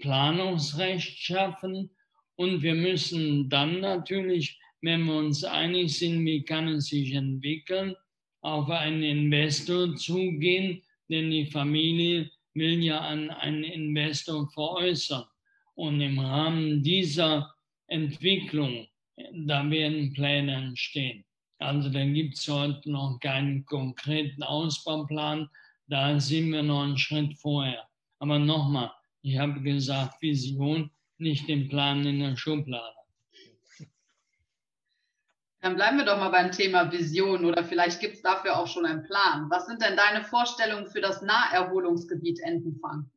Planungsrecht 0.00 1.18
schaffen 1.18 1.90
und 2.36 2.62
wir 2.62 2.74
müssen 2.74 3.48
dann 3.48 3.80
natürlich, 3.80 4.58
wenn 4.80 5.04
wir 5.04 5.14
uns 5.14 5.44
einig 5.44 5.96
sind, 5.96 6.24
wie 6.24 6.44
kann 6.44 6.68
es 6.68 6.86
sich 6.86 7.12
entwickeln, 7.12 7.94
auf 8.40 8.68
einen 8.68 9.02
Investor 9.02 9.94
zugehen, 9.94 10.82
denn 11.08 11.30
die 11.30 11.46
Familie 11.46 12.30
will 12.54 12.82
ja 12.82 13.00
an 13.00 13.30
einen 13.30 13.64
Investor 13.64 14.50
veräußern. 14.50 15.24
Und 15.74 16.00
im 16.00 16.18
Rahmen 16.18 16.82
dieser 16.82 17.54
Entwicklung, 17.86 18.88
da 19.46 19.70
werden 19.70 20.12
Pläne 20.12 20.54
entstehen. 20.54 21.24
Also 21.62 21.88
da 21.88 22.04
gibt 22.04 22.36
es 22.36 22.48
heute 22.48 22.90
noch 22.90 23.18
keinen 23.20 23.64
konkreten 23.64 24.42
Ausbauplan, 24.42 25.48
da 25.86 26.18
sind 26.18 26.52
wir 26.52 26.62
noch 26.62 26.82
einen 26.82 26.98
Schritt 26.98 27.38
vorher. 27.38 27.86
Aber 28.18 28.38
nochmal, 28.38 28.92
ich 29.22 29.38
habe 29.38 29.60
gesagt, 29.60 30.20
Vision, 30.20 30.90
nicht 31.18 31.48
den 31.48 31.68
Plan 31.68 32.04
in 32.04 32.20
der 32.20 32.36
Schublade. 32.36 32.94
Dann 35.60 35.76
bleiben 35.76 35.98
wir 35.98 36.04
doch 36.04 36.18
mal 36.18 36.30
beim 36.30 36.50
Thema 36.50 36.90
Vision 36.90 37.44
oder 37.44 37.62
vielleicht 37.62 38.00
gibt 38.00 38.16
es 38.16 38.22
dafür 38.22 38.58
auch 38.58 38.66
schon 38.66 38.84
einen 38.84 39.04
Plan. 39.04 39.48
Was 39.48 39.66
sind 39.66 39.80
denn 39.80 39.96
deine 39.96 40.24
Vorstellungen 40.24 40.88
für 40.88 41.00
das 41.00 41.22
Naherholungsgebiet 41.22 42.40
Entenfang? 42.40 43.08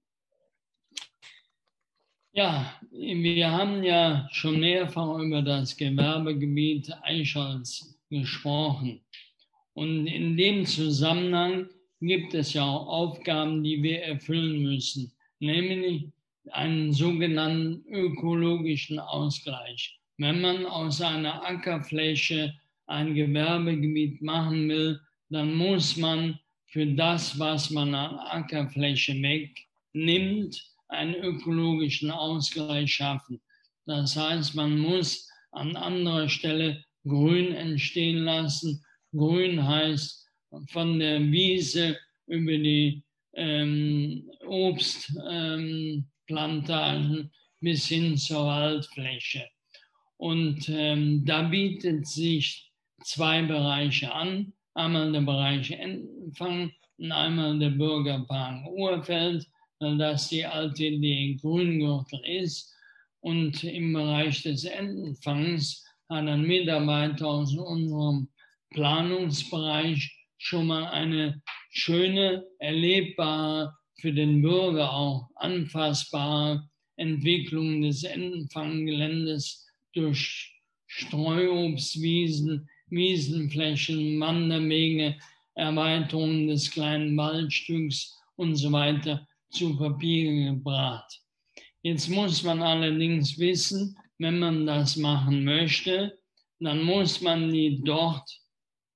Ja, 2.34 2.72
wir 2.92 3.52
haben 3.52 3.84
ja 3.84 4.28
schon 4.32 4.60
mehrfach 4.60 5.18
über 5.18 5.42
das 5.42 5.76
Gewerbegebiet 5.76 6.92
Eichholz 7.02 7.95
gesprochen. 8.10 9.02
Und 9.74 10.08
in 10.08 10.38
dem 10.38 10.66
Zusammenhang 10.66 11.70
gibt 12.02 12.34
es 12.34 12.54
ja 12.54 12.64
auch 12.64 12.88
Aufgaben, 12.88 13.64
die 13.64 13.82
wir 13.82 14.02
erfüllen 14.04 14.64
müssen, 14.64 15.12
nämlich 15.40 16.10
einen 16.52 16.94
sogenannten 16.94 17.84
ökologischen 17.90 19.00
Ausgleich. 19.00 20.00
Wenn 20.18 20.42
man 20.42 20.66
aus 20.66 21.02
einer 21.02 21.44
Ackerfläche 21.44 22.54
ein 22.88 23.16
Gewerbegebiet 23.16 24.22
machen 24.22 24.70
will, 24.70 25.00
dann 25.30 25.56
muss 25.56 25.98
man 25.98 26.40
für 26.68 26.86
das, 26.86 27.38
was 27.40 27.72
man 27.72 27.96
an 27.96 28.20
Ackerfläche 28.20 29.14
wegnimmt, 29.14 30.62
einen 30.88 31.16
ökologischen 31.16 32.12
Ausgleich 32.12 32.94
schaffen. 32.94 33.42
Das 33.86 34.16
heißt, 34.16 34.56
man 34.56 34.78
muss 34.78 35.30
an 35.52 35.76
anderer 35.76 36.30
Stelle 36.30 36.84
Grün 37.08 37.54
entstehen 37.54 38.24
lassen. 38.24 38.84
Grün 39.12 39.66
heißt 39.66 40.30
von 40.70 41.00
der 41.00 41.22
Wiese 41.22 41.98
über 42.28 42.58
die 42.58 43.04
ähm, 43.34 44.30
Obstplantagen 44.46 47.18
ähm, 47.18 47.32
bis 47.60 47.88
hin 47.88 48.18
zur 48.18 48.46
Waldfläche. 48.46 49.48
Und 50.18 50.70
ähm, 50.70 51.26
da 51.26 51.44
bietet 51.44 52.08
sich 52.08 52.72
zwei 53.04 53.42
Bereiche 53.44 54.14
an. 54.14 54.54
Einmal 54.74 55.12
der 55.12 55.22
Bereich 55.22 55.72
Empfang 55.72 56.72
und 56.98 57.12
einmal 57.12 57.60
der 57.60 57.70
Bürgerpark 57.70 58.66
Urfeld, 58.72 59.48
weil 59.80 59.98
das 59.98 60.30
die 60.30 60.46
alte 60.46 60.86
Idee 60.86 61.38
Grüngürtel 61.42 62.22
ist. 62.26 62.74
Und 63.20 63.64
im 63.64 63.94
Bereich 63.94 64.44
des 64.44 64.66
Empfangs 64.66 65.84
ein 66.08 66.42
Mitarbeiter 66.44 67.28
aus 67.28 67.56
unserem 67.56 68.30
Planungsbereich 68.72 70.12
schon 70.38 70.68
mal 70.68 70.88
eine 70.88 71.42
schöne, 71.70 72.46
erlebbare, 72.60 73.74
für 74.00 74.14
den 74.14 74.42
Bürger 74.42 74.92
auch 74.92 75.30
anfassbare 75.36 76.70
Entwicklung 76.98 77.82
des 77.82 78.04
Empfanggeländes 78.04 79.66
durch 79.94 80.54
Streuobstwiesen, 80.86 82.70
Wiesenflächen, 82.90 84.20
Wanderwege, 84.20 85.18
Erweiterung 85.56 86.48
des 86.48 86.70
kleinen 86.70 87.16
Waldstücks 87.18 88.16
und 88.36 88.56
so 88.56 88.72
weiter 88.72 89.28
zu 89.50 89.78
Papier 89.78 90.52
gebracht. 90.52 91.22
Jetzt 91.82 92.10
muss 92.10 92.44
man 92.44 92.62
allerdings 92.62 93.40
wissen, 93.40 93.98
wenn 94.18 94.40
man 94.40 94.66
das 94.66 94.96
machen 94.96 95.44
möchte, 95.44 96.18
dann 96.60 96.84
muss 96.84 97.22
man 97.22 97.52
die 97.52 97.82
dort 97.84 98.30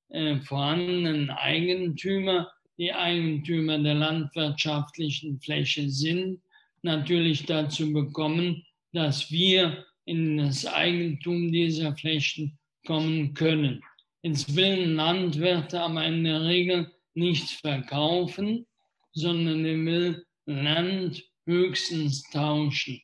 äh, 0.09 0.37
vorhandenen 0.37 1.29
Eigentümer, 1.29 2.51
die 2.77 2.93
Eigentümer 2.93 3.77
der 3.79 3.95
landwirtschaftlichen 3.95 5.39
Fläche 5.41 5.89
sind, 5.89 6.41
natürlich 6.81 7.45
dazu 7.45 7.91
bekommen, 7.91 8.65
dass 8.93 9.29
wir 9.31 9.85
in 10.05 10.37
das 10.37 10.65
Eigentum 10.65 11.51
dieser 11.51 11.95
Flächen 11.95 12.57
kommen 12.85 13.33
können. 13.33 13.83
Ins 14.21 14.55
will 14.55 14.93
Landwirt 14.93 15.73
aber 15.73 16.05
in 16.05 16.23
der 16.23 16.43
Regel 16.43 16.91
nichts 17.13 17.51
verkaufen, 17.51 18.65
sondern 19.13 19.65
er 19.65 19.85
will 19.85 20.25
Land 20.45 21.23
höchstens 21.45 22.23
tauschen. 22.31 23.01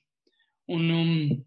Und 0.66 0.92
um 0.92 1.46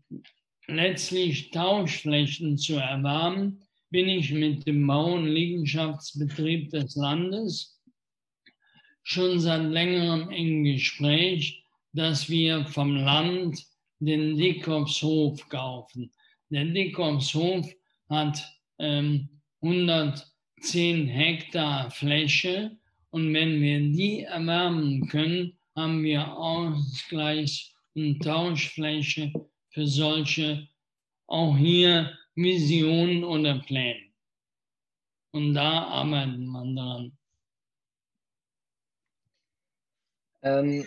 letztlich 0.69 1.51
Tauschflächen 1.51 2.59
zu 2.59 2.75
erwerben, 2.77 3.61
bin 3.91 4.09
ich 4.09 4.31
mit 4.33 4.67
dem 4.67 4.87
Bau- 4.87 5.15
und 5.15 5.27
Liegenschaftsbetrieb 5.27 6.71
des 6.71 6.95
Landes 6.95 7.81
schon 9.03 9.41
seit 9.41 9.65
längerem 9.65 10.31
im 10.31 10.65
Gespräch, 10.65 11.65
dass 11.95 12.29
wir 12.29 12.67
vom 12.67 12.95
Land 12.95 13.65
den 13.99 14.37
Dickkopfshof 14.37 15.49
kaufen. 15.49 16.13
Der 16.51 16.67
Dickkopfshof 16.67 17.67
hat 18.11 18.45
ähm, 18.79 19.29
110 19.63 21.09
Hektar 21.09 21.91
Fläche 21.91 22.77
und 23.11 23.33
wenn 23.33 23.63
wir 23.63 23.81
die 23.81 24.21
erwärmen 24.25 25.09
können, 25.09 25.59
haben 25.75 26.03
wir 26.03 26.27
Ausgleichs- 26.27 27.73
und 27.95 28.23
Tauschfläche 28.23 29.33
für 29.79 29.87
solche 29.87 30.67
auch 31.29 31.57
hier 31.57 32.19
Visionen 32.35 33.23
oder 33.23 33.61
Pläne. 33.61 34.11
Und 35.33 35.55
da 35.55 35.85
arbeitet 35.85 36.41
man 36.41 36.75
dran. 36.75 37.19
Ähm, 40.43 40.85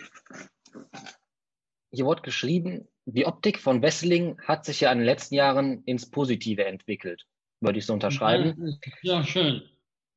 hier 1.90 2.04
wurde 2.04 2.20
geschrieben, 2.20 2.86
die 3.06 3.24
Optik 3.24 3.60
von 3.60 3.80
Wessling 3.80 4.38
hat 4.42 4.66
sich 4.66 4.80
ja 4.80 4.92
in 4.92 4.98
den 4.98 5.06
letzten 5.06 5.36
Jahren 5.36 5.82
ins 5.84 6.10
Positive 6.10 6.66
entwickelt. 6.66 7.26
Würde 7.60 7.78
ich 7.78 7.86
so 7.86 7.94
unterschreiben? 7.94 8.78
Ja, 9.00 9.24
schön. 9.24 9.62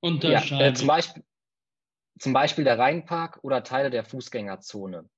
Unterschreiben. 0.01 0.59
Ja, 0.59 0.67
äh, 0.67 0.73
zum, 0.73 0.87
Beispiel, 0.87 1.23
zum 2.19 2.33
Beispiel 2.33 2.65
der 2.65 2.77
Rheinpark 2.77 3.39
oder 3.41 3.63
Teile 3.63 3.89
der 3.89 4.03
Fußgängerzone. 4.03 5.09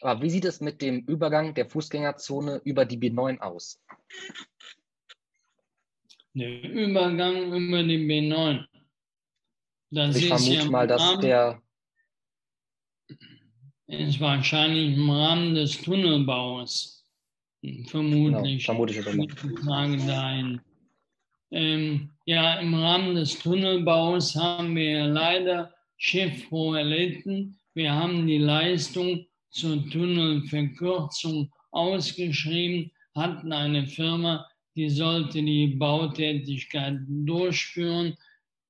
Aber 0.00 0.22
wie 0.22 0.30
sieht 0.30 0.44
es 0.44 0.60
mit 0.60 0.82
dem 0.82 1.00
Übergang 1.06 1.54
der 1.54 1.66
Fußgängerzone 1.66 2.60
über 2.64 2.84
die 2.84 2.98
B9 2.98 3.38
aus? 3.38 3.80
Der 6.34 6.62
Übergang 6.62 7.52
über 7.52 7.82
die 7.82 7.98
B9. 7.98 8.64
Das 9.90 10.16
ich 10.16 10.28
vermute 10.28 10.70
mal, 10.70 10.86
dass 10.86 11.00
Rahmen, 11.00 11.20
der. 11.22 11.62
Ist 13.86 14.20
wahrscheinlich 14.20 14.96
im 14.96 15.08
Rahmen 15.10 15.54
des 15.54 15.80
Tunnelbaus. 15.80 17.04
Vermutlich. 17.86 18.66
Genau, 18.66 18.86
vermutlich 18.86 19.04
Frage 19.64 19.96
dahin. 19.98 20.60
Ähm, 21.50 22.10
ja, 22.26 22.58
im 22.58 22.74
Rahmen 22.74 23.14
des 23.14 23.38
Tunnelbaus 23.38 24.34
haben 24.34 24.74
wir 24.74 25.06
leider 25.06 25.74
Schiffbruch 25.96 26.74
erlitten. 26.74 27.58
Wir 27.74 27.92
haben 27.94 28.26
die 28.26 28.38
Leistung 28.38 29.26
zur 29.56 29.88
Tunnelverkürzung 29.90 31.50
ausgeschrieben, 31.70 32.90
hatten 33.14 33.52
eine 33.52 33.86
Firma, 33.86 34.46
die 34.74 34.90
sollte 34.90 35.42
die 35.42 35.68
Bautätigkeit 35.68 36.98
durchführen. 37.08 38.14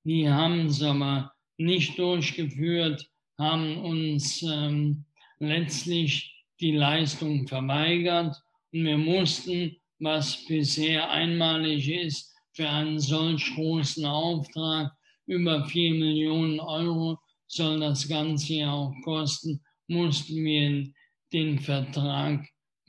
Die 0.05 0.29
haben 0.29 0.67
es 0.67 0.83
aber 0.83 1.33
nicht 1.59 1.99
durchgeführt, 1.99 3.09
haben 3.39 3.77
uns 3.79 4.43
ähm, 4.43 5.05
letztlich 5.41 6.45
die 6.61 6.73
Leistung 6.73 7.47
verweigert 7.49 8.37
wir 8.85 8.99
mussten, 8.99 9.77
was 10.01 10.45
bisher 10.47 11.09
einmalig 11.11 11.89
ist, 11.89 12.35
für 12.53 12.69
einen 12.69 12.99
solch 12.99 13.55
großen 13.55 14.05
Auftrag. 14.05 14.93
Über 15.27 15.65
4 15.65 15.95
Millionen 15.95 16.61
Euro 16.61 17.19
soll 17.47 17.81
das 17.81 18.07
Ganze 18.09 18.55
ja 18.55 18.73
auch 18.73 18.93
kosten. 19.03 19.61
Mussten 19.89 20.45
wir 20.45 20.89
den 21.33 21.59
Vertrag 21.59 22.47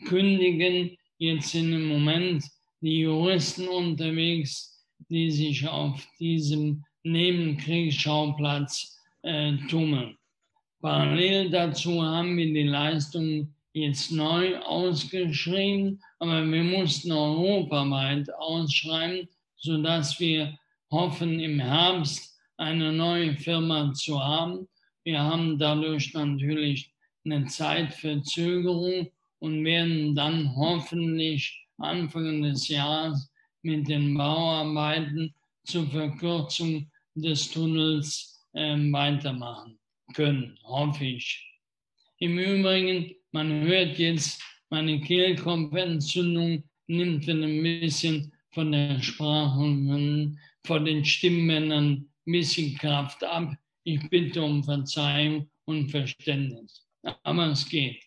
kündigen. 0.07 0.97
Jetzt 1.17 1.51
sind 1.51 1.73
im 1.73 1.87
Moment 1.87 2.43
die 2.81 2.99
Juristen 2.99 3.67
unterwegs, 3.67 4.85
die 5.09 5.31
sich 5.31 5.67
auf 5.67 6.07
diesem 6.19 6.83
Nebenkriegsschauplatz 7.03 8.99
äh, 9.23 9.57
tummeln. 9.69 10.17
Parallel 10.81 11.49
dazu 11.49 12.03
haben 12.03 12.37
wir 12.37 12.53
die 12.53 12.63
Leistung 12.63 13.53
jetzt 13.73 14.11
neu 14.11 14.57
ausgeschrieben, 14.59 15.99
aber 16.19 16.45
wir 16.45 16.63
mussten 16.63 17.11
europaweit 17.11 18.31
ausschreiben, 18.35 19.27
sodass 19.57 20.19
wir 20.19 20.57
hoffen, 20.91 21.39
im 21.39 21.59
Herbst 21.59 22.39
eine 22.57 22.91
neue 22.91 23.35
Firma 23.35 23.93
zu 23.93 24.23
haben. 24.23 24.67
Wir 25.07 25.23
haben 25.23 25.57
dadurch 25.57 26.13
natürlich 26.13 26.91
eine 27.23 27.45
Zeitverzögerung 27.45 29.09
und 29.39 29.63
werden 29.63 30.13
dann 30.13 30.53
hoffentlich 30.53 31.65
Anfang 31.77 32.41
des 32.41 32.67
Jahres 32.67 33.31
mit 33.61 33.87
den 33.87 34.17
Bauarbeiten 34.17 35.33
zur 35.63 35.87
Verkürzung 35.87 36.91
des 37.15 37.49
Tunnels 37.49 38.45
äh, 38.51 38.75
weitermachen 38.91 39.79
können, 40.13 40.59
hoffe 40.65 41.05
ich. 41.05 41.57
Im 42.17 42.37
Übrigen, 42.37 43.15
man 43.31 43.61
hört 43.61 43.97
jetzt, 43.99 44.43
meine 44.69 44.99
Kehlkopfentzündung 44.99 46.65
nimmt 46.87 47.29
ein 47.29 47.63
bisschen 47.63 48.33
von 48.49 48.73
der 48.73 49.01
Sprache, 49.01 50.37
von 50.65 50.83
den 50.83 51.05
Stimmbändern 51.05 51.91
ein 51.93 52.09
bisschen 52.25 52.77
Kraft 52.77 53.23
ab. 53.23 53.55
Ich 53.87 54.09
bitte 54.09 54.41
um 54.41 54.65
Verzeihung 54.65 55.49
und 55.63 55.91
Verständnis. 55.91 56.85
Aber 57.23 57.45
es 57.45 57.69
geht. 57.69 58.03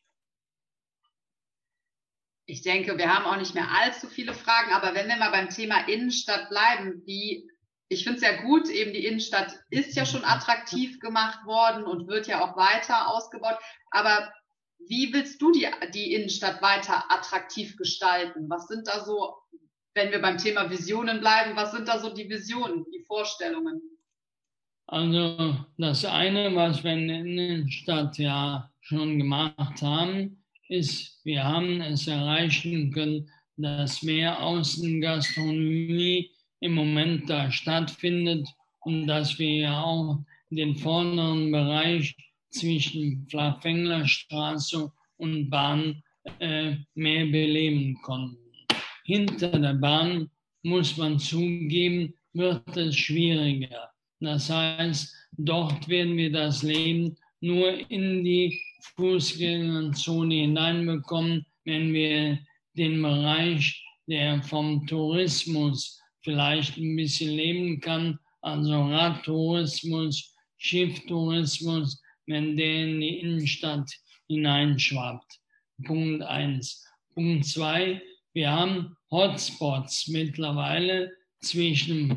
Ich 2.45 2.61
denke, 2.61 2.99
wir 2.99 3.09
haben 3.09 3.25
auch 3.25 3.39
nicht 3.39 3.55
mehr 3.55 3.71
allzu 3.71 4.07
viele 4.07 4.35
Fragen, 4.35 4.75
aber 4.75 4.95
wenn 4.95 5.09
wir 5.09 5.17
mal 5.17 5.31
beim 5.31 5.49
Thema 5.49 5.89
Innenstadt 5.89 6.51
bleiben, 6.51 7.01
wie 7.07 7.51
ich 7.89 8.05
finde 8.05 8.19
es 8.19 8.23
ja 8.23 8.43
gut, 8.43 8.69
eben 8.69 8.93
die 8.93 9.07
Innenstadt 9.07 9.59
ist 9.71 9.97
ja 9.97 10.05
schon 10.05 10.23
attraktiv 10.23 11.01
gemacht 11.01 11.47
worden 11.47 11.85
und 11.85 12.09
wird 12.09 12.27
ja 12.27 12.45
auch 12.45 12.59
weiter 12.59 13.09
ausgebaut. 13.09 13.57
Aber 13.91 14.31
wie 14.81 15.15
willst 15.15 15.41
du 15.41 15.51
die, 15.51 15.67
die 15.95 16.13
Innenstadt 16.13 16.61
weiter 16.61 17.11
attraktiv 17.11 17.79
gestalten? 17.79 18.51
Was 18.51 18.69
sind 18.69 18.87
da 18.87 19.03
so, 19.03 19.35
wenn 19.95 20.11
wir 20.11 20.21
beim 20.21 20.37
Thema 20.37 20.69
Visionen 20.69 21.21
bleiben, 21.21 21.57
was 21.57 21.73
sind 21.73 21.89
da 21.89 21.99
so 21.99 22.13
die 22.13 22.29
Visionen, 22.29 22.85
die 22.93 23.03
Vorstellungen? 23.07 23.90
Also 24.93 25.55
das 25.79 26.05
eine, 26.05 26.53
was 26.57 26.83
wir 26.83 26.95
in 26.95 27.07
der 27.07 27.21
Innenstadt 27.21 28.19
ja 28.19 28.69
schon 28.81 29.21
gemacht 29.21 29.81
haben, 29.83 30.43
ist, 30.69 31.21
wir 31.25 31.45
haben 31.45 31.81
es 31.81 32.09
erreichen 32.09 32.91
können, 32.91 33.31
dass 33.57 34.03
mehr 34.03 34.43
Außengastronomie 34.43 36.33
im 36.59 36.75
Moment 36.75 37.31
da 37.31 37.53
stattfindet 37.53 38.49
und 38.81 39.07
dass 39.07 39.39
wir 39.39 39.59
ja 39.59 39.81
auch 39.81 40.25
den 40.51 40.75
vorderen 40.75 41.53
Bereich 41.53 42.17
zwischen 42.51 43.29
Flachfänglerstraße 43.31 44.91
und 45.19 45.51
Bahn 45.51 46.03
äh, 46.41 46.75
mehr 46.95 47.27
beleben 47.27 47.97
konnten. 48.03 48.39
Hinter 49.05 49.57
der 49.57 49.75
Bahn 49.75 50.29
muss 50.65 50.97
man 50.97 51.21
zugeben, 51.21 52.13
wird 52.33 52.77
es 52.77 52.97
schwieriger. 52.97 53.90
Das 54.21 54.51
heißt, 54.51 55.15
dort 55.33 55.89
werden 55.89 56.17
wir 56.17 56.31
das 56.31 56.63
Leben 56.63 57.17
nur 57.41 57.91
in 57.91 58.23
die 58.23 58.61
Fußgängerzone 58.97 60.35
hineinbekommen, 60.35 61.47
wenn 61.65 61.93
wir 61.93 62.39
den 62.75 63.01
Bereich, 63.03 63.83
der 64.07 64.43
vom 64.43 64.87
Tourismus 64.87 66.01
vielleicht 66.23 66.77
ein 66.77 66.97
bisschen 66.97 67.31
leben 67.31 67.81
kann. 67.81 68.19
Also 68.43 68.73
Radtourismus, 68.73 70.35
Schifftourismus, 70.59 72.03
wenn 72.27 72.57
der 72.57 72.85
in 72.85 73.01
die 73.01 73.21
Innenstadt 73.21 73.91
hineinschwappt. 74.29 75.41
Punkt 75.85 76.23
eins. 76.23 76.87
Punkt 77.15 77.47
zwei, 77.47 78.03
wir 78.33 78.51
haben 78.51 78.97
Hotspots 79.11 80.09
mittlerweile 80.09 81.11
zwischen 81.41 82.09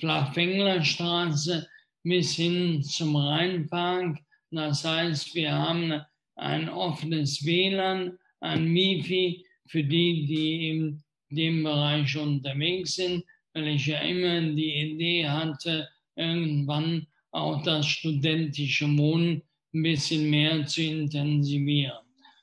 Flachfänglerstraße 0.00 1.68
bis 2.02 2.34
hin 2.34 2.82
zum 2.82 3.16
Rheinpark. 3.16 4.18
Das 4.50 4.84
heißt, 4.84 5.34
wir 5.34 5.52
haben 5.52 6.00
ein 6.36 6.68
offenes 6.68 7.44
WLAN, 7.44 8.18
ein 8.40 8.74
Wifi 8.74 9.44
für 9.66 9.84
die, 9.84 10.26
die 10.26 10.62
eben 10.68 11.04
dem 11.30 11.62
Bereich 11.62 12.16
unterwegs 12.16 12.94
sind, 12.94 13.24
weil 13.52 13.68
ich 13.68 13.86
ja 13.86 14.00
immer 14.00 14.40
die 14.40 14.74
Idee 14.74 15.28
hatte, 15.28 15.88
irgendwann 16.16 17.06
auch 17.30 17.62
das 17.62 17.86
studentische 17.86 18.86
Wohnen 18.98 19.42
ein 19.72 19.82
bisschen 19.82 20.28
mehr 20.30 20.66
zu 20.66 20.82
intensivieren. 20.82 21.98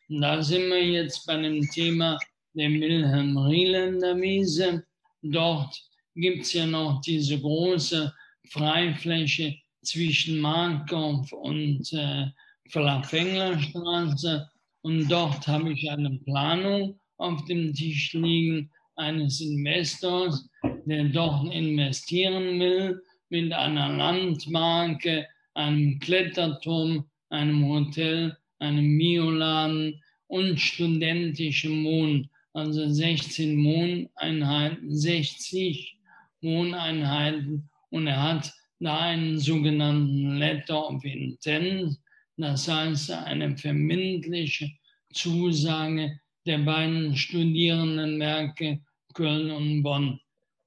Und 0.09 0.21
da 0.21 0.41
sind 0.41 0.69
wir 0.69 0.85
jetzt 0.85 1.25
bei 1.25 1.35
dem 1.41 1.61
Thema 1.71 2.17
der 2.53 2.69
Wilhelm 2.69 3.37
Rieländer 3.37 4.15
Wiese. 4.15 4.85
Dort 5.21 5.75
gibt 6.17 6.43
es 6.43 6.53
ja 6.53 6.65
noch 6.65 7.01
diese 7.01 7.39
große 7.39 8.13
Freifläche 8.49 9.55
zwischen 9.83 10.39
Markov 10.39 11.31
und 11.31 11.93
äh, 11.93 12.25
Flachfänglerstraße. 12.69 14.49
Und 14.81 15.07
dort 15.09 15.47
habe 15.47 15.73
ich 15.73 15.89
eine 15.89 16.19
Planung 16.25 16.99
auf 17.17 17.45
dem 17.45 17.73
Tisch 17.73 18.13
liegen, 18.13 18.69
eines 18.95 19.41
Investors, 19.41 20.49
der 20.85 21.05
dort 21.05 21.53
investieren 21.53 22.59
will, 22.59 23.01
mit 23.29 23.53
einer 23.53 23.95
Landmarke, 23.95 25.27
einem 25.53 25.99
Kletterturm, 25.99 27.05
einem 27.29 27.67
Hotel, 27.67 28.35
einem 28.59 28.97
Bioladen 28.97 30.01
und 30.27 30.59
studentischem 30.59 31.83
Wohnen, 31.83 32.29
also 32.53 32.89
16 32.89 33.63
Wohneinheiten, 33.63 34.95
60 34.95 35.96
Wohneinheiten 36.41 37.69
und 37.89 38.07
er 38.07 38.21
hat 38.21 38.53
da 38.79 38.99
einen 38.99 39.39
sogenannten 39.39 40.37
Letter 40.37 40.89
of 40.89 41.03
Intent, 41.03 41.97
das 42.37 42.67
heißt 42.67 43.11
eine 43.11 43.57
verbindliche 43.57 44.71
Zusage 45.13 46.19
der 46.45 46.59
beiden 46.59 47.15
Studierendenwerke 47.15 48.81
Köln 49.13 49.51
und 49.51 49.83
Bonn. 49.83 50.19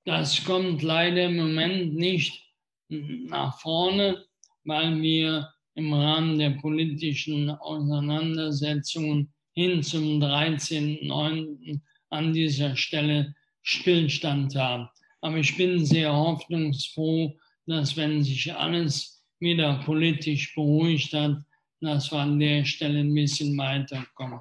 Das 0.04 0.44
kommt 0.44 0.82
leider 0.82 1.26
im 1.26 1.36
Moment 1.36 1.94
nicht 1.94 2.42
nach 2.88 3.60
vorne, 3.60 4.24
weil 4.64 5.00
wir 5.00 5.48
im 5.74 5.92
Rahmen 5.92 6.38
der 6.38 6.50
politischen 6.50 7.50
Auseinandersetzungen 7.50 9.32
hin 9.52 9.82
zum 9.82 10.20
13.09. 10.20 11.80
an 12.10 12.32
dieser 12.32 12.76
Stelle 12.76 13.34
Stillstand 13.62 14.56
haben. 14.56 14.88
Aber 15.20 15.36
ich 15.36 15.56
bin 15.56 15.84
sehr 15.84 16.12
hoffnungsfroh, 16.12 17.36
dass 17.66 17.96
wenn 17.96 18.22
sich 18.22 18.52
alles 18.54 19.22
wieder 19.38 19.82
politisch 19.84 20.54
beruhigt 20.54 21.12
hat, 21.12 21.42
dass 21.80 22.10
wir 22.12 22.18
an 22.18 22.38
der 22.38 22.64
Stelle 22.64 23.00
ein 23.00 23.14
bisschen 23.14 23.56
weiterkommen. 23.56 24.40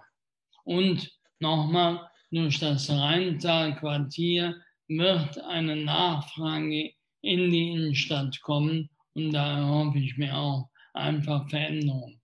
Und 0.63 1.11
nochmal, 1.39 2.09
durch 2.31 2.59
das 2.59 2.89
Rheintalquartier 2.89 4.55
wird 4.87 5.41
eine 5.45 5.75
Nachfrage 5.77 6.91
in 7.21 7.51
die 7.51 7.71
Innenstadt 7.71 8.39
kommen 8.41 8.89
und 9.13 9.31
da 9.31 9.67
hoffe 9.67 9.99
ich 9.99 10.17
mir 10.17 10.35
auch 10.35 10.69
einfach 10.93 11.49
Veränderung. 11.49 12.19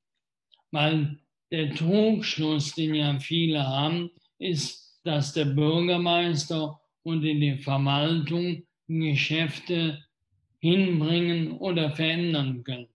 Weil 0.72 1.20
der 1.52 1.74
Trugschluss, 1.74 2.74
den 2.76 2.96
ja 2.96 3.20
viele 3.20 3.66
haben, 3.66 4.12
ist, 4.38 5.00
dass 5.04 5.34
der 5.34 5.46
Bürgermeister 5.46 6.80
und 7.06 7.22
die 7.22 7.58
Verwaltung 7.58 8.64
Geschäfte 8.88 10.04
hinbringen 10.60 11.52
oder 11.60 11.92
verändern 11.92 12.64
können. 12.64 12.88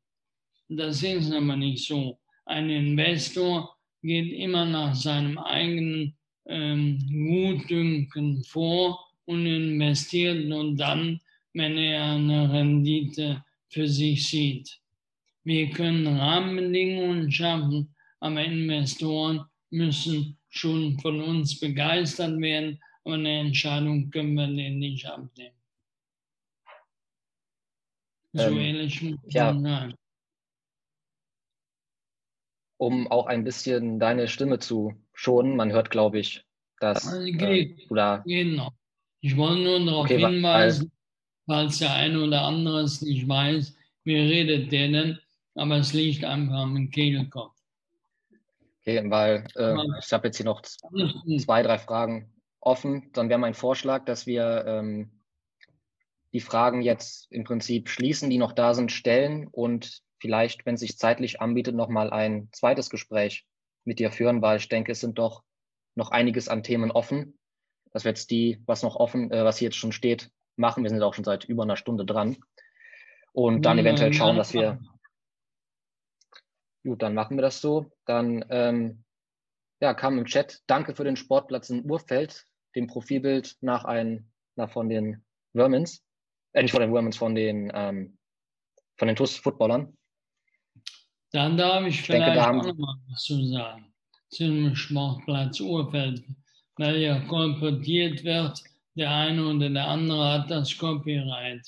Das 0.69 1.03
ist 1.03 1.33
aber 1.33 1.57
nicht 1.57 1.87
so. 1.87 2.19
Ein 2.45 2.71
Investor 2.71 3.77
geht 4.03 4.33
immer 4.33 4.65
nach 4.67 4.95
seinem 4.95 5.39
eigenen 5.39 6.17
ähm, 6.47 6.99
Gutdünken 7.09 8.43
vor 8.45 8.99
und 9.27 9.47
investiert 9.47 10.45
nur 10.47 10.75
dann, 10.75 11.21
wenn 11.53 11.77
er 11.79 12.05
eine 12.13 12.53
Rendite 12.53 13.45
für 13.69 13.87
sich 13.87 14.29
sieht. 14.29 14.81
Wir 15.45 15.71
können 15.71 16.07
Rahmenbedingungen 16.07 17.31
schaffen, 17.31 17.95
aber 18.19 18.45
Investoren 18.45 19.45
müssen 19.71 20.37
schon 20.49 20.99
von 20.99 21.21
uns 21.21 21.59
begeistert 21.61 22.41
werden. 22.41 22.81
Aber 23.05 23.15
eine 23.15 23.41
Entscheidung 23.41 24.11
können 24.11 24.35
wir 24.35 24.47
denen 24.47 24.79
nicht 24.79 25.07
abnehmen. 25.07 25.57
So 28.33 28.43
Ähm, 28.43 28.59
ehrlich 28.59 29.03
muss 29.03 29.19
ja. 29.27 29.59
sein. 29.59 29.95
Um 32.79 33.11
auch 33.11 33.27
ein 33.27 33.45
bisschen 33.45 33.99
deine 33.99 34.29
Stimme 34.29 34.59
zu 34.59 34.95
schonen, 35.13 35.57
man 35.57 35.73
hört, 35.73 35.91
glaube 35.91 36.19
ich, 36.19 36.45
dass 36.79 37.07
Also 37.09 37.27
äh, 37.27 37.33
geht, 37.33 37.91
du 37.91 37.95
da 37.95 38.19
genau. 38.25 38.71
Ich 39.21 39.37
wollte 39.37 39.63
nur 39.63 39.85
darauf 39.85 40.07
Okay, 40.07 40.19
hinweisen, 40.19 40.91
falls 41.47 41.79
der 41.79 41.93
eine 41.93 42.23
oder 42.23 42.43
andere 42.43 42.81
es 42.81 43.03
nicht 43.03 43.29
weiß, 43.29 43.77
wie 44.05 44.17
redet 44.17 44.73
der 44.73 44.89
denn, 44.89 45.19
aber 45.55 45.77
es 45.77 45.93
liegt 45.93 46.25
einfach 46.25 46.55
am 46.55 46.91
Kehlkopf. 46.91 47.55
Okay, 48.81 49.11
weil 49.11 49.47
äh, 49.57 49.77
ich 49.99 50.11
habe 50.13 50.29
jetzt 50.29 50.39
hier 50.39 50.47
noch 50.47 50.63
zwei, 50.63 51.63
drei 51.63 51.79
Fragen 51.79 52.33
offen. 52.61 53.11
Dann 53.13 53.29
wäre 53.29 53.39
mein 53.39 53.55
Vorschlag, 53.55 54.05
dass 54.05 54.27
wir 54.27 54.65
ähm, 54.67 55.23
die 56.33 56.41
Fragen 56.41 56.83
jetzt 56.83 57.31
im 57.31 57.45
Prinzip 57.45 57.89
schließen, 57.89 58.31
die 58.31 58.39
noch 58.39 58.53
da 58.53 58.75
sind, 58.75 58.93
stellen 58.93 59.49
und 59.49 60.03
vielleicht, 60.19 60.67
wenn 60.67 60.75
es 60.75 60.81
sich 60.81 60.99
zeitlich 60.99 61.41
anbietet, 61.41 61.75
nochmal 61.75 62.11
ein 62.11 62.49
zweites 62.53 62.91
Gespräch 62.91 63.47
mit 63.85 63.99
dir 63.99 64.13
führen, 64.13 64.43
weil 64.43 64.59
ich 64.59 64.69
denke, 64.69 64.93
es 64.93 65.01
sind 65.01 65.19
doch 65.19 65.43
noch 65.95 66.11
einiges 66.11 66.49
an 66.49 66.63
Themen 66.63 66.91
offen. 66.91 67.39
Dass 67.93 68.05
wir 68.05 68.11
jetzt 68.11 68.31
die, 68.31 68.63
was 68.67 68.83
noch 68.83 68.97
offen, 68.97 69.33
äh, 69.33 69.45
was 69.45 69.59
hier 69.59 69.67
jetzt 69.67 69.77
schon 69.77 69.93
steht, 69.93 70.31
machen. 70.57 70.85
Wir 70.85 70.91
sind 70.91 71.03
auch 71.03 71.15
schon 71.15 71.25
seit 71.25 71.45
über 71.45 71.65
einer 71.65 71.77
Stunde 71.77 72.05
dran. 72.05 72.37
Und 73.33 73.65
dann 73.65 73.79
Ja, 73.79 73.83
eventuell 73.83 74.13
schauen, 74.13 74.37
dass 74.37 74.53
wir 74.53 74.79
Gut, 76.83 77.03
dann 77.03 77.15
machen 77.15 77.37
wir 77.37 77.43
das 77.43 77.61
so. 77.61 77.93
Dann 78.07 78.45
ähm, 78.49 79.05
ja, 79.81 79.95
kam 79.95 80.19
im 80.19 80.25
Chat, 80.25 80.61
danke 80.67 80.95
für 80.95 81.05
den 81.05 81.17
Sportplatz 81.17 81.71
in 81.71 81.89
Urfeld, 81.89 82.47
dem 82.75 82.87
Profilbild 82.87 83.57
nach 83.61 83.85
ein, 83.85 84.31
nach 84.57 84.71
von 84.71 84.89
den 84.89 85.23
Vermins, 85.53 86.05
äh, 86.53 86.63
nicht 86.63 86.73
von 86.73 86.81
den 86.81 86.93
Vermins, 86.93 87.17
von 87.17 87.35
den, 87.35 87.71
ähm, 87.75 88.19
von 88.97 89.09
den 89.09 89.17
TUS-Footballern. 89.17 89.97
Dann 91.33 91.57
darf 91.57 91.85
ich 91.87 91.97
denke, 92.07 92.25
vielleicht 92.25 92.37
da 92.37 92.47
haben- 92.47 92.61
auch 92.61 92.67
noch 92.67 92.77
mal 92.77 92.97
was 93.11 93.23
zu 93.23 93.45
sagen 93.45 93.87
zum 94.31 94.75
Sportplatz 94.77 95.61
Urfeld, 95.61 96.23
weil 96.77 96.99
ja 96.99 97.19
kolportiert 97.21 98.23
wird, 98.25 98.63
der 98.95 99.11
eine 99.11 99.45
oder 99.45 99.69
der 99.69 99.87
andere 99.89 100.33
hat 100.33 100.51
das 100.51 100.77
Copyright. 100.77 101.67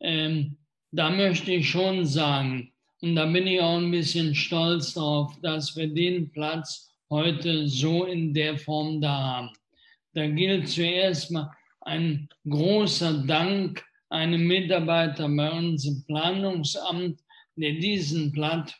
Ähm, 0.00 0.56
da 0.92 1.10
möchte 1.10 1.52
ich 1.52 1.68
schon 1.68 2.04
sagen, 2.04 2.72
und 3.00 3.16
da 3.16 3.26
bin 3.26 3.46
ich 3.46 3.60
auch 3.60 3.78
ein 3.78 3.90
bisschen 3.90 4.34
stolz 4.34 4.94
drauf, 4.94 5.34
dass 5.42 5.74
wir 5.76 5.88
den 5.88 6.30
Platz 6.30 6.94
heute 7.10 7.68
so 7.68 8.04
in 8.04 8.32
der 8.34 8.58
Form 8.58 9.00
da 9.00 9.18
haben. 9.18 9.50
Da 10.14 10.28
gilt 10.28 10.68
zuerst 10.68 11.30
mal 11.32 11.50
ein 11.80 12.28
großer 12.48 13.24
Dank 13.26 13.84
einem 14.08 14.46
Mitarbeiter 14.46 15.28
bei 15.28 15.50
uns 15.50 15.84
im 15.86 16.04
Planungsamt, 16.06 17.20
der 17.56 17.72
diesen 17.72 18.32
Platz, 18.32 18.74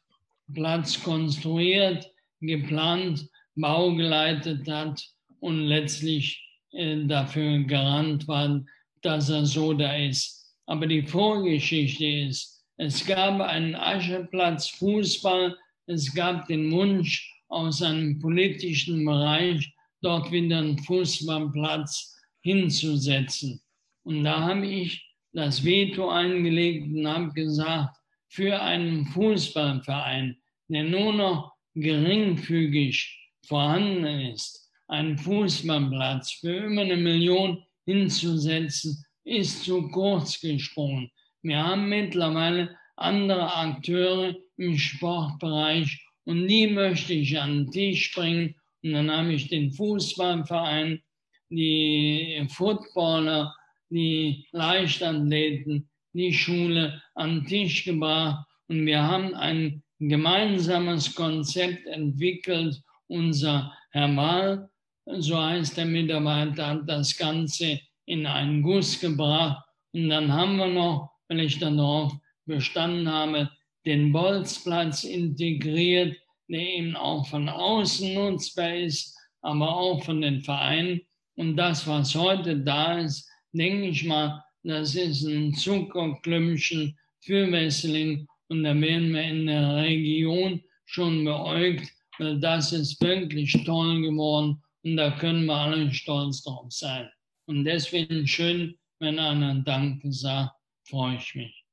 Platz 0.53 1.03
konstruiert, 1.03 2.09
geplant, 2.41 3.29
baugeleitet 3.57 4.69
hat 4.69 5.03
und 5.41 5.67
letztlich 5.67 6.41
äh, 6.73 7.05
dafür 7.05 7.59
garant 7.65 8.29
war, 8.29 8.65
dass 9.03 9.29
er 9.29 9.45
so 9.45 9.73
da 9.73 9.97
ist. 9.97 10.55
Aber 10.67 10.87
die 10.87 11.03
Vorgeschichte 11.03 12.07
ist, 12.07 12.65
es 12.77 13.05
gab 13.05 13.41
einen 13.41 13.75
Ascheplatz 13.75 14.69
Fußball, 14.69 15.57
es 15.87 16.15
gab 16.15 16.47
den 16.47 16.71
Wunsch 16.73 17.31
aus 17.49 17.83
einem 17.83 18.19
politischen 18.19 19.05
Bereich, 19.05 19.73
dort 20.05 20.31
wieder 20.31 20.59
einen 20.59 20.79
Fußballplatz 20.79 22.17
hinzusetzen. 22.43 23.61
Und 24.05 24.25
da 24.25 24.41
habe 24.41 24.67
ich 24.67 25.05
das 25.33 25.65
Veto 25.65 26.11
eingelegt 26.11 26.95
und 26.95 27.07
habe 27.07 27.33
gesagt, 27.33 27.97
für 28.29 28.61
einen 28.61 29.07
Fußballverein, 29.07 30.37
der 30.69 30.85
nur 30.85 31.13
noch 31.13 31.53
geringfügig 31.75 33.33
vorhanden 33.47 34.33
ist, 34.33 34.71
einen 34.89 35.17
Fußballplatz 35.19 36.33
für 36.41 36.67
über 36.67 36.83
eine 36.83 36.97
Million 36.97 37.65
hinzusetzen, 37.87 39.05
ist 39.25 39.65
zu 39.65 39.89
kurz 39.89 40.41
gesprungen. 40.41 41.11
Wir 41.43 41.63
haben 41.63 41.89
mittlerweile 41.89 42.77
andere 42.97 43.55
Akteure 43.55 44.37
im 44.57 44.77
Sportbereich 44.79 46.05
und 46.25 46.47
die 46.49 46.67
möchte 46.69 47.15
ich 47.15 47.39
an 47.39 47.65
den 47.65 47.71
Tisch 47.71 48.15
bringen. 48.15 48.55
Und 48.85 48.93
dann 48.93 49.11
habe 49.11 49.33
ich 49.33 49.49
den 49.49 49.73
Fußballverein, 49.73 51.03
die 51.49 52.47
Footballer, 52.51 53.57
die 53.89 54.47
Leichtathleten, 54.53 55.89
die 56.13 56.35
Schule 56.35 57.03
an 57.15 57.37
den 57.37 57.47
Tisch 57.47 57.85
gebracht. 57.85 58.47
Und 58.69 58.85
wir 58.85 59.03
haben 59.03 59.35
ein 59.35 59.83
gemeinsames 59.99 61.15
Konzept 61.15 61.87
entwickelt. 61.87 62.79
Unser 63.07 63.73
Herr 63.91 64.15
Wahl, 64.17 64.69
so 65.07 65.43
heißt 65.43 65.79
der 65.79 65.87
Mitarbeiter, 65.87 66.67
hat 66.67 66.83
das 66.87 67.17
Ganze 67.17 67.81
in 68.05 68.27
einen 68.27 68.63
Guss 68.63 69.01
gebracht. 69.01 69.65
Und 69.93 70.11
dann 70.11 70.31
haben 70.31 70.57
wir 70.57 70.69
noch, 70.69 71.11
weil 71.29 71.41
ich 71.41 71.59
dann 71.59 71.79
darauf 71.79 72.13
bestanden 72.45 73.11
habe, 73.11 73.51
den 73.87 74.13
Bolzplatz 74.13 75.05
integriert, 75.05 76.17
der 76.49 76.97
auch 76.97 77.27
von 77.27 77.49
außen 77.49 78.15
nutzbar 78.15 78.75
ist, 78.75 79.17
aber 79.43 79.77
auch 79.77 80.03
von 80.05 80.21
den 80.21 80.41
Vereinen. 80.43 81.01
Und 81.37 81.57
das, 81.57 81.87
was 81.87 82.15
heute 82.15 82.59
da 82.59 82.99
ist, 82.99 83.29
denke 83.53 83.89
ich 83.89 84.05
mal, 84.05 84.43
das 84.63 84.95
ist 84.95 85.25
ein 85.25 85.55
Zuckerklümpchen 85.55 86.97
für 87.21 87.51
Wesseling. 87.51 88.27
Und 88.49 88.65
da 88.65 88.79
werden 88.81 89.13
wir 89.13 89.23
in 89.23 89.47
der 89.47 89.77
Region 89.77 90.63
schon 90.87 91.25
beäugt, 91.25 91.91
weil 92.19 92.39
das 92.41 92.73
ist 92.73 93.01
wirklich 93.03 93.53
toll 93.65 94.03
geworden. 94.03 94.63
Und 94.83 94.97
da 94.97 95.11
können 95.13 95.47
wir 95.47 95.57
alle 95.57 95.93
stolz 95.93 96.43
drauf 96.43 96.71
sein. 96.71 97.09
Und 97.47 97.65
deswegen 97.65 98.27
schön, 98.27 98.77
wenn 99.01 99.19
einer 99.19 99.57
Danke 99.57 100.13
sagt, 100.13 100.55
freue 100.87 101.17
ich 101.17 101.35
mich. 101.35 101.64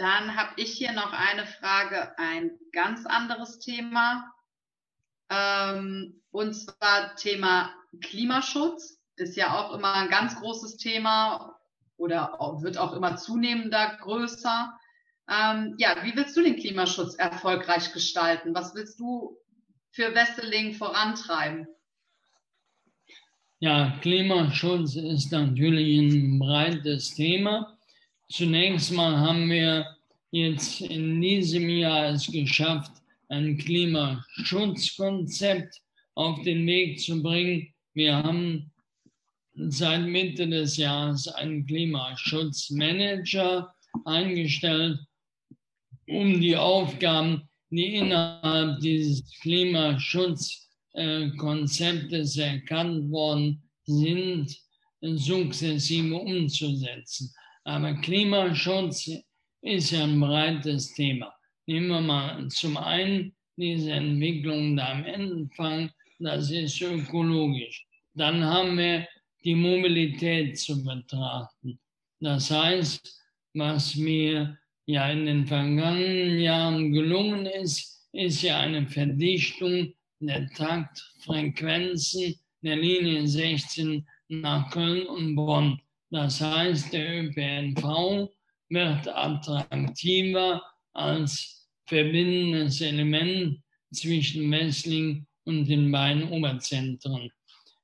Dann 0.00 0.34
habe 0.34 0.52
ich 0.56 0.72
hier 0.72 0.92
noch 0.92 1.12
eine 1.12 1.44
Frage, 1.44 2.18
ein 2.18 2.52
ganz 2.72 3.04
anderes 3.04 3.58
Thema. 3.58 4.32
Ähm, 5.28 6.22
und 6.30 6.54
zwar 6.54 7.16
Thema 7.16 7.70
Klimaschutz. 8.00 8.98
Ist 9.16 9.36
ja 9.36 9.58
auch 9.58 9.74
immer 9.74 9.92
ein 9.92 10.08
ganz 10.08 10.40
großes 10.40 10.78
Thema 10.78 11.54
oder 11.98 12.38
wird 12.62 12.78
auch 12.78 12.94
immer 12.94 13.18
zunehmender 13.18 13.98
größer. 14.00 14.72
Ähm, 15.28 15.74
ja, 15.76 16.02
wie 16.02 16.16
willst 16.16 16.34
du 16.34 16.42
den 16.42 16.56
Klimaschutz 16.56 17.16
erfolgreich 17.16 17.92
gestalten? 17.92 18.54
Was 18.54 18.74
willst 18.74 18.98
du 19.00 19.36
für 19.90 20.14
Wesseling 20.14 20.72
vorantreiben? 20.72 21.68
Ja, 23.58 23.98
Klimaschutz 24.00 24.96
ist 24.96 25.30
natürlich 25.30 25.98
ein 25.98 26.38
breites 26.38 27.14
Thema. 27.14 27.76
Zunächst 28.30 28.92
mal 28.92 29.18
haben 29.18 29.50
wir 29.50 29.84
jetzt 30.30 30.80
in 30.82 31.20
diesem 31.20 31.68
Jahr 31.68 32.10
es 32.10 32.30
geschafft, 32.30 32.92
ein 33.28 33.58
Klimaschutzkonzept 33.58 35.82
auf 36.14 36.40
den 36.42 36.64
Weg 36.64 37.00
zu 37.00 37.20
bringen. 37.20 37.74
Wir 37.92 38.16
haben 38.16 38.70
seit 39.54 40.06
Mitte 40.06 40.48
des 40.48 40.76
Jahres 40.76 41.26
einen 41.26 41.66
Klimaschutzmanager 41.66 43.74
eingestellt, 44.04 45.00
um 46.06 46.40
die 46.40 46.56
Aufgaben, 46.56 47.48
die 47.70 47.96
innerhalb 47.96 48.78
dieses 48.78 49.28
Klimaschutzkonzeptes 49.40 52.36
erkannt 52.36 53.10
worden 53.10 53.60
sind, 53.86 54.56
sukzessive 55.00 56.14
umzusetzen. 56.14 57.34
Aber 57.70 57.94
Klimaschutz 57.94 59.08
ist 59.62 59.92
ja 59.92 60.02
ein 60.02 60.18
breites 60.18 60.92
Thema. 60.92 61.32
Nehmen 61.66 61.86
wir 61.86 62.00
mal 62.00 62.48
zum 62.48 62.76
einen 62.76 63.32
diese 63.56 63.92
Entwicklung 63.92 64.76
da 64.76 64.90
am 64.90 65.04
Anfang, 65.04 65.88
das 66.18 66.50
ist 66.50 66.80
ökologisch. 66.82 67.86
Dann 68.14 68.42
haben 68.42 68.76
wir 68.76 69.06
die 69.44 69.54
Mobilität 69.54 70.58
zu 70.58 70.82
betrachten. 70.82 71.78
Das 72.18 72.50
heißt, 72.50 73.16
was 73.54 73.94
mir 73.94 74.58
ja 74.86 75.08
in 75.12 75.26
den 75.26 75.46
vergangenen 75.46 76.40
Jahren 76.40 76.92
gelungen 76.92 77.46
ist, 77.46 78.08
ist 78.12 78.42
ja 78.42 78.58
eine 78.58 78.84
Verdichtung 78.88 79.94
der 80.18 80.48
Taktfrequenzen 80.48 82.34
der 82.62 82.74
Linie 82.74 83.28
16 83.28 84.04
nach 84.26 84.72
Köln 84.72 85.06
und 85.06 85.36
Bonn. 85.36 85.80
Das 86.10 86.40
heißt, 86.40 86.92
der 86.92 87.24
ÖPNV 87.24 88.28
wird 88.68 89.08
attraktiver 89.08 90.62
als 90.92 91.68
verbindendes 91.86 92.80
Element 92.80 93.62
zwischen 93.92 94.48
Messling 94.48 95.26
und 95.44 95.68
den 95.68 95.90
beiden 95.90 96.28
Oberzentren. 96.30 97.30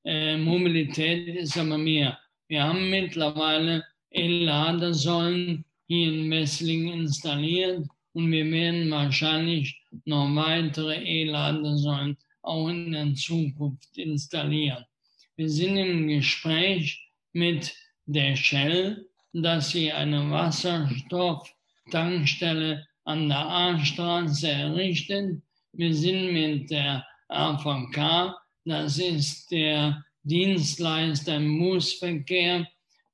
Äh, 0.04 0.36
Mobilität 0.36 1.28
ist 1.36 1.56
aber 1.56 1.78
mehr. 1.78 2.18
Wir 2.48 2.62
haben 2.62 2.90
mittlerweile 2.90 3.84
E-Ladesäulen 4.10 5.64
hier 5.86 6.12
in 6.12 6.28
Messling 6.28 6.92
installiert 6.92 7.86
und 8.12 8.30
wir 8.30 8.50
werden 8.50 8.90
wahrscheinlich 8.90 9.80
noch 10.04 10.34
weitere 10.34 10.96
E-Ladesäulen 10.96 12.16
auch 12.42 12.68
in 12.68 12.92
der 12.92 13.14
Zukunft 13.14 13.98
installieren. 13.98 14.84
Wir 15.36 15.48
sind 15.48 15.76
im 15.76 16.08
Gespräch 16.08 17.10
mit 17.32 17.74
der 18.06 18.34
Shell, 18.36 19.08
dass 19.32 19.70
sie 19.70 19.90
eine 19.92 20.30
Wasserstofftankstelle 20.30 22.86
an 23.04 23.28
der 23.28 23.46
A-Straße 23.46 24.48
errichten. 24.48 25.42
Wir 25.72 25.94
sind 25.94 26.32
mit 26.32 26.70
der 26.70 27.04
AVK, 27.28 28.34
das 28.64 28.98
ist 28.98 29.50
der 29.50 30.02
Dienstleister 30.22 31.36
im 31.36 31.58
Busverkehr, 31.58 32.66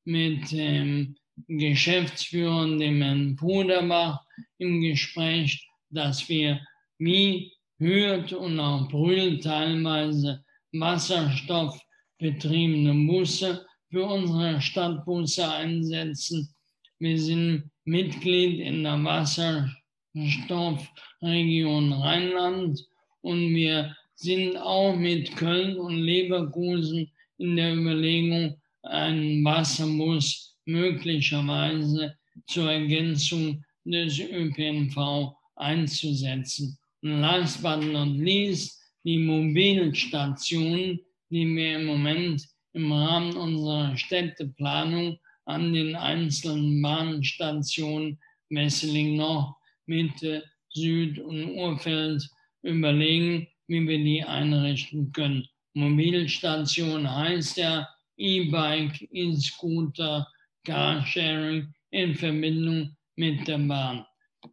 mit 0.05 0.53
dem 0.53 1.17
Geschäftsführer, 1.49 2.79
dem 2.79 3.03
Herrn 3.03 3.35
Puderbach, 3.37 4.21
im 4.59 4.81
Gespräch, 4.81 5.69
dass 5.91 6.29
wir 6.29 6.61
wie 6.99 7.53
Hürth 7.79 8.33
und 8.33 8.59
auch 8.61 8.89
Brühl 8.89 9.41
teilweise 9.41 10.45
wasserstoffbetriebene 10.73 13.07
Busse 13.07 13.67
für 13.93 14.05
unsere 14.07 14.61
Stadtbusse 14.61 15.49
einsetzen. 15.49 16.53
Wir 16.99 17.17
sind 17.19 17.71
Mitglied 17.85 18.61
in 18.61 18.83
der 18.85 19.03
Wasserstoffregion 19.05 21.93
Rheinland 21.93 22.81
und 23.21 23.55
wir 23.55 23.95
sind 24.15 24.57
auch 24.57 24.97
mit 24.97 25.37
Köln 25.37 25.79
und 25.79 25.99
Leverkusen 25.99 27.13
in 27.37 27.57
der 27.57 27.75
Überlegung, 27.75 28.57
einen 28.83 29.45
Wasserbus 29.45 30.57
möglicherweise 30.65 32.17
zur 32.47 32.73
Ergänzung 32.73 33.63
des 33.85 34.21
ÖPNV 34.21 35.37
einzusetzen. 35.57 36.79
Und 37.03 37.21
last 37.21 37.63
but 37.63 37.85
not 37.85 38.17
least, 38.17 38.81
die 39.05 39.19
Mobilstationen, 39.19 40.99
die 41.29 41.47
wir 41.55 41.77
im 41.77 41.85
Moment 41.87 42.49
im 42.73 42.93
Rahmen 42.93 43.37
unserer 43.37 43.97
Städteplanung 43.97 45.19
an 45.45 45.73
den 45.73 45.95
einzelnen 45.97 46.81
Bahnstationen 46.81 48.19
Messeling 48.49 49.17
Nord, 49.17 49.55
Mitte, 49.87 50.45
Süd 50.71 51.19
und 51.19 51.57
Urfeld 51.57 52.29
überlegen, 52.63 53.49
wie 53.67 53.87
wir 53.87 53.99
die 53.99 54.23
einrichten 54.23 55.13
können. 55.13 55.47
Mobilstation 55.75 57.11
heißt 57.11 57.57
ja 57.57 57.89
E-Bike, 58.17 59.09
E-Scooter, 59.11 60.27
Carsharing 60.65 61.73
in 61.91 62.15
Verbindung 62.15 62.97
mit 63.17 63.49
der 63.49 63.59
Bahn. 63.59 64.05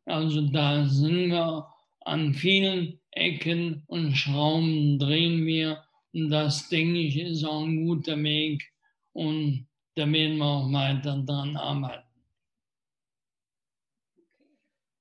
Also 0.05 0.41
da 0.41 0.85
sind 0.85 1.29
wir 1.29 1.67
an 2.05 2.33
vielen 2.33 2.99
Ecken 3.11 3.83
und 3.87 4.15
Schrauben 4.15 4.97
drehen 4.97 5.45
wir 5.45 5.83
und 6.13 6.29
das 6.29 6.69
denke 6.69 6.99
ich 6.99 7.17
ist 7.17 7.43
auch 7.43 7.63
ein 7.63 7.85
guter 7.85 8.21
Weg 8.23 8.71
und 9.13 9.67
da 9.95 10.11
werden 10.11 10.37
wir 10.37 10.45
auch 10.45 10.71
weiter 10.71 11.21
dran 11.25 11.57
arbeiten. 11.57 12.07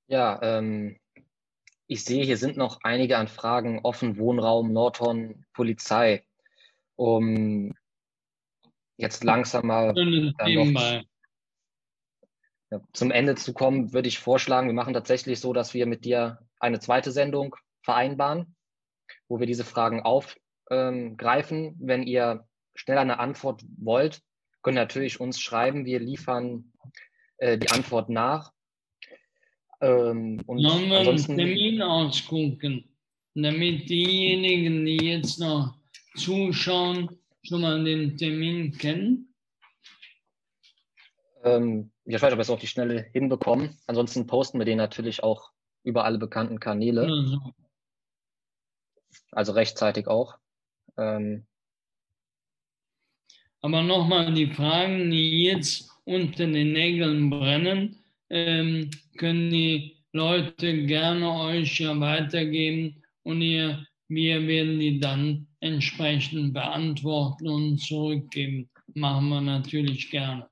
Ja, 0.09 0.41
ähm, 0.43 0.99
ich 1.87 2.05
sehe, 2.05 2.25
hier 2.25 2.37
sind 2.37 2.57
noch 2.57 2.81
einige 2.83 3.19
Anfragen 3.19 3.81
offen, 3.83 4.19
Wohnraum, 4.19 4.73
Nordhorn, 4.73 5.45
Polizei. 5.53 6.25
Um 6.97 7.75
jetzt 8.97 9.23
langsam 9.23 9.67
mal 9.67 9.93
noch, 9.93 11.05
ja, 12.71 12.81
zum 12.93 13.11
Ende 13.11 13.35
zu 13.37 13.55
kommen, 13.55 13.93
würde 13.93 14.09
ich 14.09 14.19
vorschlagen, 14.19 14.67
wir 14.67 14.75
machen 14.75 14.93
tatsächlich 14.93 15.41
so, 15.41 15.53
dass 15.53 15.73
wir 15.73 15.87
mit 15.87 16.05
dir 16.05 16.39
eine 16.59 16.81
zweite 16.81 17.13
Sendung 17.13 17.55
vereinbaren, 17.83 18.57
wo 19.29 19.39
wir 19.39 19.47
diese 19.47 19.65
Fragen 19.65 20.03
aufgreifen. 20.03 20.48
Ähm, 20.71 21.17
Wenn 21.19 22.03
ihr 22.03 22.47
schneller 22.75 23.01
eine 23.01 23.19
Antwort 23.19 23.63
wollt, 23.79 24.23
könnt 24.63 24.77
ihr 24.77 24.83
natürlich 24.83 25.21
uns 25.21 25.41
schreiben. 25.41 25.85
Wir 25.85 26.01
liefern 26.01 26.73
äh, 27.39 27.59
die 27.59 27.71
Antwort 27.71 28.09
nach. 28.09 28.53
Ähm, 29.81 30.43
und 30.47 30.61
Sollen 30.61 30.91
wir 30.91 30.99
einen 30.99 31.17
Termin 31.19 31.83
ausgucken, 31.83 32.97
damit 33.35 33.89
diejenigen, 33.89 34.85
die 34.85 34.97
jetzt 34.97 35.39
noch 35.39 35.79
zuschauen, 36.17 37.19
schon 37.43 37.61
mal 37.61 37.83
den 37.85 38.17
Termin 38.17 38.73
kennen? 38.73 39.35
Ähm, 41.45 41.93
ich 42.05 42.21
weiß, 42.21 42.33
ob 42.33 42.39
wir 42.39 42.43
es 42.43 42.51
auf 42.51 42.61
die 42.61 42.67
Schnelle 42.67 43.07
hinbekommen. 43.13 43.79
Ansonsten 43.87 44.27
posten 44.27 44.59
wir 44.59 44.65
den 44.65 44.79
natürlich 44.79 45.23
auch 45.23 45.53
über 45.85 46.05
alle 46.05 46.19
bekannten 46.19 46.59
Kanäle. 46.59 47.03
Also, 47.03 47.55
also 49.31 49.53
rechtzeitig 49.53 50.09
auch. 50.09 50.39
Ähm, 50.99 51.47
Aber 53.61 53.83
nochmal 53.83 54.35
die 54.35 54.53
Fragen, 54.53 55.11
die 55.11 55.45
jetzt 55.45 55.91
unter 56.05 56.47
den 56.47 56.73
Nägeln 56.73 57.31
brennen 57.31 58.03
ähm, 58.31 58.91
können 59.17 59.51
die 59.51 59.97
Leute 60.13 60.85
gerne 60.85 61.31
euch 61.31 61.81
ja 61.81 61.99
weitergeben 61.99 63.03
und 63.23 63.43
ihr, 63.43 63.87
wir 64.09 64.47
werden 64.47 64.79
die 64.79 65.01
dann 65.01 65.47
entsprechend 65.61 66.55
beantworten 66.55 67.49
und 67.49 67.79
zurückgeben. 67.79 68.71
Machen 68.95 69.29
wir 69.29 69.41
natürlich 69.41 70.11
gerne. 70.11 70.49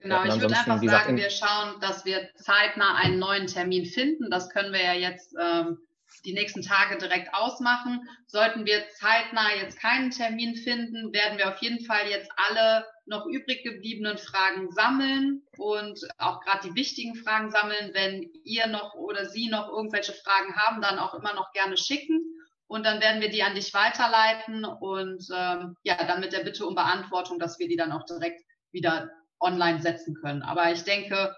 Genau, 0.00 0.24
ich 0.24 0.38
würde 0.38 0.54
einfach 0.54 0.82
sagen, 0.82 1.16
wir 1.16 1.30
schauen, 1.30 1.80
dass 1.80 2.04
wir 2.04 2.28
zeitnah 2.34 2.96
einen 2.96 3.18
neuen 3.18 3.46
Termin 3.46 3.86
finden. 3.86 4.30
Das 4.30 4.50
können 4.50 4.72
wir 4.72 4.82
ja 4.82 4.92
jetzt 4.92 5.34
ähm, 5.40 5.78
die 6.24 6.32
nächsten 6.32 6.62
Tage 6.62 6.98
direkt 6.98 7.34
ausmachen. 7.34 8.08
Sollten 8.26 8.64
wir 8.66 8.88
zeitnah 8.90 9.54
jetzt 9.60 9.78
keinen 9.78 10.10
Termin 10.10 10.56
finden, 10.56 11.12
werden 11.12 11.38
wir 11.38 11.48
auf 11.48 11.58
jeden 11.58 11.84
Fall 11.84 12.08
jetzt 12.08 12.30
alle 12.36 12.86
noch 13.06 13.26
übrig 13.26 13.62
gebliebenen 13.62 14.16
Fragen 14.16 14.70
sammeln 14.70 15.42
und 15.58 16.00
auch 16.18 16.40
gerade 16.40 16.68
die 16.68 16.74
wichtigen 16.74 17.14
Fragen 17.16 17.50
sammeln. 17.50 17.90
Wenn 17.92 18.30
ihr 18.44 18.66
noch 18.66 18.94
oder 18.94 19.26
Sie 19.26 19.48
noch 19.48 19.68
irgendwelche 19.68 20.12
Fragen 20.12 20.56
haben, 20.56 20.80
dann 20.80 20.98
auch 20.98 21.14
immer 21.14 21.34
noch 21.34 21.52
gerne 21.52 21.76
schicken. 21.76 22.20
Und 22.66 22.86
dann 22.86 23.00
werden 23.00 23.20
wir 23.20 23.28
die 23.28 23.42
an 23.42 23.54
dich 23.54 23.74
weiterleiten 23.74 24.64
und 24.64 25.22
ähm, 25.34 25.76
ja, 25.82 26.02
dann 26.06 26.20
mit 26.20 26.32
der 26.32 26.44
Bitte 26.44 26.66
um 26.66 26.74
Beantwortung, 26.74 27.38
dass 27.38 27.58
wir 27.58 27.68
die 27.68 27.76
dann 27.76 27.92
auch 27.92 28.06
direkt 28.06 28.42
wieder 28.72 29.10
online 29.38 29.82
setzen 29.82 30.14
können. 30.14 30.42
Aber 30.42 30.72
ich 30.72 30.82
denke, 30.82 31.36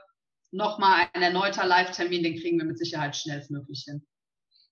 nochmal 0.52 1.08
ein 1.12 1.22
erneuter 1.22 1.66
Live-Termin, 1.66 2.22
den 2.22 2.40
kriegen 2.40 2.58
wir 2.58 2.64
mit 2.64 2.78
Sicherheit 2.78 3.16
schnellstmöglich 3.16 3.82
hin 3.86 4.06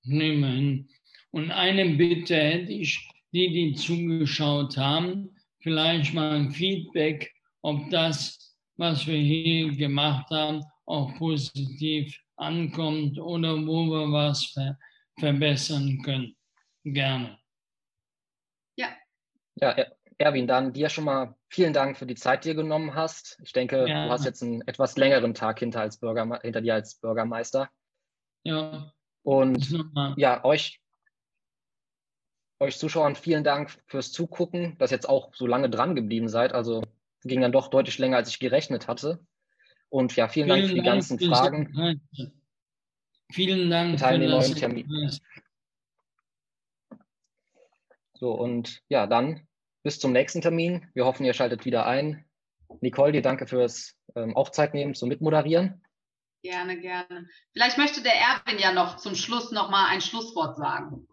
nehmen. 0.05 0.89
Und 1.31 1.51
eine 1.51 1.97
Bitte 1.97 2.37
hätte 2.37 2.73
ich, 2.73 3.09
die, 3.33 3.51
die 3.53 3.75
zugeschaut 3.75 4.77
haben, 4.77 5.35
vielleicht 5.61 6.15
mal 6.15 6.33
ein 6.37 6.53
Feedback, 6.53 7.33
ob 7.63 7.91
das, 7.91 8.57
was 8.77 9.07
wir 9.07 9.19
hier 9.19 9.73
gemacht 9.73 10.31
haben, 10.31 10.63
auch 10.87 11.15
positiv 11.17 12.17
ankommt 12.37 13.19
oder 13.19 13.57
wo 13.67 13.87
wir 13.87 14.13
was 14.13 14.45
ver 14.47 14.79
verbessern 15.19 16.03
können. 16.03 16.37
Gerne. 16.85 17.39
Ja. 18.77 18.89
Ja, 19.61 19.77
Erwin, 20.19 20.47
dann 20.47 20.73
dir 20.73 20.89
schon 20.89 21.05
mal 21.05 21.37
vielen 21.49 21.73
Dank 21.73 21.97
für 21.97 22.07
die 22.07 22.15
Zeit, 22.15 22.45
die 22.45 22.51
du 22.51 22.57
genommen 22.57 22.95
hast. 22.95 23.39
Ich 23.43 23.53
denke, 23.53 23.89
ja. 23.89 24.07
du 24.07 24.13
hast 24.13 24.25
jetzt 24.25 24.43
einen 24.43 24.63
etwas 24.63 24.97
längeren 24.97 25.35
Tag 25.35 25.61
hinter, 25.61 25.81
als 25.81 25.99
Bürger, 25.99 26.41
hinter 26.43 26.61
dir 26.61 26.75
als 26.75 26.97
Bürgermeister. 26.97 27.71
Ja. 28.43 28.93
Und 29.25 29.85
ja, 30.17 30.45
euch, 30.45 30.81
euch 32.61 32.79
Zuschauern 32.79 33.17
vielen 33.17 33.43
Dank 33.43 33.71
fürs 33.87 34.13
Zugucken, 34.13 34.77
dass 34.79 34.93
ihr 34.93 34.97
jetzt 34.97 35.09
auch 35.09 35.35
so 35.35 35.47
lange 35.47 35.71
dran 35.71 35.97
geblieben 35.97 36.29
seid. 36.29 36.53
Also 36.53 36.83
ging 37.25 37.41
dann 37.41 37.53
doch 37.53 37.69
deutlich 37.69 37.99
länger, 37.99 38.19
als 38.19 38.29
ich 38.29 38.39
gerechnet 38.39 38.87
hatte. 38.87 39.19
Und 39.89 40.15
ja, 40.15 40.29
vielen, 40.29 40.47
vielen 40.47 40.59
Dank 40.61 40.69
für 40.69 40.75
die 40.75 40.83
Dank 40.83 40.95
ganzen 40.95 41.19
Fragen. 41.19 42.01
Vielen 43.33 43.71
Dank 43.71 43.99
für 43.99 44.19
den 44.19 44.31
neuen 44.31 44.55
Termin. 44.55 45.19
So, 48.15 48.33
und 48.33 48.83
ja, 48.89 49.07
dann 49.07 49.47
bis 49.83 49.99
zum 49.99 50.13
nächsten 50.13 50.43
Termin. 50.43 50.87
Wir 50.95 51.05
hoffen, 51.07 51.25
ihr 51.25 51.35
schaltet 51.35 51.65
wieder 51.65 51.87
ein. 51.87 52.25
Nicole, 52.81 53.13
dir 53.13 53.23
danke 53.23 53.47
fürs 53.47 53.97
ähm, 54.15 54.37
auch 54.37 54.51
Zeit 54.51 54.75
nehmen 54.75 54.95
zum 54.95 55.09
Mitmoderieren. 55.09 55.84
Gerne, 56.45 56.79
gerne. 56.79 57.27
Vielleicht 57.55 57.79
möchte 57.79 58.03
der 58.03 58.13
Erwin 58.17 58.61
ja 58.61 58.71
noch 58.71 58.99
zum 58.99 59.15
Schluss 59.15 59.51
noch 59.51 59.71
mal 59.71 59.87
ein 59.87 60.03
Schlusswort 60.03 60.59
sagen. 60.59 61.09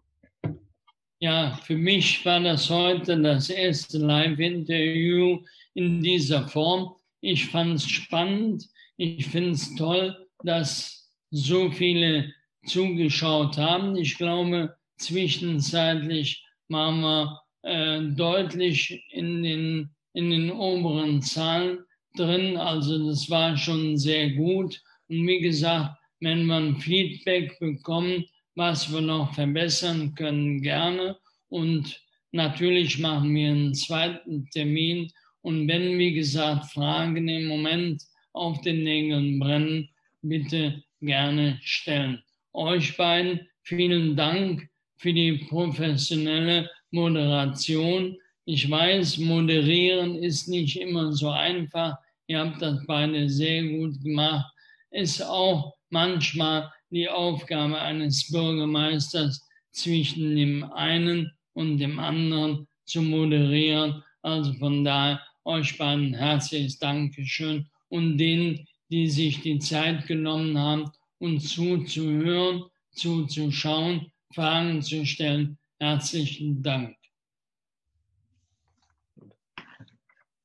Ja, 1.20 1.58
für 1.64 1.74
mich 1.74 2.22
war 2.26 2.38
das 2.40 2.68
heute 2.68 3.18
das 3.18 3.48
erste 3.48 3.96
Live-Interview 3.96 5.42
in 5.72 6.02
dieser 6.02 6.46
Form. 6.48 6.96
Ich 7.22 7.48
fand 7.48 7.76
es 7.76 7.88
spannend. 7.88 8.68
Ich 8.98 9.26
finde 9.26 9.52
es 9.52 9.74
toll, 9.76 10.28
dass 10.44 11.10
so 11.30 11.70
viele 11.70 12.34
zugeschaut 12.66 13.56
haben. 13.56 13.96
Ich 13.96 14.18
glaube, 14.18 14.76
zwischenzeitlich 14.98 16.44
waren 16.68 17.00
wir 17.00 17.40
äh, 17.62 18.02
deutlich 18.02 19.02
in 19.08 19.42
den, 19.42 19.94
in 20.12 20.28
den 20.28 20.50
oberen 20.50 21.22
Zahlen 21.22 21.86
drin. 22.16 22.58
Also 22.58 23.08
das 23.08 23.30
war 23.30 23.56
schon 23.56 23.96
sehr 23.96 24.28
gut. 24.32 24.82
Und 25.12 25.26
wie 25.26 25.40
gesagt, 25.40 25.94
wenn 26.20 26.46
man 26.46 26.78
Feedback 26.78 27.58
bekommt, 27.58 28.24
was 28.54 28.90
wir 28.90 29.02
noch 29.02 29.34
verbessern 29.34 30.14
können, 30.14 30.62
gerne. 30.62 31.18
Und 31.50 32.00
natürlich 32.30 32.98
machen 32.98 33.34
wir 33.34 33.50
einen 33.50 33.74
zweiten 33.74 34.48
Termin. 34.54 35.10
Und 35.42 35.68
wenn, 35.68 35.98
wie 35.98 36.14
gesagt, 36.14 36.72
Fragen 36.72 37.28
im 37.28 37.46
Moment 37.46 38.02
auf 38.32 38.62
den 38.62 38.84
Nägeln 38.84 39.38
brennen, 39.38 39.90
bitte 40.22 40.82
gerne 41.02 41.58
stellen. 41.62 42.22
Euch 42.54 42.96
beiden 42.96 43.46
vielen 43.64 44.16
Dank 44.16 44.66
für 44.96 45.12
die 45.12 45.44
professionelle 45.50 46.70
Moderation. 46.90 48.16
Ich 48.46 48.70
weiß, 48.70 49.18
moderieren 49.18 50.16
ist 50.16 50.48
nicht 50.48 50.76
immer 50.76 51.12
so 51.12 51.28
einfach. 51.28 51.98
Ihr 52.28 52.38
habt 52.38 52.62
das 52.62 52.82
beide 52.86 53.28
sehr 53.28 53.62
gut 53.62 54.02
gemacht. 54.02 54.51
Ist 54.92 55.20
auch 55.22 55.74
manchmal 55.90 56.70
die 56.90 57.08
Aufgabe 57.08 57.78
eines 57.78 58.30
Bürgermeisters, 58.30 59.46
zwischen 59.72 60.36
dem 60.36 60.64
einen 60.72 61.32
und 61.54 61.78
dem 61.78 61.98
anderen 61.98 62.68
zu 62.84 63.02
moderieren. 63.02 64.04
Also 64.22 64.52
von 64.54 64.84
daher 64.84 65.20
euch 65.44 65.76
beiden 65.76 66.14
herzliches 66.14 66.78
Dankeschön 66.78 67.68
und 67.88 68.18
denen, 68.18 68.66
die 68.90 69.08
sich 69.08 69.40
die 69.40 69.58
Zeit 69.58 70.06
genommen 70.06 70.56
haben, 70.58 70.90
uns 71.18 71.54
zuzuhören, 71.54 72.64
zuzuschauen, 72.92 74.12
Fragen 74.34 74.82
zu 74.82 75.04
stellen. 75.04 75.58
Herzlichen 75.80 76.62
Dank. 76.62 76.96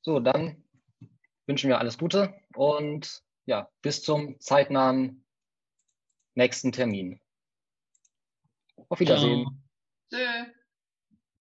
So, 0.01 0.19
dann 0.19 0.63
wünschen 1.45 1.67
wir 1.69 1.79
alles 1.79 1.97
Gute 1.97 2.33
und 2.55 3.21
ja, 3.47 3.71
bis 3.81 4.03
zum 4.03 4.39
zeitnahen 4.39 5.25
nächsten 6.35 6.71
Termin. 6.71 7.19
Auf 8.89 8.99
Wiedersehen. 8.99 9.63
Ciao. 10.13 10.45